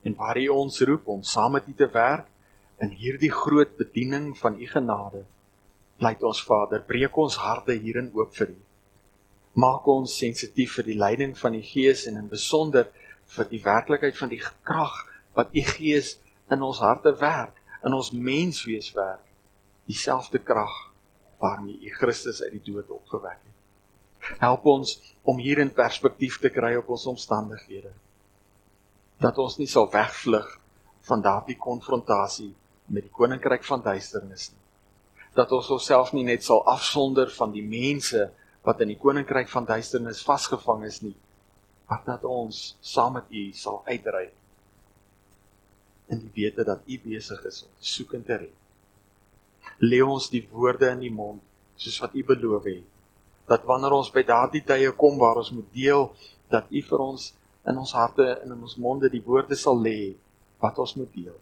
En 0.02 0.16
waar 0.18 0.38
U 0.38 0.48
ons 0.54 0.80
roep 0.88 1.08
om 1.14 1.22
saam 1.22 1.56
met 1.56 1.68
U 1.70 1.74
te 1.78 1.88
werk 1.94 2.28
in 2.82 2.90
hierdie 2.98 3.30
groot 3.32 3.76
bediening 3.78 4.32
van 4.38 4.58
U 4.58 4.66
genade, 4.66 5.22
pleit 6.02 6.22
ons 6.26 6.42
Vader, 6.42 6.82
breek 6.82 7.16
ons 7.16 7.38
harte 7.38 7.76
hierin 7.78 8.10
oop 8.18 8.34
vir 8.36 8.50
U. 8.54 8.58
Maak 9.62 9.86
ons 9.92 10.16
sensitief 10.18 10.78
vir 10.78 10.88
die 10.88 10.98
leiding 10.98 11.36
van 11.38 11.54
die 11.54 11.64
Gees 11.66 12.06
en 12.10 12.18
in 12.18 12.30
besonder 12.30 12.88
vir 13.36 13.48
die 13.50 13.60
werklikheid 13.62 14.16
van 14.18 14.32
die 14.32 14.40
krag 14.40 14.96
wat 15.36 15.54
U 15.54 15.64
Gees 15.74 16.16
in 16.52 16.64
ons 16.64 16.82
harte 16.82 17.14
werk, 17.20 17.54
in 17.86 17.94
ons 17.94 18.10
menswees 18.12 18.90
werk. 18.96 19.24
Dieselfde 19.88 20.40
krag 20.42 20.74
waarmee 21.42 21.78
U 21.78 21.94
Christus 22.00 22.42
uit 22.42 22.58
die 22.58 22.72
dood 22.72 22.90
opgewek 22.90 23.38
het. 23.38 23.51
Help 24.22 24.66
ons 24.70 24.94
om 25.26 25.38
hier 25.38 25.58
in 25.62 25.72
perspektief 25.74 26.38
te 26.42 26.50
kry 26.54 26.74
op 26.78 26.90
ons 26.94 27.06
omstandighede. 27.10 27.90
Dat 29.22 29.38
ons 29.42 29.58
nie 29.58 29.68
sal 29.70 29.88
wegvlug 29.90 30.48
van 31.08 31.22
daardie 31.22 31.58
konfrontasie 31.58 32.52
met 32.92 33.06
die 33.06 33.14
koninkryk 33.14 33.64
van 33.66 33.82
duisternis 33.82 34.50
nie. 34.52 34.60
Dat 35.34 35.52
ons 35.56 35.70
onsself 35.74 36.12
nie 36.14 36.24
net 36.26 36.44
sal 36.44 36.62
afsonder 36.68 37.30
van 37.34 37.54
die 37.54 37.64
mense 37.66 38.28
wat 38.66 38.82
in 38.84 38.92
die 38.92 39.00
koninkryk 39.00 39.50
van 39.50 39.66
duisternis 39.66 40.22
vasgevang 40.26 40.84
is 40.86 41.00
nie, 41.02 41.16
maar 41.90 42.02
dat 42.06 42.24
ons 42.28 42.76
saam 42.80 43.16
met 43.18 43.30
U 43.30 43.44
sal 43.58 43.80
uitry 43.88 44.28
in 46.12 46.20
die 46.20 46.30
wete 46.36 46.66
dat 46.68 46.86
U 46.86 46.98
besig 47.02 47.42
is 47.48 47.62
om 47.64 47.72
te 47.80 47.88
soek 47.88 48.14
en 48.18 48.26
te 48.26 48.38
red. 48.44 48.58
Lê 49.82 50.02
ons 50.04 50.28
die 50.30 50.44
woorde 50.52 50.90
in 50.92 51.02
die 51.06 51.14
mond 51.14 51.42
soos 51.80 51.98
wat 52.04 52.14
U 52.14 52.22
beloof 52.28 52.68
het 52.68 52.91
dat 53.50 53.64
wanneer 53.68 53.94
ons 53.96 54.10
by 54.14 54.22
daardie 54.26 54.62
tye 54.66 54.90
kom 54.98 55.18
waar 55.20 55.40
ons 55.40 55.52
moet 55.54 55.68
deel 55.74 56.08
dat 56.52 56.70
U 56.70 56.82
vir 56.88 57.04
ons 57.04 57.30
in 57.68 57.78
ons 57.78 57.94
harte 57.94 58.26
en 58.34 58.54
in 58.54 58.60
ons 58.60 58.76
monde 58.76 59.10
die 59.12 59.22
woorde 59.24 59.58
sal 59.58 59.78
lê 59.78 60.14
wat 60.62 60.78
ons 60.82 60.94
moet 60.98 61.10
deel. 61.14 61.38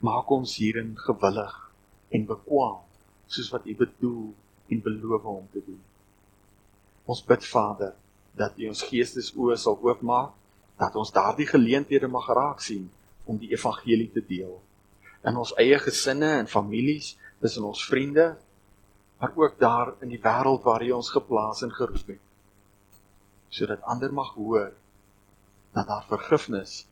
Maak 0.00 0.30
ons 0.32 0.56
hierin 0.60 0.94
gewillig 1.06 1.54
en 2.16 2.26
bekwaam 2.28 2.80
soos 3.28 3.50
wat 3.52 3.66
U 3.66 3.76
bedoel 3.84 4.26
en 4.72 4.84
beloof 4.84 5.24
om 5.28 5.48
te 5.52 5.62
doen. 5.64 5.80
Ons 7.04 7.24
bid 7.26 7.44
Vader 7.44 7.94
dat 8.36 8.56
U 8.58 8.68
ons 8.72 8.84
geestesoë 8.88 9.58
sal 9.60 9.80
oopmaak 9.80 10.32
dat 10.80 10.96
ons 10.98 11.12
daardie 11.14 11.46
geleenthede 11.46 12.08
mag 12.10 12.26
raak 12.34 12.62
sien 12.64 12.88
om 13.24 13.36
die 13.38 13.52
evangelie 13.54 14.10
te 14.12 14.24
deel 14.24 14.56
in 15.24 15.36
ons 15.40 15.54
eie 15.60 15.78
gesinne 15.80 16.30
en 16.40 16.50
families, 16.50 17.14
tussen 17.40 17.64
ons 17.68 17.84
vriende 17.88 18.34
maar 19.18 19.32
ook 19.36 19.58
daar 19.58 19.94
in 20.02 20.10
die 20.12 20.20
wêreld 20.20 20.64
waar 20.66 20.82
hy 20.82 20.90
ons 20.94 21.10
geplaas 21.14 21.62
en 21.62 21.72
geroep 21.72 22.10
het. 22.12 22.22
Sodat 23.48 23.82
ander 23.82 24.12
mag 24.12 24.34
hoor 24.34 24.72
dat 25.74 25.86
daar 25.86 26.06
vergifnis, 26.08 26.84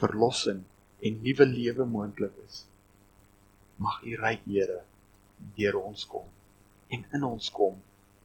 verlossing 0.00 0.64
en 1.00 1.20
nuwe 1.22 1.46
lewe 1.46 1.84
moontlik 1.84 2.36
is. 2.46 2.64
Mag 3.76 4.02
U 4.04 4.16
ryk 4.20 4.44
Here 4.44 4.82
deur 5.56 5.78
ons 5.80 6.04
kom 6.06 6.28
en 6.92 7.06
in 7.16 7.24
ons 7.24 7.50
kom 7.54 7.78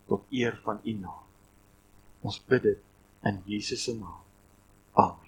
tot 0.09 0.25
eer 0.29 0.57
van 0.63 0.81
U 0.83 0.97
naam. 0.99 1.23
Ons 2.25 2.41
bid 2.49 2.65
dit 2.65 3.29
in 3.29 3.41
Jesus 3.45 3.85
se 3.87 3.95
naam. 3.95 4.21
Amen. 4.93 5.24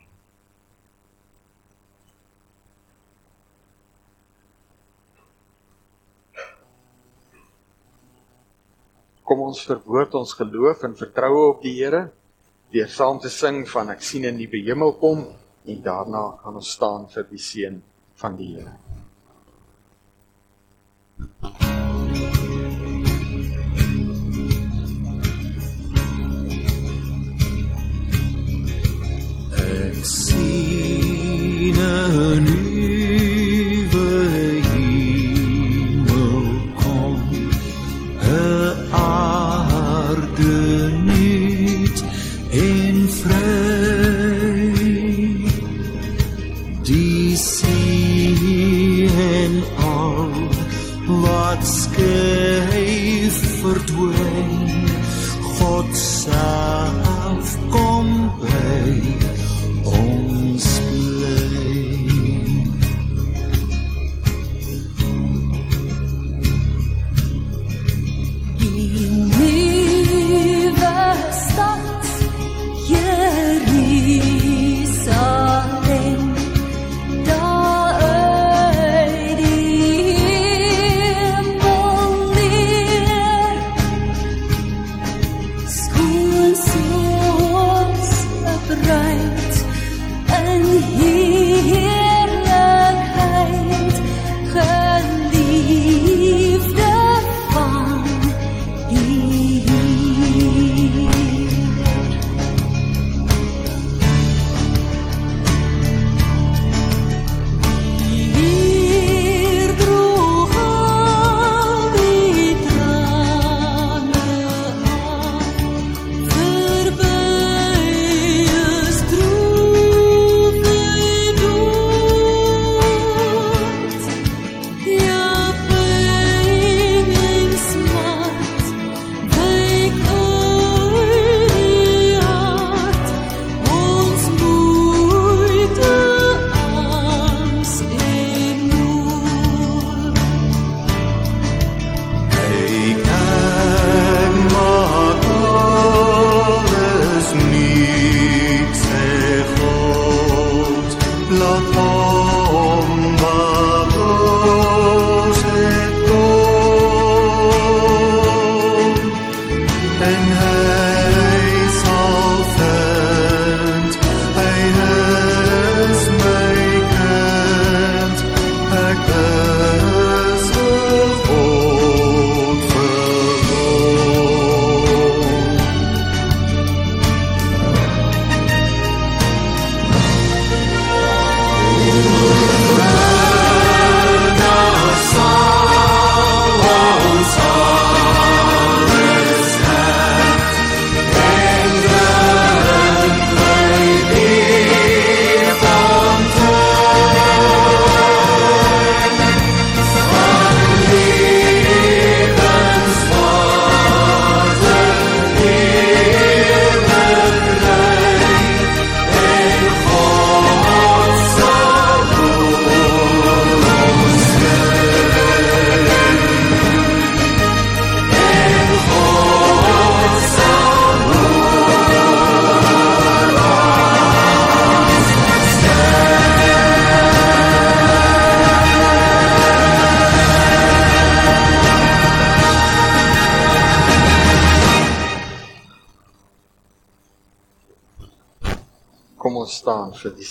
Kom 9.27 9.41
ons 9.43 9.59
verwoord 9.67 10.13
ons 10.15 10.29
geloof 10.39 10.85
en 10.87 10.93
vertroue 10.95 11.49
op 11.49 11.57
die 11.65 11.73
Here 11.81 12.05
deur 12.71 12.87
saam 12.91 13.17
te 13.19 13.27
sing 13.31 13.65
van 13.67 13.91
ek 13.91 14.01
sien 14.09 14.23
'n 14.25 14.37
nuwe 14.39 14.61
hemel 14.63 14.93
kom 15.01 15.25
en 15.65 15.81
daarna 15.83 16.39
kan 16.43 16.55
ons 16.55 16.71
staan 16.71 17.07
vir 17.11 17.25
die 17.31 17.43
seën 17.49 17.81
van 18.15 18.37
die 18.37 18.55
Here. 18.55 18.75
Ek 29.51 30.05
sien 30.05 31.75
'n 31.75 32.43
nuwe 32.47 32.66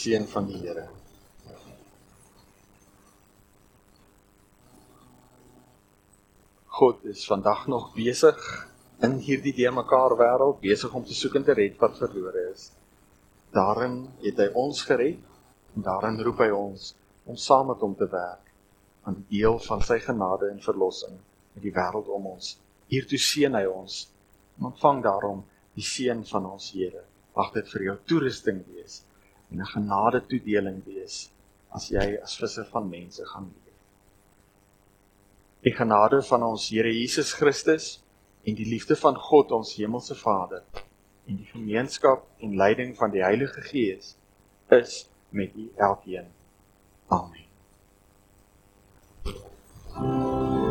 seën 0.07 0.26
van 0.30 0.46
die 0.46 0.61
Here. 0.62 0.86
God 6.76 7.04
is 7.11 7.24
vandag 7.26 7.64
nog 7.72 7.88
besig 7.96 8.42
in 9.07 9.16
hierdie 9.24 9.54
de 9.57 9.70
mekaar 9.72 10.14
wêreld 10.20 10.61
besig 10.61 10.92
om 10.94 11.04
te 11.04 11.16
soek 11.16 11.38
en 11.40 11.46
te 11.46 11.57
red 11.59 11.78
wat 11.80 11.96
verlore 11.98 12.44
is. 12.52 12.68
Daarin 13.57 13.96
het 14.22 14.38
hy 14.44 14.50
ons 14.62 14.82
gered 14.86 15.24
en 15.74 15.86
daarin 15.88 16.20
roep 16.28 16.44
hy 16.44 16.50
ons 16.54 16.92
om 17.26 17.40
saam 17.40 17.72
met 17.72 17.82
hom 17.82 17.96
te 17.98 18.07
werk 18.12 18.52
aan 19.09 19.18
die 19.22 19.40
deel 19.40 19.59
van 19.66 19.82
sy 19.88 19.98
genade 20.04 20.52
en 20.52 20.62
verlossing 20.62 21.16
in 21.57 21.64
die 21.64 21.74
wêreld 21.74 22.12
om 22.12 22.30
ons. 22.36 22.54
Hiertoe 22.92 23.18
seën 23.18 23.59
hy 23.59 23.64
ons. 23.72 24.04
Ontvang 24.62 25.02
daarom 25.02 25.42
die 25.74 25.84
seën 25.84 26.22
van 26.30 26.52
ons 26.52 26.70
Here. 26.76 27.02
Mag 27.34 27.52
dit 27.57 27.74
vir 27.74 27.88
jou 27.90 27.98
toerusting 28.12 28.62
wees 28.70 29.02
en 29.51 29.61
'n 29.61 29.72
genade 29.74 30.26
toedeling 30.26 30.84
wees 30.84 31.30
as 31.70 31.88
jy 31.88 32.18
as 32.22 32.36
visser 32.36 32.64
van 32.64 32.88
mense 32.88 33.24
gaan 33.26 33.53
leef. 33.55 33.74
Die 35.61 35.74
genade 35.74 36.22
van 36.22 36.42
ons 36.42 36.68
Here 36.68 36.92
Jesus 36.92 37.32
Christus 37.32 38.03
en 38.44 38.55
die 38.55 38.68
liefde 38.68 38.97
van 38.97 39.16
God 39.16 39.53
ons 39.53 39.76
hemelse 39.76 40.14
Vader 40.14 40.62
en 41.26 41.36
die 41.36 41.51
gemeenskap 41.53 42.26
en 42.40 42.57
leiding 42.57 42.97
van 42.97 43.11
die 43.11 43.22
Heilige 43.22 43.61
Gees 43.61 44.16
is 44.68 45.09
met 45.30 45.55
u 45.55 45.70
elkeen. 45.76 46.26
Amen. 47.09 47.44
Thank 49.97 50.61
you. 50.61 50.65